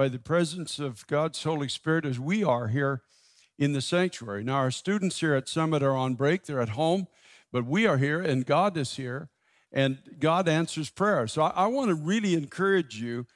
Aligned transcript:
by 0.00 0.08
the 0.08 0.18
presence 0.18 0.78
of 0.78 1.06
God's 1.08 1.42
Holy 1.42 1.68
Spirit 1.68 2.06
as 2.06 2.18
we 2.18 2.42
are 2.42 2.68
here 2.68 3.02
in 3.58 3.74
the 3.74 3.82
sanctuary. 3.82 4.42
Now, 4.42 4.54
our 4.54 4.70
students 4.70 5.20
here 5.20 5.34
at 5.34 5.46
Summit 5.46 5.82
are 5.82 5.94
on 5.94 6.14
break, 6.14 6.44
they're 6.44 6.62
at 6.62 6.70
home, 6.70 7.06
but 7.52 7.66
we 7.66 7.86
are 7.86 7.98
here 7.98 8.18
and 8.18 8.46
God 8.46 8.78
is 8.78 8.96
here 8.96 9.28
and 9.70 9.98
God 10.18 10.48
answers 10.48 10.88
prayer. 10.88 11.26
So 11.26 11.42
I, 11.42 11.50
I 11.50 11.66
want 11.66 11.90
to 11.90 11.94
really 11.94 12.32
encourage 12.32 12.98
you 12.98 13.26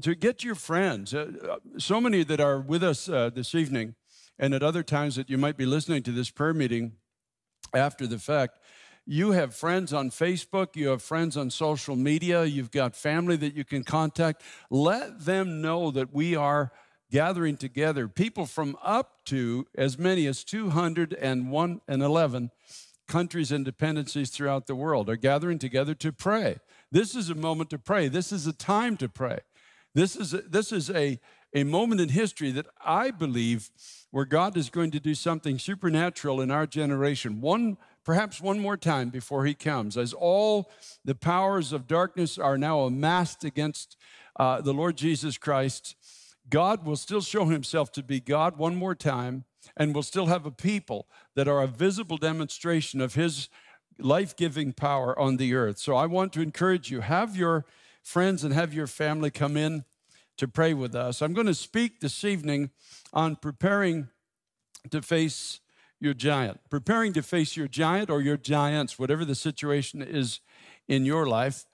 to 0.00 0.14
get 0.14 0.42
your 0.42 0.54
friends. 0.54 1.12
Uh, 1.12 1.32
uh, 1.46 1.56
so 1.76 2.00
many 2.00 2.24
that 2.24 2.40
are 2.40 2.58
with 2.58 2.82
us 2.82 3.10
uh, 3.10 3.28
this 3.28 3.54
evening 3.54 3.94
and 4.38 4.54
at 4.54 4.62
other 4.62 4.82
times 4.82 5.14
that 5.16 5.28
you 5.28 5.36
might 5.36 5.58
be 5.58 5.66
listening 5.66 6.02
to 6.04 6.10
this 6.10 6.30
prayer 6.30 6.54
meeting 6.54 6.92
after 7.74 8.06
the 8.06 8.18
fact. 8.18 8.58
You 9.10 9.30
have 9.30 9.54
friends 9.54 9.94
on 9.94 10.10
Facebook, 10.10 10.76
you 10.76 10.88
have 10.88 11.00
friends 11.00 11.38
on 11.38 11.48
social 11.48 11.96
media, 11.96 12.44
you've 12.44 12.70
got 12.70 12.94
family 12.94 13.36
that 13.36 13.54
you 13.54 13.64
can 13.64 13.82
contact. 13.82 14.42
Let 14.68 15.24
them 15.24 15.62
know 15.62 15.90
that 15.92 16.12
we 16.12 16.36
are 16.36 16.72
gathering 17.10 17.56
together 17.56 18.06
people 18.06 18.44
from 18.44 18.76
up 18.82 19.24
to 19.24 19.66
as 19.74 19.98
many 19.98 20.26
as 20.26 20.44
201 20.44 21.80
and 21.88 22.02
11 22.02 22.50
countries 23.08 23.50
and 23.50 23.64
dependencies 23.64 24.28
throughout 24.28 24.66
the 24.66 24.74
world 24.74 25.08
are 25.08 25.16
gathering 25.16 25.58
together 25.58 25.94
to 25.94 26.12
pray. 26.12 26.58
This 26.92 27.16
is 27.16 27.30
a 27.30 27.34
moment 27.34 27.70
to 27.70 27.78
pray. 27.78 28.08
This 28.08 28.30
is 28.30 28.46
a 28.46 28.52
time 28.52 28.98
to 28.98 29.08
pray. 29.08 29.38
This 29.94 30.16
is 30.16 30.34
a, 30.34 30.42
this 30.42 30.70
is 30.70 30.90
a, 30.90 31.18
a 31.54 31.64
moment 31.64 32.02
in 32.02 32.10
history 32.10 32.50
that 32.50 32.66
I 32.84 33.10
believe 33.10 33.70
where 34.10 34.26
God 34.26 34.54
is 34.54 34.68
going 34.68 34.90
to 34.90 35.00
do 35.00 35.14
something 35.14 35.58
supernatural 35.58 36.42
in 36.42 36.50
our 36.50 36.66
generation. 36.66 37.40
One 37.40 37.78
perhaps 38.08 38.40
one 38.40 38.58
more 38.58 38.78
time 38.78 39.10
before 39.10 39.44
he 39.44 39.52
comes 39.52 39.98
as 39.98 40.14
all 40.14 40.70
the 41.04 41.14
powers 41.14 41.74
of 41.74 41.86
darkness 41.86 42.38
are 42.38 42.56
now 42.56 42.80
amassed 42.80 43.44
against 43.44 43.98
uh, 44.36 44.62
the 44.62 44.72
Lord 44.72 44.96
Jesus 44.96 45.36
Christ 45.36 45.94
God 46.48 46.86
will 46.86 46.96
still 46.96 47.20
show 47.20 47.44
himself 47.44 47.92
to 47.92 48.02
be 48.02 48.18
God 48.18 48.56
one 48.56 48.76
more 48.76 48.94
time 48.94 49.44
and 49.76 49.94
will 49.94 50.02
still 50.02 50.24
have 50.24 50.46
a 50.46 50.50
people 50.50 51.06
that 51.34 51.48
are 51.48 51.60
a 51.60 51.66
visible 51.66 52.16
demonstration 52.16 53.02
of 53.02 53.14
his 53.14 53.50
life 53.98 54.34
giving 54.34 54.72
power 54.72 55.18
on 55.18 55.36
the 55.36 55.54
earth. 55.54 55.76
So 55.76 55.94
I 55.94 56.06
want 56.06 56.32
to 56.32 56.40
encourage 56.40 56.90
you 56.90 57.02
have 57.02 57.36
your 57.36 57.66
friends 58.02 58.42
and 58.42 58.54
have 58.54 58.72
your 58.72 58.86
family 58.86 59.30
come 59.30 59.58
in 59.58 59.84
to 60.38 60.48
pray 60.48 60.72
with 60.72 60.94
us. 60.94 61.20
I'm 61.20 61.34
going 61.34 61.46
to 61.46 61.54
speak 61.54 62.00
this 62.00 62.24
evening 62.24 62.70
on 63.12 63.36
preparing 63.36 64.08
to 64.90 65.02
face 65.02 65.60
your 66.00 66.14
giant, 66.14 66.60
preparing 66.70 67.12
to 67.14 67.22
face 67.22 67.56
your 67.56 67.68
giant 67.68 68.10
or 68.10 68.20
your 68.20 68.36
giants, 68.36 68.98
whatever 68.98 69.24
the 69.24 69.34
situation 69.34 70.02
is 70.02 70.40
in 70.86 71.04
your 71.04 71.26
life, 71.26 71.64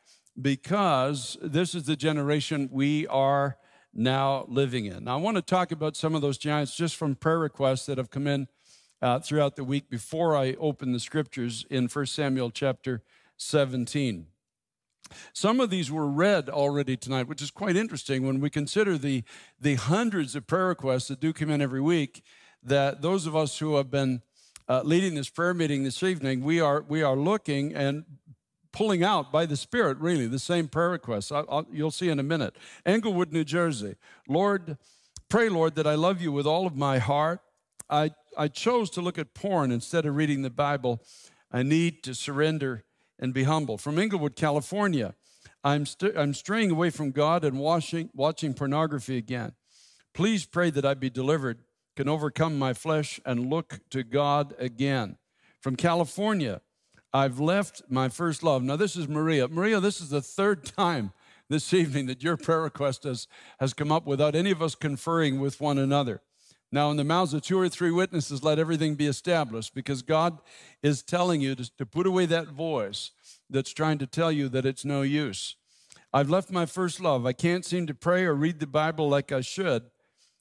because 0.40 1.36
this 1.42 1.74
is 1.74 1.84
the 1.84 1.96
generation 1.96 2.68
we 2.72 3.06
are 3.08 3.58
now 3.92 4.44
living 4.48 4.86
in. 4.86 5.04
Now, 5.04 5.14
I 5.18 5.20
want 5.20 5.36
to 5.36 5.42
talk 5.42 5.70
about 5.70 5.96
some 5.96 6.14
of 6.14 6.22
those 6.22 6.38
giants 6.38 6.76
just 6.76 6.96
from 6.96 7.14
prayer 7.14 7.38
requests 7.38 7.86
that 7.86 7.98
have 7.98 8.10
come 8.10 8.26
in 8.26 8.48
uh, 9.00 9.20
throughout 9.20 9.56
the 9.56 9.64
week 9.64 9.88
before 9.88 10.36
I 10.36 10.54
open 10.58 10.92
the 10.92 11.00
scriptures 11.00 11.64
in 11.70 11.86
1 11.86 12.06
Samuel 12.06 12.50
chapter 12.50 13.02
17. 13.36 14.26
Some 15.32 15.60
of 15.60 15.70
these 15.70 15.90
were 15.90 16.08
read 16.08 16.48
already 16.48 16.96
tonight, 16.96 17.28
which 17.28 17.42
is 17.42 17.50
quite 17.50 17.76
interesting 17.76 18.26
when 18.26 18.40
we 18.40 18.50
consider 18.50 18.96
the, 18.96 19.22
the 19.60 19.74
hundreds 19.74 20.34
of 20.34 20.46
prayer 20.46 20.68
requests 20.68 21.08
that 21.08 21.20
do 21.20 21.32
come 21.32 21.50
in 21.50 21.60
every 21.60 21.80
week. 21.80 22.24
That 22.64 23.02
those 23.02 23.26
of 23.26 23.36
us 23.36 23.58
who 23.58 23.76
have 23.76 23.90
been 23.90 24.22
uh, 24.68 24.82
leading 24.82 25.14
this 25.14 25.28
prayer 25.28 25.52
meeting 25.52 25.84
this 25.84 26.02
evening, 26.02 26.42
we 26.42 26.60
are, 26.60 26.82
we 26.88 27.02
are 27.02 27.16
looking 27.16 27.74
and 27.74 28.04
pulling 28.72 29.04
out 29.04 29.30
by 29.30 29.46
the 29.46 29.56
Spirit, 29.56 29.98
really, 29.98 30.26
the 30.26 30.38
same 30.38 30.66
prayer 30.68 30.90
requests. 30.90 31.30
I'll, 31.30 31.66
you'll 31.70 31.90
see 31.90 32.08
in 32.08 32.18
a 32.18 32.24
minute. 32.24 32.56
Englewood, 32.84 33.32
New 33.32 33.44
Jersey. 33.44 33.96
Lord, 34.28 34.78
pray, 35.28 35.48
Lord, 35.48 35.74
that 35.76 35.86
I 35.86 35.94
love 35.94 36.20
you 36.20 36.32
with 36.32 36.46
all 36.46 36.66
of 36.66 36.74
my 36.74 36.98
heart. 36.98 37.40
I, 37.88 38.12
I 38.36 38.48
chose 38.48 38.90
to 38.90 39.00
look 39.00 39.18
at 39.18 39.34
porn 39.34 39.70
instead 39.70 40.06
of 40.06 40.16
reading 40.16 40.42
the 40.42 40.50
Bible. 40.50 41.02
I 41.52 41.62
need 41.62 42.02
to 42.04 42.14
surrender 42.14 42.84
and 43.18 43.32
be 43.32 43.44
humble. 43.44 43.78
From 43.78 43.98
Inglewood, 43.98 44.34
California, 44.34 45.14
I'm, 45.62 45.86
st- 45.86 46.16
I'm 46.16 46.34
straying 46.34 46.70
away 46.70 46.90
from 46.90 47.12
God 47.12 47.44
and 47.44 47.58
watching, 47.58 48.10
watching 48.12 48.54
pornography 48.54 49.16
again. 49.16 49.52
Please 50.14 50.46
pray 50.46 50.70
that 50.70 50.84
I 50.84 50.94
be 50.94 51.10
delivered, 51.10 51.58
can 51.96 52.08
overcome 52.08 52.58
my 52.58 52.72
flesh, 52.72 53.20
and 53.24 53.50
look 53.50 53.80
to 53.90 54.02
God 54.02 54.54
again. 54.58 55.16
From 55.60 55.76
California, 55.76 56.60
I've 57.12 57.38
left 57.38 57.82
my 57.88 58.08
first 58.08 58.42
love. 58.42 58.62
Now, 58.62 58.76
this 58.76 58.96
is 58.96 59.08
Maria. 59.08 59.48
Maria, 59.48 59.80
this 59.80 60.00
is 60.00 60.10
the 60.10 60.20
third 60.20 60.64
time 60.76 61.12
this 61.48 61.72
evening 61.72 62.06
that 62.06 62.22
your 62.22 62.36
prayer 62.36 62.62
request 62.62 63.04
has, 63.04 63.28
has 63.60 63.72
come 63.72 63.92
up 63.92 64.06
without 64.06 64.34
any 64.34 64.50
of 64.50 64.62
us 64.62 64.74
conferring 64.74 65.40
with 65.40 65.60
one 65.60 65.78
another. 65.78 66.20
Now, 66.72 66.90
in 66.90 66.96
the 66.96 67.04
mouths 67.04 67.32
of 67.32 67.42
two 67.42 67.58
or 67.58 67.68
three 67.68 67.92
witnesses, 67.92 68.42
let 68.42 68.58
everything 68.58 68.96
be 68.96 69.06
established 69.06 69.74
because 69.74 70.02
God 70.02 70.38
is 70.82 71.02
telling 71.02 71.40
you 71.40 71.54
to, 71.54 71.76
to 71.76 71.86
put 71.86 72.06
away 72.06 72.26
that 72.26 72.48
voice 72.48 73.12
that's 73.48 73.72
trying 73.72 73.98
to 73.98 74.08
tell 74.08 74.32
you 74.32 74.48
that 74.48 74.66
it's 74.66 74.84
no 74.84 75.02
use. 75.02 75.54
I've 76.12 76.30
left 76.30 76.50
my 76.50 76.66
first 76.66 77.00
love. 77.00 77.26
I 77.26 77.32
can't 77.32 77.64
seem 77.64 77.86
to 77.86 77.94
pray 77.94 78.24
or 78.24 78.34
read 78.34 78.58
the 78.58 78.66
Bible 78.66 79.08
like 79.08 79.30
I 79.30 79.40
should. 79.40 79.84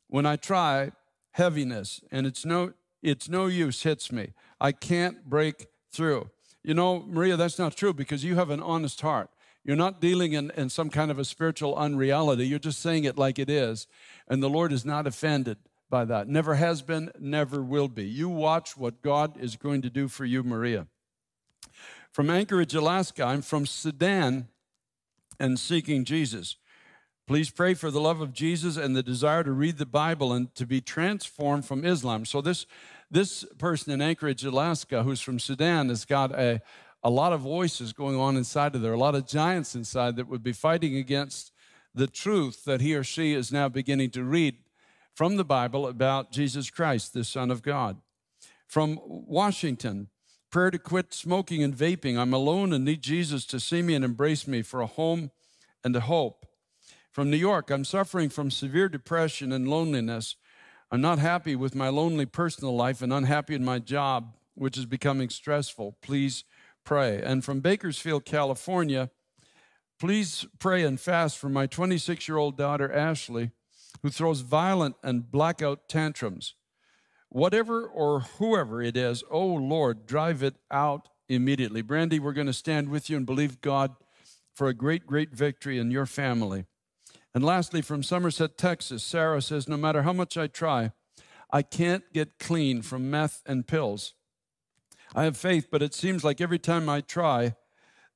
When 0.07 0.25
I 0.25 0.35
try, 0.35 0.91
heaviness 1.33 2.01
and 2.11 2.25
it's 2.25 2.45
no 2.45 2.73
it's 3.01 3.27
no 3.27 3.47
use 3.47 3.83
hits 3.83 4.11
me. 4.11 4.33
I 4.61 4.71
can't 4.71 5.29
break 5.29 5.67
through. 5.91 6.29
You 6.63 6.73
know, 6.73 7.03
Maria, 7.05 7.35
that's 7.35 7.59
not 7.59 7.75
true 7.75 7.93
because 7.93 8.23
you 8.23 8.35
have 8.35 8.49
an 8.49 8.61
honest 8.61 9.01
heart. 9.01 9.29
You're 9.65 9.75
not 9.75 9.99
dealing 9.99 10.33
in, 10.33 10.51
in 10.51 10.69
some 10.69 10.89
kind 10.89 11.11
of 11.11 11.19
a 11.19 11.25
spiritual 11.25 11.75
unreality. 11.75 12.47
You're 12.47 12.59
just 12.59 12.81
saying 12.81 13.03
it 13.03 13.17
like 13.17 13.39
it 13.39 13.49
is. 13.49 13.87
And 14.27 14.41
the 14.41 14.49
Lord 14.49 14.71
is 14.71 14.85
not 14.85 15.05
offended 15.05 15.57
by 15.89 16.05
that. 16.05 16.27
Never 16.27 16.55
has 16.55 16.81
been, 16.81 17.11
never 17.19 17.61
will 17.61 17.87
be. 17.89 18.05
You 18.05 18.29
watch 18.29 18.77
what 18.77 19.01
God 19.01 19.37
is 19.37 19.57
going 19.57 19.81
to 19.81 19.89
do 19.89 20.07
for 20.07 20.25
you, 20.25 20.43
Maria. 20.43 20.87
From 22.11 22.29
Anchorage, 22.29 22.73
Alaska, 22.73 23.23
I'm 23.23 23.41
from 23.41 23.65
Sudan 23.65 24.47
and 25.39 25.59
seeking 25.59 26.05
Jesus. 26.05 26.57
Please 27.25 27.49
pray 27.49 27.73
for 27.73 27.89
the 27.89 28.01
love 28.01 28.19
of 28.19 28.33
Jesus 28.33 28.75
and 28.75 28.95
the 28.95 29.03
desire 29.03 29.43
to 29.43 29.51
read 29.53 29.77
the 29.77 29.85
Bible 29.85 30.33
and 30.33 30.53
to 30.55 30.65
be 30.65 30.81
transformed 30.81 31.65
from 31.65 31.85
Islam. 31.85 32.25
So, 32.25 32.41
this 32.41 32.65
this 33.09 33.45
person 33.57 33.93
in 33.93 34.01
Anchorage, 34.01 34.43
Alaska, 34.43 35.03
who's 35.03 35.21
from 35.21 35.39
Sudan, 35.39 35.89
has 35.89 36.03
got 36.03 36.31
a, 36.31 36.61
a 37.03 37.09
lot 37.09 37.31
of 37.31 37.41
voices 37.41 37.93
going 37.93 38.17
on 38.17 38.35
inside 38.35 38.75
of 38.75 38.81
there, 38.81 38.93
a 38.93 38.97
lot 38.97 39.15
of 39.15 39.27
giants 39.27 39.75
inside 39.75 40.15
that 40.15 40.27
would 40.27 40.43
be 40.43 40.51
fighting 40.51 40.97
against 40.97 41.51
the 41.93 42.07
truth 42.07 42.65
that 42.65 42.81
he 42.81 42.95
or 42.95 43.03
she 43.03 43.33
is 43.33 43.51
now 43.51 43.69
beginning 43.69 44.09
to 44.11 44.23
read 44.23 44.55
from 45.13 45.37
the 45.37 45.45
Bible 45.45 45.87
about 45.87 46.31
Jesus 46.31 46.71
Christ, 46.71 47.13
the 47.13 47.23
Son 47.23 47.51
of 47.51 47.61
God. 47.61 47.97
From 48.67 48.99
Washington, 49.05 50.09
prayer 50.49 50.71
to 50.71 50.79
quit 50.79 51.13
smoking 51.13 51.61
and 51.61 51.75
vaping. 51.75 52.17
I'm 52.17 52.33
alone 52.33 52.73
and 52.73 52.83
need 52.83 53.03
Jesus 53.03 53.45
to 53.45 53.59
see 53.59 53.83
me 53.83 53.93
and 53.93 54.03
embrace 54.03 54.47
me 54.47 54.63
for 54.63 54.81
a 54.81 54.87
home 54.87 55.29
and 55.83 55.95
a 55.95 56.01
hope. 56.01 56.47
From 57.13 57.29
New 57.29 57.37
York, 57.37 57.69
I'm 57.69 57.85
suffering 57.85 58.29
from 58.29 58.49
severe 58.49 58.89
depression 58.89 59.51
and 59.51 59.67
loneliness. 59.67 60.35
I'm 60.91 60.99
not 60.99 61.19
happy 61.19 61.55
with 61.55 61.75
my 61.75 61.89
lonely 61.89 62.25
personal 62.25 62.75
life 62.75 63.03
and 63.03 63.13
unhappy 63.13 63.53
in 63.53 63.63
my 63.63 63.77
job, 63.77 64.33
which 64.55 64.79
is 64.79 64.87
becoming 64.87 65.29
stressful. 65.29 65.95
Please 66.01 66.43
pray. 66.83 67.21
And 67.21 67.45
from 67.45 67.59
Bakersfield, 67.59 68.25
California, 68.25 69.11
please 69.99 70.47
pray 70.57 70.81
and 70.81 70.99
fast 70.99 71.37
for 71.37 71.49
my 71.49 71.67
26 71.67 72.27
year 72.27 72.37
old 72.37 72.57
daughter, 72.57 72.91
Ashley, 72.91 73.51
who 74.01 74.09
throws 74.09 74.39
violent 74.39 74.95
and 75.03 75.29
blackout 75.29 75.87
tantrums. 75.87 76.55
Whatever 77.29 77.85
or 77.85 78.21
whoever 78.39 78.81
it 78.81 78.97
is, 78.97 79.23
oh 79.29 79.53
Lord, 79.53 80.07
drive 80.07 80.41
it 80.41 80.55
out 80.71 81.09
immediately. 81.29 81.83
Brandy, 81.83 82.17
we're 82.17 82.33
going 82.33 82.47
to 82.47 82.53
stand 82.53 82.89
with 82.89 83.07
you 83.07 83.17
and 83.17 83.25
believe 83.27 83.61
God 83.61 83.91
for 84.55 84.67
a 84.67 84.73
great, 84.73 85.05
great 85.05 85.31
victory 85.31 85.77
in 85.77 85.91
your 85.91 86.07
family. 86.07 86.65
And 87.33 87.43
lastly, 87.43 87.81
from 87.81 88.03
Somerset, 88.03 88.57
Texas, 88.57 89.03
Sarah 89.03 89.41
says, 89.41 89.67
No 89.67 89.77
matter 89.77 90.03
how 90.03 90.13
much 90.13 90.37
I 90.37 90.47
try, 90.47 90.91
I 91.51 91.63
can't 91.63 92.03
get 92.13 92.37
clean 92.37 92.81
from 92.81 93.09
meth 93.09 93.41
and 93.45 93.65
pills. 93.65 94.13
I 95.15 95.23
have 95.23 95.37
faith, 95.37 95.67
but 95.71 95.81
it 95.81 95.93
seems 95.93 96.23
like 96.23 96.41
every 96.41 96.59
time 96.59 96.89
I 96.89 97.01
try, 97.01 97.55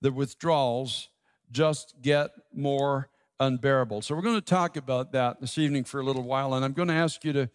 the 0.02 0.12
withdrawals 0.12 1.10
just 1.52 1.96
get 2.02 2.31
more 2.54 3.10
unbearable. 3.40 4.02
So, 4.04 4.16
we're 4.16 4.22
going 4.22 4.36
to 4.36 4.42
talk 4.42 4.78
about 4.78 5.12
that 5.14 5.42
this 5.42 5.58
evening 5.58 5.84
for 5.84 6.00
a 6.00 6.04
little 6.04 6.24
while, 6.24 6.54
and 6.54 6.64
I'm 6.64 6.74
going 6.74 6.90
to 6.90 6.94
ask 6.94 7.24
you 7.24 7.34
to 7.34 7.50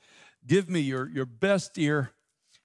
give 0.47 0.69
me 0.69 0.81
your, 0.81 1.09
your 1.09 1.27
best 1.27 1.79
ear 1.79 2.11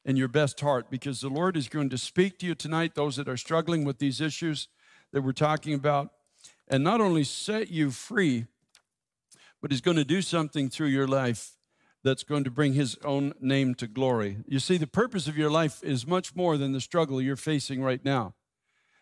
and 0.06 0.18
your 0.18 0.28
best 0.28 0.60
heart 0.62 0.90
because 0.90 1.22
the 1.22 1.30
Lord 1.30 1.56
is 1.56 1.68
going 1.68 1.90
to 1.90 1.98
speak 1.98 2.40
to 2.40 2.48
you 2.48 2.56
tonight, 2.56 2.96
those 2.96 3.18
that 3.18 3.28
are 3.28 3.38
struggling 3.38 3.84
with 3.84 4.00
these 4.00 4.22
issues 4.22 4.70
that 5.12 5.22
we're 5.22 5.34
talking 5.34 5.74
about, 5.74 6.10
and 6.68 6.84
not 6.84 7.02
only 7.02 7.24
set 7.24 7.70
you 7.70 7.92
free 7.92 8.48
but 9.62 9.72
He's 9.72 9.82
going 9.82 9.98
to 9.98 10.06
do 10.06 10.22
something 10.22 10.70
through 10.70 10.88
your 10.88 11.08
life 11.08 11.52
that's 12.04 12.24
going 12.24 12.44
to 12.44 12.52
bring 12.52 12.74
His 12.74 12.98
own 13.04 13.34
name 13.42 13.76
to 13.76 13.88
glory. 13.88 14.38
You 14.48 14.60
see, 14.60 14.78
the 14.78 14.88
purpose 14.88 15.28
of 15.28 15.38
your 15.38 15.50
life 15.50 15.84
is 15.84 16.08
much 16.08 16.36
more 16.36 16.58
than 16.58 16.72
the 16.72 16.82
struggle 16.82 17.22
you're 17.22 17.36
facing 17.36 17.82
right 17.84 18.04
now. 18.06 18.36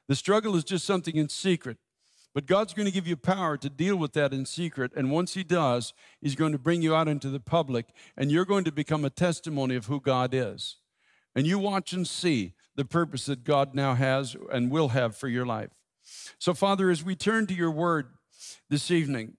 The 0.07 0.15
struggle 0.15 0.55
is 0.55 0.63
just 0.63 0.85
something 0.85 1.15
in 1.15 1.29
secret 1.29 1.77
But 2.35 2.47
God's 2.47 2.73
going 2.73 2.85
to 2.85 2.91
give 2.91 3.07
you 3.07 3.15
power 3.15 3.57
to 3.57 3.69
deal 3.69 3.95
with 3.95 4.11
that 4.13 4.33
in 4.33 4.45
secret. 4.45 4.91
And 4.93 5.09
once 5.09 5.35
He 5.35 5.43
does, 5.43 5.93
He's 6.19 6.35
going 6.35 6.51
to 6.51 6.57
bring 6.59 6.81
you 6.81 6.93
out 6.93 7.07
into 7.07 7.29
the 7.29 7.39
public, 7.39 7.87
and 8.17 8.29
you're 8.29 8.45
going 8.45 8.65
to 8.65 8.73
become 8.73 9.05
a 9.05 9.09
testimony 9.09 9.75
of 9.75 9.85
who 9.85 10.01
God 10.01 10.33
is. 10.33 10.75
And 11.33 11.47
you 11.47 11.57
watch 11.57 11.93
and 11.93 12.05
see 12.05 12.53
the 12.75 12.83
purpose 12.85 13.25
that 13.27 13.45
God 13.45 13.73
now 13.73 13.93
has 13.95 14.35
and 14.51 14.69
will 14.69 14.89
have 14.89 15.15
for 15.15 15.29
your 15.29 15.45
life. 15.45 15.71
So, 16.37 16.53
Father, 16.53 16.89
as 16.89 17.03
we 17.03 17.15
turn 17.15 17.47
to 17.47 17.53
your 17.53 17.71
word 17.71 18.07
this 18.69 18.91
evening, 18.91 19.37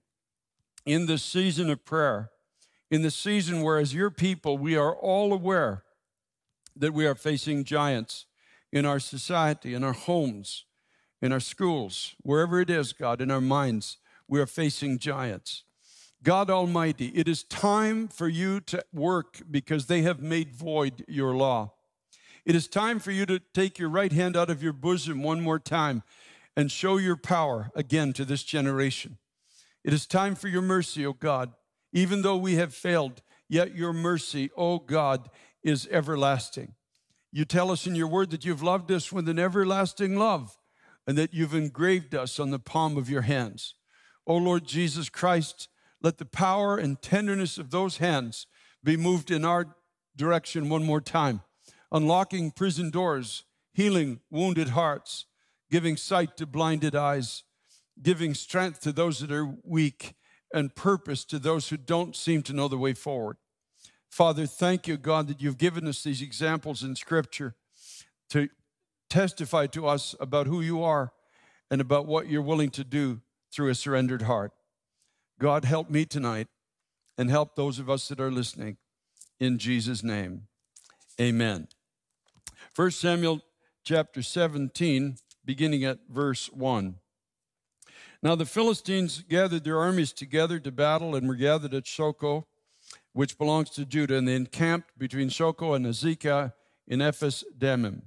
in 0.87 1.05
this 1.05 1.21
season 1.21 1.69
of 1.69 1.83
prayer, 1.83 2.31
in 2.89 3.01
the 3.01 3.11
season 3.11 3.61
where, 3.61 3.77
as 3.77 3.93
your 3.93 4.09
people, 4.09 4.57
we 4.57 4.77
are 4.77 4.95
all 4.95 5.33
aware 5.33 5.83
that 6.75 6.93
we 6.93 7.05
are 7.05 7.13
facing 7.13 7.65
giants 7.65 8.25
in 8.71 8.85
our 8.85 8.99
society, 8.99 9.73
in 9.73 9.83
our 9.83 9.93
homes, 9.93 10.63
in 11.21 11.33
our 11.33 11.41
schools, 11.41 12.15
wherever 12.21 12.61
it 12.61 12.69
is, 12.69 12.93
God, 12.93 13.19
in 13.19 13.29
our 13.29 13.41
minds, 13.41 13.97
we 14.29 14.39
are 14.39 14.45
facing 14.45 14.97
giants. 14.97 15.63
God 16.23 16.49
Almighty, 16.49 17.07
it 17.07 17.27
is 17.27 17.43
time 17.43 18.07
for 18.07 18.29
you 18.29 18.61
to 18.61 18.83
work 18.93 19.41
because 19.51 19.87
they 19.87 20.03
have 20.03 20.21
made 20.21 20.53
void 20.53 21.03
your 21.07 21.35
law. 21.35 21.73
It 22.45 22.55
is 22.55 22.69
time 22.69 22.99
for 22.99 23.11
you 23.11 23.25
to 23.25 23.39
take 23.53 23.77
your 23.77 23.89
right 23.89 24.13
hand 24.13 24.37
out 24.37 24.49
of 24.49 24.63
your 24.63 24.73
bosom 24.73 25.21
one 25.21 25.41
more 25.41 25.59
time 25.59 26.03
and 26.55 26.71
show 26.71 26.95
your 26.95 27.17
power 27.17 27.71
again 27.75 28.13
to 28.13 28.23
this 28.23 28.43
generation. 28.43 29.17
It 29.87 29.93
is 29.93 30.05
time 30.05 30.35
for 30.35 30.49
your 30.49 30.61
mercy, 30.61 31.05
O 31.05 31.13
God. 31.13 31.53
Even 31.93 32.21
though 32.21 32.35
we 32.35 32.55
have 32.55 32.75
failed, 32.75 33.21
yet 33.47 33.73
your 33.73 33.93
mercy, 33.93 34.49
O 34.57 34.79
God, 34.79 35.29
is 35.63 35.87
everlasting. 35.89 36.73
You 37.31 37.45
tell 37.45 37.71
us 37.71 37.87
in 37.87 37.95
your 37.95 38.09
word 38.09 38.31
that 38.31 38.43
you've 38.43 38.61
loved 38.61 38.91
us 38.91 39.13
with 39.13 39.29
an 39.29 39.39
everlasting 39.39 40.17
love 40.17 40.57
and 41.07 41.17
that 41.17 41.33
you've 41.33 41.53
engraved 41.53 42.13
us 42.13 42.37
on 42.37 42.49
the 42.49 42.59
palm 42.59 42.97
of 42.97 43.09
your 43.09 43.21
hands. 43.21 43.75
O 44.25 44.35
Lord 44.35 44.65
Jesus 44.65 45.07
Christ, 45.07 45.69
let 46.01 46.17
the 46.17 46.25
power 46.25 46.75
and 46.75 47.01
tenderness 47.01 47.57
of 47.57 47.71
those 47.71 47.95
hands 47.95 48.45
be 48.83 48.97
moved 48.97 49.31
in 49.31 49.45
our 49.45 49.73
direction 50.17 50.67
one 50.67 50.83
more 50.83 50.99
time, 50.99 51.43
unlocking 51.93 52.51
prison 52.51 52.89
doors, 52.89 53.45
healing 53.73 54.19
wounded 54.29 54.69
hearts, 54.69 55.27
giving 55.71 55.95
sight 55.95 56.35
to 56.35 56.45
blinded 56.45 56.93
eyes, 56.93 57.43
giving 58.01 58.33
strength 58.33 58.79
to 58.81 58.91
those 58.91 59.19
that 59.19 59.31
are 59.31 59.55
weak, 59.63 60.15
and 60.53 60.75
purpose 60.75 61.25
to 61.25 61.39
those 61.39 61.69
who 61.69 61.77
don't 61.77 62.15
seem 62.15 62.41
to 62.43 62.53
know 62.53 62.67
the 62.67 62.77
way 62.77 62.93
forward. 62.93 63.37
Father, 64.09 64.45
thank 64.45 64.87
you, 64.87 64.97
God, 64.97 65.27
that 65.27 65.41
you've 65.41 65.57
given 65.57 65.87
us 65.87 66.03
these 66.03 66.21
examples 66.21 66.83
in 66.83 66.95
Scripture 66.95 67.55
to 68.29 68.49
testify 69.09 69.67
to 69.67 69.87
us 69.87 70.15
about 70.19 70.47
who 70.47 70.61
you 70.61 70.81
are 70.83 71.11
and 71.69 71.81
about 71.81 72.05
what 72.05 72.27
you're 72.27 72.41
willing 72.41 72.69
to 72.71 72.83
do 72.83 73.21
through 73.51 73.69
a 73.69 73.75
surrendered 73.75 74.23
heart. 74.23 74.53
God, 75.39 75.65
help 75.65 75.89
me 75.89 76.05
tonight 76.05 76.47
and 77.17 77.29
help 77.29 77.55
those 77.55 77.79
of 77.79 77.89
us 77.89 78.07
that 78.07 78.19
are 78.19 78.31
listening 78.31 78.77
in 79.39 79.57
Jesus' 79.57 80.03
name. 80.03 80.47
Amen. 81.19 81.67
1 82.75 82.91
Samuel 82.91 83.41
chapter 83.83 84.21
17, 84.21 85.17
beginning 85.45 85.83
at 85.83 85.99
verse 86.09 86.47
1. 86.51 86.95
Now 88.23 88.35
the 88.35 88.45
Philistines 88.45 89.23
gathered 89.27 89.63
their 89.63 89.79
armies 89.79 90.11
together 90.11 90.59
to 90.59 90.71
battle 90.71 91.15
and 91.15 91.27
were 91.27 91.35
gathered 91.35 91.73
at 91.73 91.85
Socoh, 91.85 92.45
which 93.13 93.37
belongs 93.37 93.69
to 93.71 93.85
Judah, 93.85 94.17
and 94.17 94.27
they 94.27 94.35
encamped 94.35 94.97
between 94.97 95.29
Socoh 95.29 95.75
and 95.75 95.85
Azekah 95.85 96.53
in 96.87 97.01
Ephes 97.01 97.43
Dammim. 97.57 98.03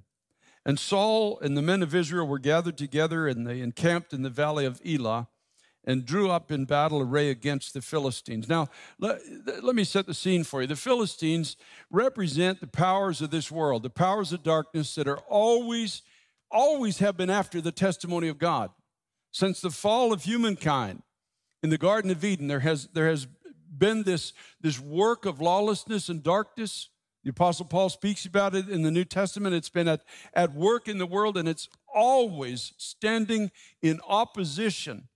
And 0.64 0.78
Saul 0.78 1.38
and 1.40 1.56
the 1.56 1.62
men 1.62 1.82
of 1.82 1.94
Israel 1.94 2.26
were 2.26 2.38
gathered 2.38 2.76
together, 2.76 3.26
and 3.26 3.46
they 3.46 3.60
encamped 3.60 4.12
in 4.12 4.22
the 4.22 4.30
valley 4.30 4.66
of 4.66 4.80
Elah 4.84 5.28
and 5.84 6.04
drew 6.04 6.30
up 6.30 6.52
in 6.52 6.66
battle 6.66 7.00
array 7.00 7.30
against 7.30 7.72
the 7.72 7.80
Philistines. 7.80 8.48
Now, 8.48 8.68
let, 8.98 9.20
let, 9.62 9.74
me 9.74 9.84
set 9.84 10.06
the 10.06 10.14
scene 10.14 10.44
for 10.44 10.60
you. 10.60 10.66
The 10.66 10.76
Philistines 10.76 11.56
represent 11.90 12.60
the 12.60 12.66
powers 12.66 13.22
of 13.22 13.30
this 13.30 13.50
world, 13.50 13.82
the 13.82 13.90
powers 13.90 14.32
of 14.32 14.42
darkness 14.42 14.94
that 14.96 15.08
are 15.08 15.20
always, 15.20 16.02
always 16.50 16.98
have 16.98 17.16
been 17.16 17.30
after 17.30 17.60
the 17.62 17.72
testimony 17.72 18.28
of 18.28 18.38
God. 18.38 18.70
Since 19.32 19.60
the 19.60 19.70
fall 19.70 20.12
of 20.12 20.24
humankind 20.24 21.02
in 21.62 21.70
the 21.70 21.78
Garden 21.78 22.10
of 22.10 22.24
Eden, 22.24 22.48
there 22.48 22.60
has, 22.60 22.88
there 22.92 23.08
has 23.08 23.26
been 23.70 24.02
this, 24.02 24.32
this 24.60 24.80
work 24.80 25.24
of 25.24 25.40
lawlessness 25.40 26.08
and 26.08 26.22
darkness. 26.22 26.88
The 27.22 27.30
Apostle 27.30 27.66
Paul 27.66 27.90
speaks 27.90 28.24
about 28.24 28.54
it 28.54 28.68
in 28.68 28.82
the 28.82 28.90
New 28.90 29.04
Testament. 29.04 29.54
It's 29.54 29.68
been 29.68 29.88
at, 29.88 30.02
at 30.34 30.54
work 30.54 30.88
in 30.88 30.98
the 30.98 31.06
world, 31.06 31.36
and 31.36 31.48
it's 31.48 31.68
always 31.94 32.72
standing 32.76 33.50
in 33.82 34.00
opposition 34.08 35.08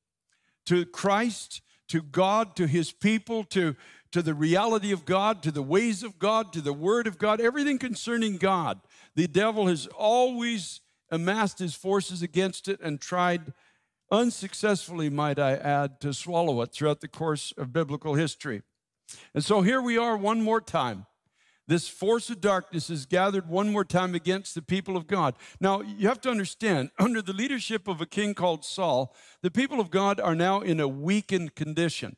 to 0.67 0.85
Christ, 0.87 1.63
to 1.89 2.03
God, 2.03 2.57
to 2.57 2.67
his 2.67 2.93
people, 2.93 3.45
to, 3.45 3.75
to 4.13 4.23
the 4.23 4.35
reality 4.35 4.93
of 4.93 5.05
God, 5.05 5.43
to 5.43 5.51
the 5.51 5.63
ways 5.63 6.03
of 6.03 6.19
God, 6.19 6.53
to 6.53 6.61
the 6.61 6.73
word 6.73 7.07
of 7.07 7.19
God, 7.19 7.41
everything 7.41 7.79
concerning 7.79 8.37
God. 8.37 8.81
The 9.17 9.27
devil 9.27 9.67
has 9.67 9.87
always 9.87 10.81
amassed 11.11 11.59
his 11.59 11.75
forces 11.75 12.23
against 12.23 12.69
it 12.69 12.81
and 12.81 13.01
tried 13.01 13.53
unsuccessfully, 14.15 15.11
might 15.11 15.39
I 15.39 15.55
add, 15.55 16.01
to 16.01 16.15
swallow 16.15 16.63
it 16.63 16.73
throughout 16.73 17.01
the 17.01 17.09
course 17.09 17.53
of 17.57 17.73
biblical 17.73 18.15
history. 18.15 18.63
And 19.35 19.45
so 19.45 19.63
here 19.63 19.83
we 19.83 19.99
are 19.99 20.17
one 20.17 20.41
more 20.41 20.61
time. 20.61 21.07
This 21.67 21.89
force 21.89 22.29
of 22.29 22.41
darkness 22.41 22.91
is 22.91 23.07
gathered 23.07 23.49
one 23.49 23.73
more 23.73 23.85
time 23.85 24.15
against 24.15 24.55
the 24.55 24.63
people 24.63 24.97
of 24.97 25.07
God. 25.07 25.35
Now, 25.61 25.81
you 25.81 26.09
have 26.09 26.21
to 26.23 26.31
understand, 26.31 26.91
under 26.99 27.23
the 27.23 27.33
leadership 27.33 27.89
of 27.89 28.01
a 28.01 28.07
king 28.07 28.35
called 28.35 28.65
Saul, 28.65 29.15
the 29.43 29.51
people 29.51 29.81
of 29.81 29.91
God 29.91 30.21
are 30.21 30.35
now 30.35 30.61
in 30.61 30.79
a 30.79 30.89
weakened 30.89 31.55
condition. 31.55 32.17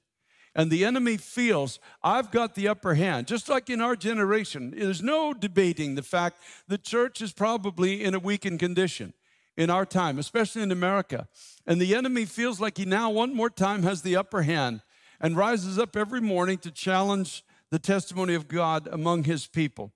And 0.54 0.70
the 0.70 0.84
enemy 0.84 1.18
feels, 1.18 1.78
I've 2.02 2.30
got 2.30 2.54
the 2.54 2.66
upper 2.66 2.94
hand. 2.94 3.26
Just 3.26 3.48
like 3.48 3.68
in 3.68 3.82
our 3.82 3.94
generation, 3.94 4.72
there's 4.76 5.02
no 5.02 5.34
debating 5.34 5.94
the 5.94 6.02
fact 6.02 6.38
the 6.66 6.78
church 6.78 7.20
is 7.20 7.32
probably 7.32 8.02
in 8.02 8.14
a 8.14 8.18
weakened 8.18 8.58
condition 8.58 9.12
in 9.56 9.70
our 9.70 9.86
time, 9.86 10.18
especially 10.18 10.62
in 10.62 10.70
America. 10.70 11.28
And 11.66 11.80
the 11.80 11.94
enemy 11.94 12.24
feels 12.24 12.60
like 12.60 12.76
he 12.76 12.84
now, 12.84 13.10
one 13.10 13.34
more 13.34 13.50
time, 13.50 13.82
has 13.82 14.02
the 14.02 14.16
upper 14.16 14.42
hand 14.42 14.82
and 15.20 15.36
rises 15.36 15.78
up 15.78 15.96
every 15.96 16.20
morning 16.20 16.58
to 16.58 16.70
challenge 16.70 17.44
the 17.70 17.78
testimony 17.78 18.34
of 18.34 18.48
God 18.48 18.88
among 18.90 19.24
his 19.24 19.46
people. 19.46 19.92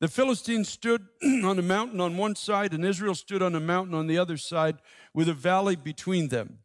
The 0.00 0.08
Philistines 0.08 0.68
stood 0.68 1.06
on 1.22 1.58
a 1.58 1.62
mountain 1.62 2.00
on 2.00 2.16
one 2.16 2.34
side, 2.34 2.72
and 2.72 2.84
Israel 2.84 3.14
stood 3.14 3.42
on 3.42 3.54
a 3.54 3.60
mountain 3.60 3.94
on 3.94 4.06
the 4.06 4.18
other 4.18 4.36
side, 4.36 4.76
with 5.14 5.28
a 5.28 5.34
valley 5.34 5.76
between 5.76 6.28
them. 6.28 6.58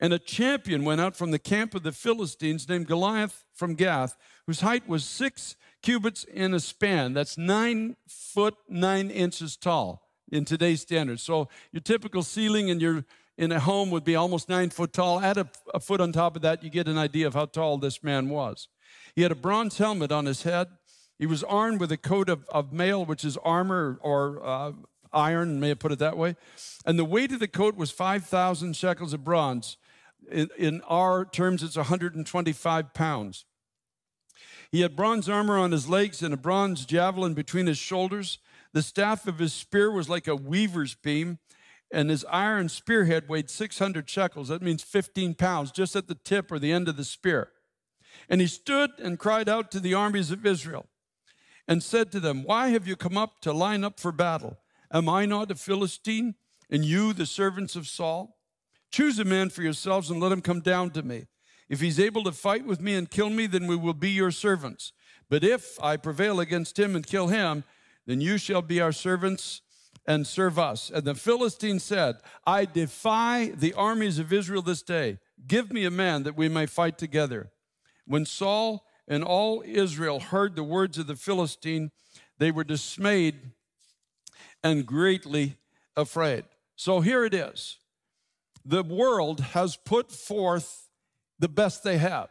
And 0.00 0.12
a 0.12 0.18
champion 0.18 0.84
went 0.84 1.00
out 1.00 1.16
from 1.16 1.30
the 1.30 1.38
camp 1.38 1.74
of 1.74 1.82
the 1.82 1.92
Philistines 1.92 2.68
named 2.68 2.86
Goliath 2.86 3.44
from 3.52 3.74
Gath, 3.74 4.16
whose 4.46 4.60
height 4.60 4.88
was 4.88 5.04
six 5.04 5.56
cubits 5.82 6.24
in 6.24 6.54
a 6.54 6.60
span. 6.60 7.12
That's 7.12 7.38
nine 7.38 7.96
foot 8.08 8.54
nine 8.68 9.10
inches 9.10 9.56
tall 9.56 10.03
in 10.34 10.44
today's 10.44 10.80
standards. 10.80 11.22
So 11.22 11.48
your 11.72 11.80
typical 11.80 12.22
ceiling 12.22 12.68
in 12.68 12.80
your 12.80 13.04
in 13.36 13.50
a 13.50 13.60
home 13.60 13.90
would 13.90 14.04
be 14.04 14.14
almost 14.14 14.48
nine 14.48 14.70
foot 14.70 14.92
tall. 14.92 15.20
Add 15.20 15.38
a, 15.38 15.48
a 15.72 15.80
foot 15.80 16.00
on 16.00 16.12
top 16.12 16.36
of 16.36 16.42
that, 16.42 16.62
you 16.62 16.70
get 16.70 16.86
an 16.86 16.98
idea 16.98 17.26
of 17.26 17.34
how 17.34 17.46
tall 17.46 17.78
this 17.78 18.02
man 18.02 18.28
was. 18.28 18.68
He 19.16 19.22
had 19.22 19.32
a 19.32 19.36
bronze 19.36 19.78
helmet 19.78 20.12
on 20.12 20.26
his 20.26 20.42
head. 20.42 20.68
He 21.18 21.26
was 21.26 21.42
armed 21.42 21.80
with 21.80 21.90
a 21.90 21.96
coat 21.96 22.28
of, 22.28 22.44
of 22.48 22.72
mail, 22.72 23.04
which 23.04 23.24
is 23.24 23.36
armor 23.38 23.98
or 24.02 24.44
uh, 24.44 24.72
iron, 25.12 25.60
may 25.60 25.72
I 25.72 25.74
put 25.74 25.92
it 25.92 25.98
that 26.00 26.16
way. 26.16 26.36
And 26.84 26.98
the 26.98 27.04
weight 27.04 27.32
of 27.32 27.40
the 27.40 27.48
coat 27.48 27.76
was 27.76 27.90
5,000 27.90 28.76
shekels 28.76 29.12
of 29.12 29.24
bronze. 29.24 29.76
In, 30.30 30.48
in 30.58 30.80
our 30.82 31.24
terms, 31.24 31.62
it's 31.62 31.76
125 31.76 32.94
pounds. 32.94 33.44
He 34.70 34.80
had 34.80 34.96
bronze 34.96 35.28
armor 35.28 35.56
on 35.56 35.70
his 35.70 35.88
legs 35.88 36.22
and 36.22 36.34
a 36.34 36.36
bronze 36.36 36.84
javelin 36.84 37.34
between 37.34 37.66
his 37.66 37.78
shoulders. 37.78 38.38
The 38.74 38.82
staff 38.82 39.28
of 39.28 39.38
his 39.38 39.54
spear 39.54 39.90
was 39.90 40.08
like 40.08 40.26
a 40.26 40.34
weaver's 40.34 40.96
beam, 40.96 41.38
and 41.92 42.10
his 42.10 42.24
iron 42.28 42.68
spearhead 42.68 43.28
weighed 43.28 43.48
600 43.48 44.10
shekels. 44.10 44.48
That 44.48 44.62
means 44.62 44.82
15 44.82 45.34
pounds, 45.34 45.70
just 45.70 45.94
at 45.94 46.08
the 46.08 46.16
tip 46.16 46.50
or 46.50 46.58
the 46.58 46.72
end 46.72 46.88
of 46.88 46.96
the 46.96 47.04
spear. 47.04 47.50
And 48.28 48.40
he 48.40 48.48
stood 48.48 48.90
and 48.98 49.16
cried 49.16 49.48
out 49.48 49.70
to 49.70 49.80
the 49.80 49.94
armies 49.94 50.32
of 50.32 50.44
Israel 50.44 50.86
and 51.68 51.84
said 51.84 52.10
to 52.12 52.20
them, 52.20 52.42
Why 52.42 52.68
have 52.68 52.88
you 52.88 52.96
come 52.96 53.16
up 53.16 53.40
to 53.42 53.52
line 53.52 53.84
up 53.84 54.00
for 54.00 54.10
battle? 54.10 54.58
Am 54.92 55.08
I 55.08 55.24
not 55.24 55.52
a 55.52 55.54
Philistine, 55.54 56.34
and 56.68 56.84
you 56.84 57.12
the 57.12 57.26
servants 57.26 57.76
of 57.76 57.86
Saul? 57.86 58.36
Choose 58.90 59.20
a 59.20 59.24
man 59.24 59.50
for 59.50 59.62
yourselves 59.62 60.10
and 60.10 60.20
let 60.20 60.32
him 60.32 60.40
come 60.40 60.60
down 60.60 60.90
to 60.90 61.02
me. 61.04 61.26
If 61.68 61.80
he's 61.80 62.00
able 62.00 62.24
to 62.24 62.32
fight 62.32 62.66
with 62.66 62.80
me 62.80 62.94
and 62.94 63.08
kill 63.08 63.30
me, 63.30 63.46
then 63.46 63.68
we 63.68 63.76
will 63.76 63.94
be 63.94 64.10
your 64.10 64.32
servants. 64.32 64.92
But 65.30 65.44
if 65.44 65.80
I 65.80 65.96
prevail 65.96 66.40
against 66.40 66.76
him 66.76 66.96
and 66.96 67.06
kill 67.06 67.28
him, 67.28 67.62
then 68.06 68.20
you 68.20 68.38
shall 68.38 68.62
be 68.62 68.80
our 68.80 68.92
servants 68.92 69.62
and 70.06 70.26
serve 70.26 70.58
us. 70.58 70.90
And 70.90 71.04
the 71.04 71.14
Philistine 71.14 71.78
said, 71.78 72.16
I 72.46 72.66
defy 72.66 73.52
the 73.54 73.72
armies 73.72 74.18
of 74.18 74.32
Israel 74.32 74.62
this 74.62 74.82
day. 74.82 75.18
Give 75.46 75.72
me 75.72 75.84
a 75.84 75.90
man 75.90 76.22
that 76.24 76.36
we 76.36 76.48
may 76.48 76.66
fight 76.66 76.98
together. 76.98 77.50
When 78.06 78.26
Saul 78.26 78.86
and 79.08 79.24
all 79.24 79.62
Israel 79.66 80.20
heard 80.20 80.56
the 80.56 80.64
words 80.64 80.98
of 80.98 81.06
the 81.06 81.16
Philistine, 81.16 81.90
they 82.38 82.50
were 82.50 82.64
dismayed 82.64 83.52
and 84.62 84.84
greatly 84.84 85.56
afraid. 85.96 86.44
So 86.76 87.00
here 87.00 87.24
it 87.24 87.32
is. 87.32 87.78
the 88.64 88.82
world 88.82 89.40
has 89.40 89.76
put 89.76 90.10
forth 90.10 90.88
the 91.38 91.48
best 91.48 91.84
they 91.84 91.98
have. 91.98 92.30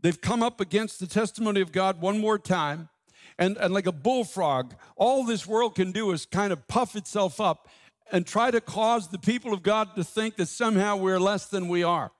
They've 0.00 0.20
come 0.20 0.42
up 0.42 0.60
against 0.60 1.00
the 1.00 1.06
testimony 1.06 1.60
of 1.60 1.72
God 1.72 2.00
one 2.00 2.18
more 2.18 2.38
time. 2.38 2.88
And, 3.38 3.56
and 3.56 3.74
like 3.74 3.86
a 3.86 3.92
bullfrog, 3.92 4.74
all 4.96 5.24
this 5.24 5.46
world 5.46 5.74
can 5.74 5.92
do 5.92 6.12
is 6.12 6.26
kind 6.26 6.52
of 6.52 6.66
puff 6.68 6.94
itself 6.94 7.40
up 7.40 7.68
and 8.12 8.26
try 8.26 8.50
to 8.50 8.60
cause 8.60 9.08
the 9.08 9.18
people 9.18 9.52
of 9.52 9.62
God 9.62 9.96
to 9.96 10.04
think 10.04 10.36
that 10.36 10.46
somehow 10.46 10.96
we're 10.96 11.18
less 11.18 11.46
than 11.46 11.68
we 11.68 11.82
are. 11.82 12.12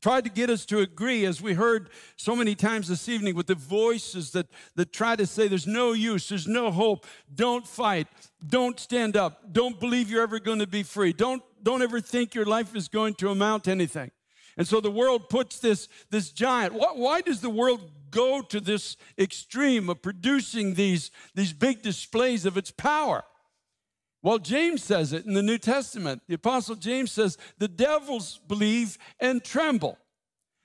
Tried 0.00 0.24
to 0.24 0.30
get 0.30 0.50
us 0.50 0.66
to 0.66 0.80
agree, 0.80 1.24
as 1.24 1.40
we 1.40 1.54
heard 1.54 1.88
so 2.16 2.34
many 2.34 2.56
times 2.56 2.88
this 2.88 3.08
evening, 3.08 3.36
with 3.36 3.46
the 3.46 3.54
voices 3.54 4.32
that, 4.32 4.48
that 4.74 4.92
try 4.92 5.14
to 5.14 5.26
say 5.26 5.46
there's 5.46 5.66
no 5.66 5.92
use, 5.92 6.28
there's 6.28 6.48
no 6.48 6.72
hope, 6.72 7.06
don't 7.32 7.66
fight, 7.68 8.08
don't 8.44 8.80
stand 8.80 9.16
up, 9.16 9.52
don't 9.52 9.78
believe 9.78 10.10
you're 10.10 10.22
ever 10.22 10.40
going 10.40 10.58
to 10.58 10.66
be 10.66 10.82
free, 10.82 11.12
don't, 11.12 11.40
don't 11.62 11.82
ever 11.82 12.00
think 12.00 12.34
your 12.34 12.46
life 12.46 12.74
is 12.74 12.88
going 12.88 13.14
to 13.14 13.30
amount 13.30 13.64
to 13.64 13.70
anything. 13.70 14.10
And 14.56 14.66
so 14.66 14.80
the 14.80 14.90
world 14.90 15.28
puts 15.28 15.60
this, 15.60 15.88
this 16.10 16.30
giant. 16.30 16.74
Why, 16.74 16.92
why 16.94 17.20
does 17.20 17.40
the 17.40 17.50
world 17.50 17.88
go 18.12 18.40
to 18.42 18.60
this 18.60 18.96
extreme 19.18 19.90
of 19.90 20.00
producing 20.02 20.74
these, 20.74 21.10
these 21.34 21.52
big 21.52 21.82
displays 21.82 22.46
of 22.46 22.56
its 22.56 22.70
power? 22.70 23.24
Well, 24.22 24.38
James 24.38 24.84
says 24.84 25.12
it 25.12 25.26
in 25.26 25.34
the 25.34 25.42
New 25.42 25.58
Testament. 25.58 26.22
The 26.28 26.34
Apostle 26.34 26.76
James 26.76 27.10
says, 27.10 27.36
The 27.58 27.66
devils 27.66 28.38
believe 28.46 28.96
and 29.18 29.42
tremble. 29.42 29.98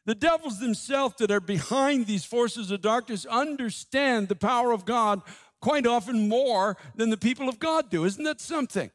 The 0.05 0.15
devils 0.15 0.59
themselves 0.59 1.15
that 1.17 1.31
are 1.31 1.41
behind 1.41 2.05
these 2.05 2.23
forces 2.23 2.69
of 2.69 2.81
darkness 2.81 3.25
understand 3.25 4.27
the 4.27 4.35
power 4.35 4.71
of 4.71 4.85
God 4.85 5.21
quite 5.59 5.87
often 5.87 6.29
more 6.29 6.77
than 6.95 7.09
the 7.09 7.17
people 7.17 7.49
of 7.49 7.59
God 7.59 7.89
do. 7.89 8.05
Isn't 8.05 8.23
that 8.23 8.39
something? 8.39 8.91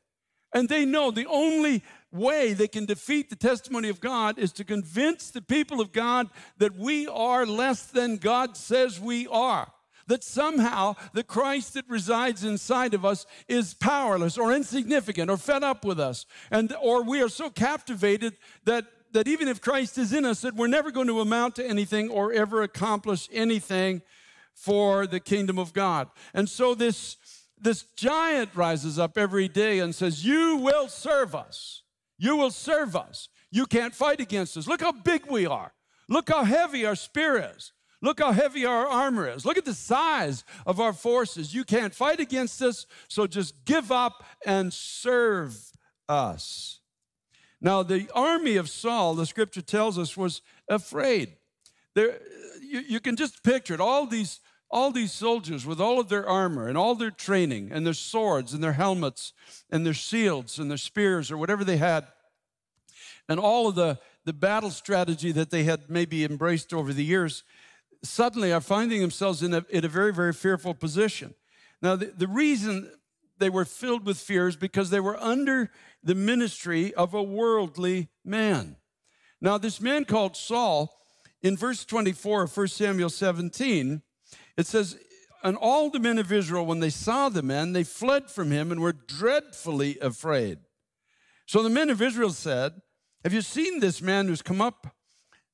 And 0.54 0.68
they 0.68 0.84
know 0.84 1.10
the 1.10 1.26
only 1.26 1.82
way 2.12 2.52
they 2.52 2.68
can 2.68 2.84
defeat 2.84 3.30
the 3.30 3.36
testimony 3.36 3.88
of 3.88 4.00
God 4.00 4.38
is 4.38 4.52
to 4.52 4.64
convince 4.64 5.30
the 5.30 5.42
people 5.42 5.80
of 5.80 5.92
God 5.92 6.28
that 6.58 6.76
we 6.76 7.06
are 7.06 7.46
less 7.46 7.86
than 7.86 8.16
God 8.16 8.56
says 8.56 9.00
we 9.00 9.26
are. 9.28 9.72
That 10.08 10.24
somehow 10.24 10.96
the 11.12 11.22
Christ 11.22 11.74
that 11.74 11.88
resides 11.88 12.44
inside 12.44 12.92
of 12.92 13.04
us 13.04 13.24
is 13.48 13.74
powerless 13.74 14.36
or 14.36 14.52
insignificant 14.52 15.30
or 15.30 15.36
fed 15.36 15.62
up 15.62 15.84
with 15.84 16.00
us. 16.00 16.26
And 16.50 16.74
or 16.82 17.02
we 17.02 17.22
are 17.22 17.28
so 17.28 17.50
captivated 17.50 18.36
that 18.64 18.86
that 19.12 19.28
even 19.28 19.48
if 19.48 19.60
Christ 19.60 19.98
is 19.98 20.12
in 20.12 20.24
us, 20.24 20.40
that 20.40 20.54
we're 20.54 20.66
never 20.66 20.90
going 20.90 21.06
to 21.06 21.20
amount 21.20 21.56
to 21.56 21.66
anything 21.66 22.10
or 22.10 22.32
ever 22.32 22.62
accomplish 22.62 23.28
anything 23.32 24.02
for 24.54 25.06
the 25.06 25.20
kingdom 25.20 25.58
of 25.58 25.72
God. 25.72 26.08
And 26.34 26.48
so 26.48 26.74
this, 26.74 27.16
this 27.60 27.84
giant 27.96 28.50
rises 28.54 28.98
up 28.98 29.16
every 29.16 29.48
day 29.48 29.78
and 29.78 29.94
says, 29.94 30.24
You 30.24 30.56
will 30.56 30.88
serve 30.88 31.34
us. 31.34 31.81
You 32.22 32.36
will 32.36 32.52
serve 32.52 32.94
us. 32.94 33.28
You 33.50 33.66
can't 33.66 33.92
fight 33.92 34.20
against 34.20 34.56
us. 34.56 34.68
Look 34.68 34.80
how 34.80 34.92
big 34.92 35.26
we 35.28 35.44
are. 35.44 35.72
Look 36.08 36.28
how 36.28 36.44
heavy 36.44 36.86
our 36.86 36.94
spear 36.94 37.52
is. 37.56 37.72
Look 38.00 38.20
how 38.20 38.30
heavy 38.30 38.64
our 38.64 38.86
armor 38.86 39.28
is. 39.28 39.44
Look 39.44 39.58
at 39.58 39.64
the 39.64 39.74
size 39.74 40.44
of 40.64 40.78
our 40.78 40.92
forces. 40.92 41.52
You 41.52 41.64
can't 41.64 41.92
fight 41.92 42.20
against 42.20 42.62
us, 42.62 42.86
so 43.08 43.26
just 43.26 43.64
give 43.64 43.90
up 43.90 44.22
and 44.46 44.72
serve 44.72 45.72
us. 46.08 46.78
Now, 47.60 47.82
the 47.82 48.08
army 48.14 48.54
of 48.54 48.70
Saul, 48.70 49.16
the 49.16 49.26
scripture 49.26 49.60
tells 49.60 49.98
us, 49.98 50.16
was 50.16 50.42
afraid. 50.68 51.34
There, 51.96 52.20
you, 52.60 52.80
you 52.86 53.00
can 53.00 53.16
just 53.16 53.42
picture 53.42 53.74
it. 53.74 53.80
All 53.80 54.06
these, 54.06 54.38
all 54.72 54.90
these 54.90 55.12
soldiers 55.12 55.66
with 55.66 55.80
all 55.80 56.00
of 56.00 56.08
their 56.08 56.26
armor 56.26 56.66
and 56.66 56.78
all 56.78 56.94
their 56.94 57.10
training 57.10 57.70
and 57.70 57.84
their 57.84 57.92
swords 57.92 58.54
and 58.54 58.64
their 58.64 58.72
helmets 58.72 59.34
and 59.70 59.84
their 59.84 59.92
shields 59.92 60.58
and 60.58 60.70
their 60.70 60.78
spears 60.78 61.30
or 61.30 61.36
whatever 61.36 61.62
they 61.62 61.76
had, 61.76 62.06
and 63.28 63.38
all 63.38 63.68
of 63.68 63.74
the, 63.74 63.98
the 64.24 64.32
battle 64.32 64.70
strategy 64.70 65.30
that 65.30 65.50
they 65.50 65.64
had 65.64 65.90
maybe 65.90 66.24
embraced 66.24 66.72
over 66.72 66.92
the 66.92 67.04
years, 67.04 67.44
suddenly 68.02 68.52
are 68.52 68.60
finding 68.60 69.00
themselves 69.00 69.42
in 69.42 69.52
a, 69.52 69.64
in 69.68 69.84
a 69.84 69.88
very, 69.88 70.12
very 70.12 70.32
fearful 70.32 70.74
position. 70.74 71.34
Now, 71.82 71.94
the, 71.94 72.06
the 72.06 72.26
reason 72.26 72.90
they 73.38 73.50
were 73.50 73.64
filled 73.64 74.06
with 74.06 74.18
fear 74.18 74.48
is 74.48 74.56
because 74.56 74.90
they 74.90 75.00
were 75.00 75.20
under 75.20 75.70
the 76.02 76.14
ministry 76.14 76.94
of 76.94 77.12
a 77.12 77.22
worldly 77.22 78.08
man. 78.24 78.76
Now, 79.40 79.58
this 79.58 79.80
man 79.80 80.04
called 80.04 80.36
Saul, 80.36 80.98
in 81.42 81.56
verse 81.56 81.84
24 81.84 82.44
of 82.44 82.56
1 82.56 82.68
Samuel 82.68 83.10
17, 83.10 84.02
it 84.56 84.66
says, 84.66 84.98
And 85.42 85.56
all 85.56 85.90
the 85.90 85.98
men 85.98 86.18
of 86.18 86.32
Israel, 86.32 86.66
when 86.66 86.80
they 86.80 86.90
saw 86.90 87.28
the 87.28 87.42
man, 87.42 87.72
they 87.72 87.84
fled 87.84 88.30
from 88.30 88.50
him 88.50 88.70
and 88.70 88.80
were 88.80 88.92
dreadfully 88.92 89.98
afraid. 90.00 90.58
So 91.46 91.62
the 91.62 91.70
men 91.70 91.90
of 91.90 92.00
Israel 92.00 92.30
said, 92.30 92.80
have 93.24 93.32
you 93.32 93.40
seen 93.40 93.78
this 93.78 94.02
man 94.02 94.26
who's 94.26 94.42
come 94.42 94.60
up? 94.60 94.96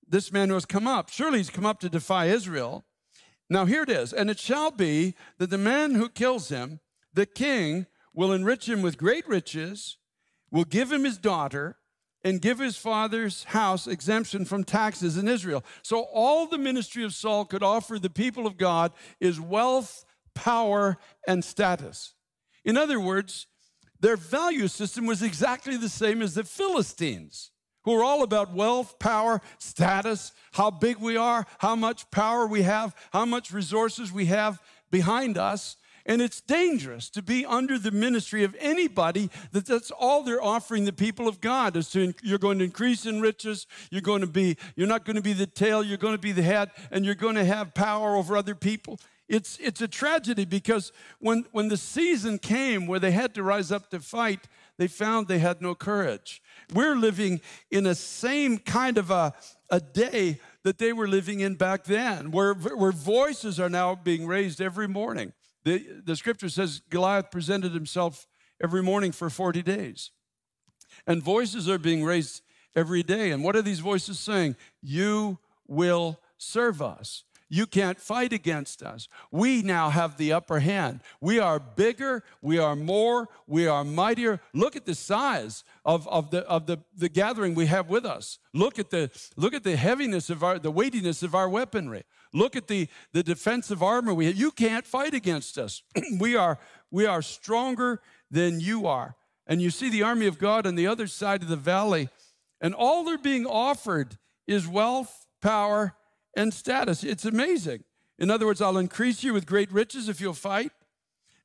This 0.08 0.32
man 0.32 0.48
who 0.48 0.54
has 0.54 0.64
come 0.64 0.86
up. 0.86 1.10
Surely 1.10 1.38
he's 1.38 1.50
come 1.50 1.66
up 1.66 1.80
to 1.80 1.90
defy 1.90 2.26
Israel. 2.26 2.86
Now 3.50 3.66
here 3.66 3.82
it 3.82 3.90
is. 3.90 4.12
And 4.12 4.30
it 4.30 4.38
shall 4.38 4.70
be 4.70 5.14
that 5.36 5.50
the 5.50 5.58
man 5.58 5.94
who 5.94 6.08
kills 6.08 6.48
him, 6.48 6.80
the 7.12 7.26
king, 7.26 7.86
will 8.14 8.32
enrich 8.32 8.68
him 8.68 8.80
with 8.80 8.96
great 8.96 9.28
riches, 9.28 9.98
will 10.50 10.64
give 10.64 10.90
him 10.90 11.04
his 11.04 11.18
daughter, 11.18 11.76
and 12.24 12.40
give 12.40 12.58
his 12.58 12.76
father's 12.76 13.44
house 13.44 13.86
exemption 13.86 14.44
from 14.44 14.64
taxes 14.64 15.16
in 15.16 15.28
Israel. 15.28 15.64
So 15.82 16.02
all 16.12 16.46
the 16.46 16.58
ministry 16.58 17.04
of 17.04 17.14
Saul 17.14 17.44
could 17.44 17.62
offer 17.62 17.98
the 17.98 18.10
people 18.10 18.46
of 18.46 18.56
God 18.56 18.92
is 19.20 19.40
wealth, 19.40 20.04
power, 20.34 20.98
and 21.26 21.44
status. 21.44 22.14
In 22.64 22.76
other 22.76 23.00
words, 23.00 23.46
their 24.00 24.16
value 24.16 24.68
system 24.68 25.06
was 25.06 25.22
exactly 25.22 25.76
the 25.76 25.88
same 25.88 26.22
as 26.22 26.34
the 26.34 26.44
Philistines 26.44 27.50
who 27.84 27.94
are 27.94 28.04
all 28.04 28.22
about 28.22 28.52
wealth, 28.52 28.98
power, 28.98 29.40
status, 29.58 30.32
how 30.52 30.70
big 30.70 30.98
we 30.98 31.16
are, 31.16 31.46
how 31.58 31.74
much 31.74 32.10
power 32.10 32.46
we 32.46 32.62
have, 32.62 32.94
how 33.12 33.24
much 33.24 33.52
resources 33.52 34.12
we 34.12 34.26
have 34.26 34.60
behind 34.90 35.38
us. 35.38 35.76
And 36.08 36.22
it's 36.22 36.40
dangerous 36.40 37.10
to 37.10 37.22
be 37.22 37.44
under 37.44 37.78
the 37.78 37.90
ministry 37.90 38.42
of 38.42 38.56
anybody 38.58 39.28
that 39.52 39.66
that's 39.66 39.90
all 39.90 40.22
they're 40.22 40.42
offering 40.42 40.86
the 40.86 40.92
people 40.92 41.28
of 41.28 41.42
God 41.42 41.76
is 41.76 41.90
to 41.90 42.14
you're 42.22 42.38
going 42.38 42.58
to 42.58 42.64
increase 42.64 43.04
in 43.04 43.20
riches, 43.20 43.66
you're 43.90 44.00
going 44.00 44.22
to 44.22 44.26
be 44.26 44.56
you're 44.74 44.88
not 44.88 45.04
going 45.04 45.16
to 45.16 45.22
be 45.22 45.34
the 45.34 45.46
tail, 45.46 45.84
you're 45.84 45.98
going 45.98 46.14
to 46.14 46.20
be 46.20 46.32
the 46.32 46.42
head 46.42 46.70
and 46.90 47.04
you're 47.04 47.14
going 47.14 47.34
to 47.34 47.44
have 47.44 47.74
power 47.74 48.16
over 48.16 48.38
other 48.38 48.54
people. 48.54 48.98
It's 49.28 49.58
it's 49.58 49.82
a 49.82 49.88
tragedy 49.88 50.46
because 50.46 50.92
when 51.18 51.44
when 51.52 51.68
the 51.68 51.76
season 51.76 52.38
came 52.38 52.86
where 52.86 52.98
they 52.98 53.10
had 53.10 53.34
to 53.34 53.42
rise 53.42 53.70
up 53.70 53.90
to 53.90 54.00
fight, 54.00 54.48
they 54.78 54.88
found 54.88 55.28
they 55.28 55.40
had 55.40 55.60
no 55.60 55.74
courage. 55.74 56.40
We're 56.72 56.96
living 56.96 57.42
in 57.70 57.84
a 57.84 57.94
same 57.94 58.56
kind 58.58 58.96
of 58.96 59.10
a, 59.10 59.34
a 59.68 59.80
day 59.80 60.40
that 60.62 60.78
they 60.78 60.94
were 60.94 61.08
living 61.08 61.40
in 61.40 61.56
back 61.56 61.84
then, 61.84 62.30
where, 62.30 62.54
where 62.54 62.92
voices 62.92 63.60
are 63.60 63.68
now 63.68 63.94
being 63.94 64.26
raised 64.26 64.60
every 64.60 64.88
morning. 64.88 65.32
The, 65.68 65.84
the 66.02 66.16
scripture 66.16 66.48
says 66.48 66.80
Goliath 66.88 67.30
presented 67.30 67.72
himself 67.72 68.26
every 68.58 68.82
morning 68.82 69.12
for 69.12 69.28
40 69.28 69.62
days. 69.62 70.12
And 71.06 71.22
voices 71.22 71.68
are 71.68 71.76
being 71.76 72.02
raised 72.02 72.40
every 72.74 73.02
day. 73.02 73.32
And 73.32 73.44
what 73.44 73.54
are 73.54 73.60
these 73.60 73.80
voices 73.80 74.18
saying? 74.18 74.56
You 74.80 75.36
will 75.66 76.18
serve 76.38 76.80
us. 76.80 77.24
You 77.50 77.66
can't 77.66 78.00
fight 78.00 78.32
against 78.32 78.82
us. 78.82 79.08
We 79.30 79.60
now 79.60 79.90
have 79.90 80.16
the 80.16 80.32
upper 80.32 80.60
hand. 80.60 81.00
We 81.20 81.38
are 81.38 81.58
bigger, 81.58 82.24
we 82.40 82.58
are 82.58 82.76
more, 82.76 83.28
we 83.46 83.66
are 83.66 83.84
mightier. 83.84 84.40
Look 84.54 84.74
at 84.74 84.86
the 84.86 84.94
size 84.94 85.64
of, 85.84 86.08
of, 86.08 86.30
the, 86.30 86.46
of 86.46 86.64
the, 86.66 86.78
the 86.96 87.10
gathering 87.10 87.54
we 87.54 87.66
have 87.66 87.90
with 87.90 88.06
us. 88.06 88.38
Look 88.54 88.78
at 88.78 88.88
the, 88.88 89.10
look 89.36 89.52
at 89.52 89.64
the 89.64 89.76
heaviness 89.76 90.30
of 90.30 90.42
our, 90.42 90.58
the 90.58 90.70
weightiness 90.70 91.22
of 91.22 91.34
our 91.34 91.48
weaponry. 91.48 92.04
Look 92.32 92.56
at 92.56 92.68
the, 92.68 92.88
the 93.12 93.22
defensive 93.22 93.82
armor 93.82 94.14
we 94.14 94.26
have. 94.26 94.36
You 94.36 94.50
can't 94.50 94.86
fight 94.86 95.14
against 95.14 95.58
us. 95.58 95.82
we, 96.18 96.36
are, 96.36 96.58
we 96.90 97.06
are 97.06 97.22
stronger 97.22 98.00
than 98.30 98.60
you 98.60 98.86
are. 98.86 99.16
And 99.46 99.62
you 99.62 99.70
see 99.70 99.88
the 99.88 100.02
army 100.02 100.26
of 100.26 100.38
God 100.38 100.66
on 100.66 100.74
the 100.74 100.86
other 100.86 101.06
side 101.06 101.42
of 101.42 101.48
the 101.48 101.56
valley, 101.56 102.10
and 102.60 102.74
all 102.74 103.04
they're 103.04 103.16
being 103.16 103.46
offered 103.46 104.18
is 104.46 104.68
wealth, 104.68 105.26
power, 105.40 105.94
and 106.36 106.52
status. 106.52 107.02
It's 107.02 107.24
amazing. 107.24 107.84
In 108.18 108.30
other 108.30 108.46
words, 108.46 108.60
I'll 108.60 108.78
increase 108.78 109.22
you 109.22 109.32
with 109.32 109.46
great 109.46 109.72
riches 109.72 110.08
if 110.08 110.20
you'll 110.20 110.34
fight. 110.34 110.72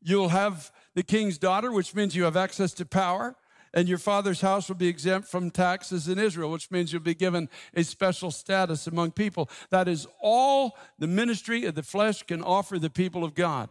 You'll 0.01 0.29
have 0.29 0.71
the 0.95 1.03
king's 1.03 1.37
daughter, 1.37 1.71
which 1.71 1.95
means 1.95 2.15
you 2.15 2.23
have 2.23 2.35
access 2.35 2.73
to 2.73 2.85
power. 2.85 3.35
And 3.74 3.88
your 3.88 3.98
father's 3.98 4.42
house 4.42 4.68
will 4.68 4.75
be 4.75 4.88
exempt 4.88 5.27
from 5.27 5.50
taxes 5.50 6.08
in 6.08 6.20
Israel, 6.20 6.51
which 6.51 6.70
means 6.70 6.94
you'll 6.94 7.01
be 7.01 7.15
given 7.15 7.50
a 7.74 7.84
special 7.84 8.30
status 8.30 8.86
among 8.86 9.12
people. 9.12 9.50
That 9.72 9.88
is 9.88 10.08
all 10.22 10.77
the 11.00 11.08
ministry 11.08 11.65
of 11.65 11.75
the 11.75 11.84
flesh 11.84 12.24
can 12.24 12.44
offer 12.44 12.77
the 12.77 12.89
people 12.89 13.24
of 13.24 13.34
God. 13.34 13.70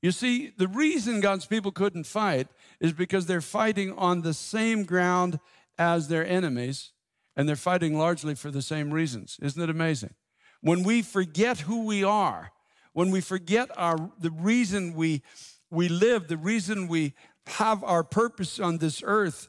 You 0.00 0.10
see, 0.10 0.52
the 0.56 0.66
reason 0.66 1.20
God's 1.20 1.46
people 1.46 1.70
couldn't 1.70 2.06
fight 2.06 2.48
is 2.80 2.92
because 2.92 3.26
they're 3.26 3.40
fighting 3.40 3.92
on 3.92 4.22
the 4.22 4.34
same 4.34 4.82
ground 4.82 5.38
as 5.78 6.08
their 6.08 6.26
enemies, 6.26 6.90
and 7.36 7.48
they're 7.48 7.56
fighting 7.56 7.96
largely 7.96 8.34
for 8.34 8.50
the 8.50 8.62
same 8.62 8.92
reasons. 8.92 9.38
Isn't 9.40 9.62
it 9.62 9.70
amazing? 9.70 10.14
when 10.62 10.84
we 10.84 11.02
forget 11.02 11.60
who 11.60 11.84
we 11.84 12.02
are, 12.02 12.52
when 12.92 13.10
we 13.10 13.20
forget 13.20 13.70
our, 13.76 14.10
the 14.18 14.30
reason 14.30 14.94
we, 14.94 15.22
we 15.70 15.88
live, 15.88 16.28
the 16.28 16.36
reason 16.36 16.88
we 16.88 17.14
have 17.46 17.82
our 17.84 18.04
purpose 18.04 18.58
on 18.60 18.78
this 18.78 19.02
earth, 19.04 19.48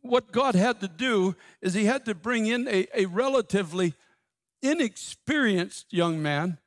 what 0.00 0.32
God 0.32 0.54
had 0.54 0.80
to 0.80 0.88
do 0.88 1.34
is 1.60 1.74
he 1.74 1.84
had 1.84 2.04
to 2.06 2.14
bring 2.14 2.46
in 2.46 2.68
a, 2.68 2.86
a 2.94 3.06
relatively 3.06 3.94
inexperienced 4.62 5.92
young 5.92 6.22
man 6.22 6.58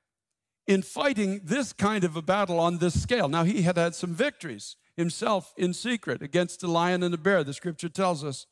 in 0.68 0.82
fighting 0.82 1.42
this 1.44 1.74
kind 1.74 2.04
of 2.04 2.16
a 2.16 2.22
battle 2.22 2.60
on 2.60 2.78
this 2.78 3.02
scale. 3.02 3.28
Now, 3.28 3.44
he 3.44 3.64
had 3.64 3.78
had 3.78 3.96
some 3.96 4.14
victories 4.14 4.76
himself 4.96 5.54
in 5.58 5.74
secret 5.74 6.22
against 6.22 6.62
the 6.62 6.68
lion 6.68 7.04
and 7.04 7.14
the 7.14 7.18
bear, 7.18 7.44
the 7.44 7.54
scripture 7.54 7.90
tells 7.90 8.24
us. 8.24 8.46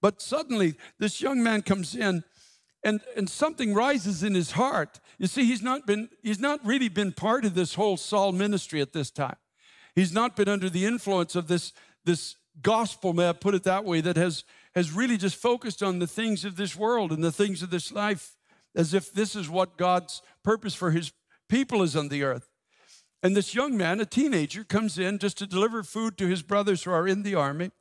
But 0.00 0.20
suddenly, 0.20 0.74
this 0.98 1.20
young 1.20 1.42
man 1.42 1.62
comes 1.62 1.94
in 1.94 2.22
and, 2.84 3.00
and 3.16 3.28
something 3.28 3.74
rises 3.74 4.22
in 4.22 4.34
his 4.34 4.52
heart. 4.52 5.00
You 5.18 5.26
see, 5.26 5.44
he's 5.44 5.62
not, 5.62 5.86
been, 5.86 6.08
he's 6.22 6.38
not 6.38 6.64
really 6.64 6.88
been 6.88 7.12
part 7.12 7.44
of 7.44 7.54
this 7.54 7.74
whole 7.74 7.96
Saul 7.96 8.32
ministry 8.32 8.80
at 8.80 8.92
this 8.92 9.10
time. 9.10 9.36
He's 9.98 10.12
not 10.12 10.36
been 10.36 10.48
under 10.48 10.70
the 10.70 10.86
influence 10.86 11.34
of 11.34 11.48
this, 11.48 11.72
this 12.04 12.36
gospel, 12.62 13.12
may 13.12 13.30
I 13.30 13.32
put 13.32 13.56
it 13.56 13.64
that 13.64 13.84
way, 13.84 14.00
that 14.00 14.16
has, 14.16 14.44
has 14.76 14.92
really 14.92 15.16
just 15.16 15.34
focused 15.34 15.82
on 15.82 15.98
the 15.98 16.06
things 16.06 16.44
of 16.44 16.54
this 16.54 16.76
world 16.76 17.10
and 17.10 17.22
the 17.22 17.32
things 17.32 17.64
of 17.64 17.70
this 17.70 17.90
life 17.90 18.36
as 18.76 18.94
if 18.94 19.12
this 19.12 19.34
is 19.34 19.50
what 19.50 19.76
God's 19.76 20.22
purpose 20.44 20.76
for 20.76 20.92
his 20.92 21.10
people 21.48 21.82
is 21.82 21.96
on 21.96 22.10
the 22.10 22.22
earth. 22.22 22.48
And 23.24 23.34
this 23.34 23.56
young 23.56 23.76
man, 23.76 23.98
a 23.98 24.06
teenager, 24.06 24.62
comes 24.62 25.00
in 25.00 25.18
just 25.18 25.36
to 25.38 25.48
deliver 25.48 25.82
food 25.82 26.16
to 26.18 26.28
his 26.28 26.42
brothers 26.42 26.84
who 26.84 26.92
are 26.92 27.08
in 27.08 27.24
the 27.24 27.34
army. 27.34 27.72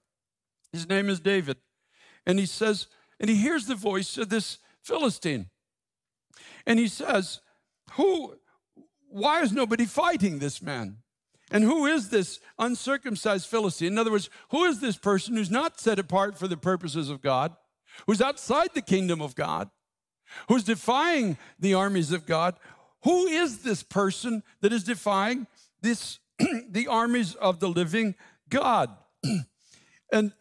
His 0.73 0.89
name 0.89 1.09
is 1.09 1.19
David. 1.19 1.57
And 2.25 2.39
he 2.39 2.47
says, 2.47 2.87
and 3.19 3.29
he 3.29 3.35
hears 3.35 3.67
the 3.67 3.75
voice 3.75 4.17
of 4.17 4.29
this 4.29 4.57
Philistine. 4.81 5.51
And 6.65 6.79
he 6.79 6.87
says, 6.87 7.41
Who, 7.91 8.37
why 9.07 9.43
is 9.43 9.51
nobody 9.51 9.85
fighting 9.85 10.39
this 10.39 10.63
man? 10.63 10.97
And 11.51 11.63
who 11.63 11.85
is 11.85 12.09
this 12.09 12.39
uncircumcised 12.59 13.47
Philistine? 13.47 13.93
In 13.93 13.97
other 13.97 14.11
words, 14.11 14.29
who 14.49 14.65
is 14.65 14.79
this 14.79 14.97
person 14.97 15.35
who's 15.35 15.51
not 15.51 15.79
set 15.79 15.99
apart 15.99 16.37
for 16.37 16.47
the 16.47 16.57
purposes 16.57 17.09
of 17.09 17.21
God, 17.21 17.55
who's 18.05 18.21
outside 18.21 18.69
the 18.73 18.81
kingdom 18.81 19.21
of 19.21 19.35
God, 19.35 19.69
who's 20.49 20.63
defying 20.63 21.37
the 21.59 21.73
armies 21.73 22.11
of 22.11 22.25
God? 22.25 22.55
Who 23.03 23.27
is 23.27 23.59
this 23.59 23.83
person 23.83 24.43
that 24.61 24.73
is 24.73 24.83
defying 24.83 25.47
this 25.81 26.19
the 26.69 26.87
armies 26.87 27.35
of 27.35 27.59
the 27.59 27.69
living 27.69 28.15
God? 28.49 28.89
and 30.11 30.33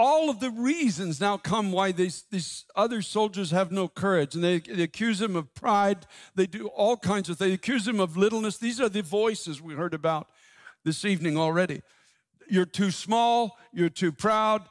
all 0.00 0.30
of 0.30 0.40
the 0.40 0.50
reasons 0.50 1.20
now 1.20 1.36
come 1.36 1.72
why 1.72 1.92
these, 1.92 2.24
these 2.30 2.64
other 2.74 3.02
soldiers 3.02 3.50
have 3.50 3.70
no 3.70 3.86
courage. 3.86 4.34
And 4.34 4.42
they, 4.42 4.58
they 4.58 4.82
accuse 4.82 5.20
him 5.20 5.36
of 5.36 5.54
pride. 5.54 6.06
They 6.34 6.46
do 6.46 6.68
all 6.68 6.96
kinds 6.96 7.28
of 7.28 7.36
things. 7.36 7.50
They 7.50 7.54
accuse 7.54 7.86
him 7.86 8.00
of 8.00 8.16
littleness. 8.16 8.56
These 8.56 8.80
are 8.80 8.88
the 8.88 9.02
voices 9.02 9.60
we 9.60 9.74
heard 9.74 9.92
about 9.92 10.28
this 10.84 11.04
evening 11.04 11.36
already. 11.36 11.82
You're 12.48 12.64
too 12.64 12.90
small. 12.90 13.58
You're 13.72 13.90
too 13.90 14.10
proud. 14.10 14.62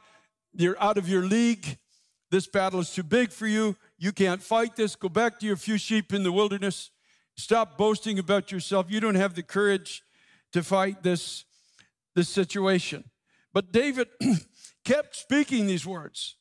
You're 0.52 0.80
out 0.82 0.98
of 0.98 1.08
your 1.08 1.24
league. 1.24 1.78
This 2.30 2.48
battle 2.48 2.80
is 2.80 2.90
too 2.92 3.04
big 3.04 3.30
for 3.30 3.46
you. 3.46 3.76
You 3.98 4.10
can't 4.12 4.42
fight 4.42 4.74
this. 4.74 4.96
Go 4.96 5.08
back 5.08 5.38
to 5.38 5.46
your 5.46 5.56
few 5.56 5.78
sheep 5.78 6.12
in 6.12 6.24
the 6.24 6.32
wilderness. 6.32 6.90
Stop 7.36 7.78
boasting 7.78 8.18
about 8.18 8.50
yourself. 8.50 8.86
You 8.88 8.98
don't 8.98 9.14
have 9.14 9.34
the 9.34 9.42
courage 9.44 10.02
to 10.52 10.64
fight 10.64 11.04
this, 11.04 11.44
this 12.16 12.28
situation. 12.28 13.04
But 13.52 13.72
David 13.72 14.08
kept 14.90 15.14
speaking 15.14 15.68
these 15.68 15.86
words. 15.86 16.34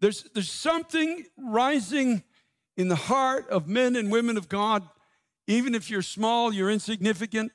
There's, 0.00 0.22
there's 0.32 0.50
something 0.50 1.24
rising 1.36 2.22
in 2.76 2.86
the 2.86 2.94
heart 2.94 3.48
of 3.50 3.66
men 3.66 3.96
and 3.96 4.12
women 4.12 4.36
of 4.36 4.48
God, 4.48 4.88
even 5.48 5.74
if 5.74 5.90
you're 5.90 6.02
small, 6.02 6.52
you're 6.52 6.70
insignificant. 6.70 7.50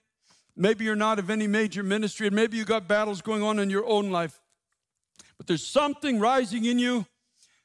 Maybe 0.58 0.84
you're 0.84 0.98
not 0.98 1.18
of 1.18 1.30
any 1.30 1.48
major 1.48 1.82
ministry, 1.82 2.28
and 2.28 2.36
maybe 2.36 2.58
you 2.58 2.66
got 2.66 2.90
battles 2.90 3.22
going 3.22 3.42
on 3.42 3.58
in 3.58 3.70
your 3.70 3.86
own 3.86 4.12
life. 4.12 4.42
But 5.38 5.48
there's 5.48 5.66
something 5.66 6.20
rising 6.20 6.66
in 6.66 6.78
you 6.78 7.06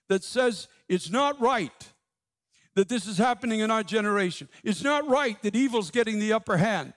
that 0.09 0.23
says 0.23 0.69
it's 0.89 1.11
not 1.11 1.41
right 1.41 1.93
that 2.77 2.89
this 2.89 3.09
is 3.09 3.19
happening 3.19 3.59
in 3.59 3.73
our 3.73 3.83
generation. 3.83 4.49
It's 4.63 4.85
not 4.85 5.09
right 5.09 5.43
that 5.43 5.57
evil's 5.57 5.91
getting 5.91 6.21
the 6.21 6.33
upper 6.33 6.59
hand. 6.59 6.93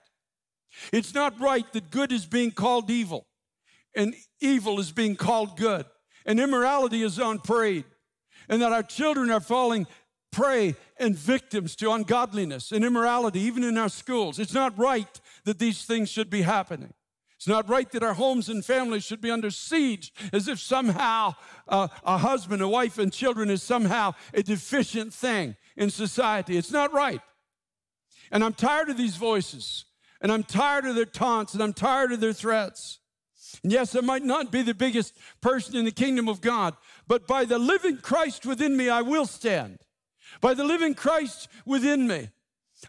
It's 0.92 1.12
not 1.12 1.40
right 1.40 1.70
that 1.72 1.90
good 1.90 2.12
is 2.12 2.24
being 2.24 2.52
called 2.52 2.88
evil 2.88 3.26
and 3.94 4.14
evil 4.40 4.80
is 4.80 4.92
being 4.92 5.16
called 5.16 5.56
good, 5.56 5.86
and 6.24 6.40
immorality 6.40 7.02
is 7.02 7.18
on 7.18 7.38
parade, 7.38 7.84
and 8.48 8.62
that 8.62 8.72
our 8.72 8.82
children 8.82 9.30
are 9.30 9.40
falling 9.40 9.86
prey 10.30 10.74
and 10.98 11.16
victims 11.16 11.76
to 11.76 11.92
ungodliness 11.92 12.72
and 12.72 12.84
immorality, 12.84 13.40
even 13.40 13.62
in 13.62 13.76
our 13.78 13.88
schools. 13.88 14.38
It's 14.38 14.54
not 14.54 14.76
right 14.78 15.20
that 15.44 15.58
these 15.58 15.84
things 15.84 16.08
should 16.08 16.30
be 16.30 16.42
happening. 16.42 16.94
It's 17.36 17.48
not 17.48 17.68
right 17.68 17.90
that 17.90 18.04
our 18.04 18.14
homes 18.14 18.48
and 18.48 18.64
families 18.64 19.02
should 19.02 19.20
be 19.20 19.30
under 19.30 19.50
siege 19.50 20.12
as 20.32 20.46
if 20.46 20.60
somehow 20.60 21.34
uh, 21.68 21.88
a 22.04 22.18
husband, 22.18 22.62
a 22.62 22.68
wife, 22.68 22.98
and 22.98 23.12
children 23.12 23.50
is 23.50 23.64
somehow 23.64 24.14
a 24.32 24.44
deficient 24.44 25.12
thing 25.12 25.56
in 25.76 25.90
society. 25.90 26.56
It's 26.56 26.70
not 26.70 26.92
right. 26.92 27.20
And 28.30 28.44
I'm 28.44 28.54
tired 28.54 28.90
of 28.90 28.96
these 28.96 29.16
voices, 29.16 29.86
and 30.20 30.30
I'm 30.30 30.44
tired 30.44 30.86
of 30.86 30.94
their 30.94 31.04
taunts, 31.04 31.52
and 31.52 31.62
I'm 31.62 31.72
tired 31.72 32.12
of 32.12 32.20
their 32.20 32.32
threats. 32.32 33.00
And 33.62 33.72
yes, 33.72 33.94
I 33.94 34.00
might 34.00 34.24
not 34.24 34.50
be 34.50 34.62
the 34.62 34.74
biggest 34.74 35.16
person 35.40 35.76
in 35.76 35.84
the 35.84 35.90
kingdom 35.90 36.28
of 36.28 36.40
God, 36.40 36.76
but 37.06 37.26
by 37.26 37.44
the 37.44 37.58
living 37.58 37.98
Christ 37.98 38.46
within 38.46 38.76
me, 38.76 38.88
I 38.88 39.02
will 39.02 39.26
stand. 39.26 39.78
By 40.40 40.54
the 40.54 40.64
living 40.64 40.94
Christ 40.94 41.48
within 41.66 42.06
me, 42.06 42.30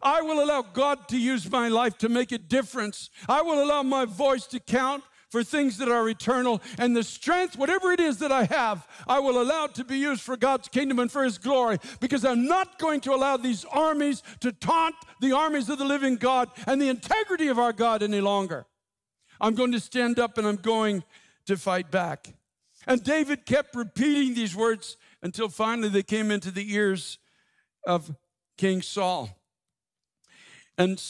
I 0.01 0.21
will 0.21 0.43
allow 0.43 0.61
God 0.61 1.07
to 1.09 1.17
use 1.17 1.49
my 1.51 1.67
life 1.67 1.97
to 1.99 2.09
make 2.09 2.31
a 2.31 2.37
difference. 2.37 3.09
I 3.27 3.41
will 3.41 3.63
allow 3.63 3.83
my 3.83 4.05
voice 4.05 4.47
to 4.47 4.59
count 4.59 5.03
for 5.29 5.43
things 5.43 5.77
that 5.79 5.89
are 5.89 6.07
eternal. 6.07 6.61
And 6.77 6.95
the 6.95 7.03
strength, 7.03 7.57
whatever 7.57 7.91
it 7.91 7.99
is 7.99 8.19
that 8.19 8.31
I 8.31 8.45
have, 8.45 8.87
I 9.07 9.19
will 9.19 9.41
allow 9.41 9.65
it 9.65 9.73
to 9.75 9.83
be 9.83 9.97
used 9.97 10.21
for 10.21 10.37
God's 10.37 10.67
kingdom 10.67 10.99
and 10.99 11.11
for 11.11 11.23
His 11.23 11.39
glory 11.39 11.79
because 11.99 12.23
I'm 12.23 12.45
not 12.45 12.77
going 12.77 13.01
to 13.01 13.13
allow 13.13 13.37
these 13.37 13.65
armies 13.65 14.21
to 14.41 14.51
taunt 14.51 14.95
the 15.21 15.31
armies 15.31 15.69
of 15.69 15.79
the 15.79 15.85
living 15.85 16.17
God 16.17 16.49
and 16.67 16.79
the 16.79 16.89
integrity 16.89 17.47
of 17.47 17.57
our 17.57 17.73
God 17.73 18.03
any 18.03 18.21
longer. 18.21 18.67
I'm 19.43 19.55
going 19.55 19.73
to 19.73 19.79
stand 19.81 20.19
up 20.19 20.37
and 20.37 20.47
I'm 20.47 20.55
going 20.55 21.03
to 21.47 21.57
fight 21.57 21.91
back. 21.91 22.33
And 22.87 23.03
David 23.03 23.45
kept 23.45 23.75
repeating 23.75 24.35
these 24.35 24.55
words 24.55 24.95
until 25.21 25.49
finally 25.49 25.89
they 25.89 26.01
came 26.01 26.31
into 26.31 26.49
the 26.49 26.73
ears 26.73 27.17
of 27.85 28.15
King 28.57 28.81
Saul. 28.81 29.37
And 30.77 31.03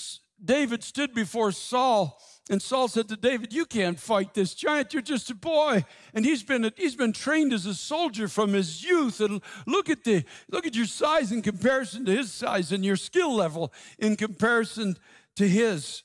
David 0.43 0.83
stood 0.83 1.13
before 1.13 1.51
Saul, 1.51 2.19
and 2.49 2.59
Saul 2.59 2.87
said 2.87 3.07
to 3.09 3.15
David, 3.15 3.53
You 3.53 3.65
can't 3.65 3.99
fight 3.99 4.33
this 4.33 4.55
giant. 4.55 4.93
You're 4.93 5.03
just 5.03 5.29
a 5.29 5.35
boy. 5.35 5.85
And 6.15 6.25
he's 6.25 6.41
been, 6.41 6.71
he's 6.75 6.95
been 6.95 7.13
trained 7.13 7.53
as 7.53 7.67
a 7.67 7.75
soldier 7.75 8.27
from 8.27 8.53
his 8.53 8.83
youth. 8.83 9.21
And 9.21 9.41
look 9.67 9.91
at, 9.91 10.03
the, 10.03 10.25
look 10.49 10.65
at 10.65 10.75
your 10.75 10.87
size 10.87 11.31
in 11.31 11.43
comparison 11.43 12.03
to 12.05 12.11
his 12.11 12.31
size 12.31 12.71
and 12.71 12.83
your 12.83 12.97
skill 12.97 13.35
level 13.35 13.71
in 13.99 14.15
comparison 14.15 14.97
to 15.35 15.47
his. 15.47 16.01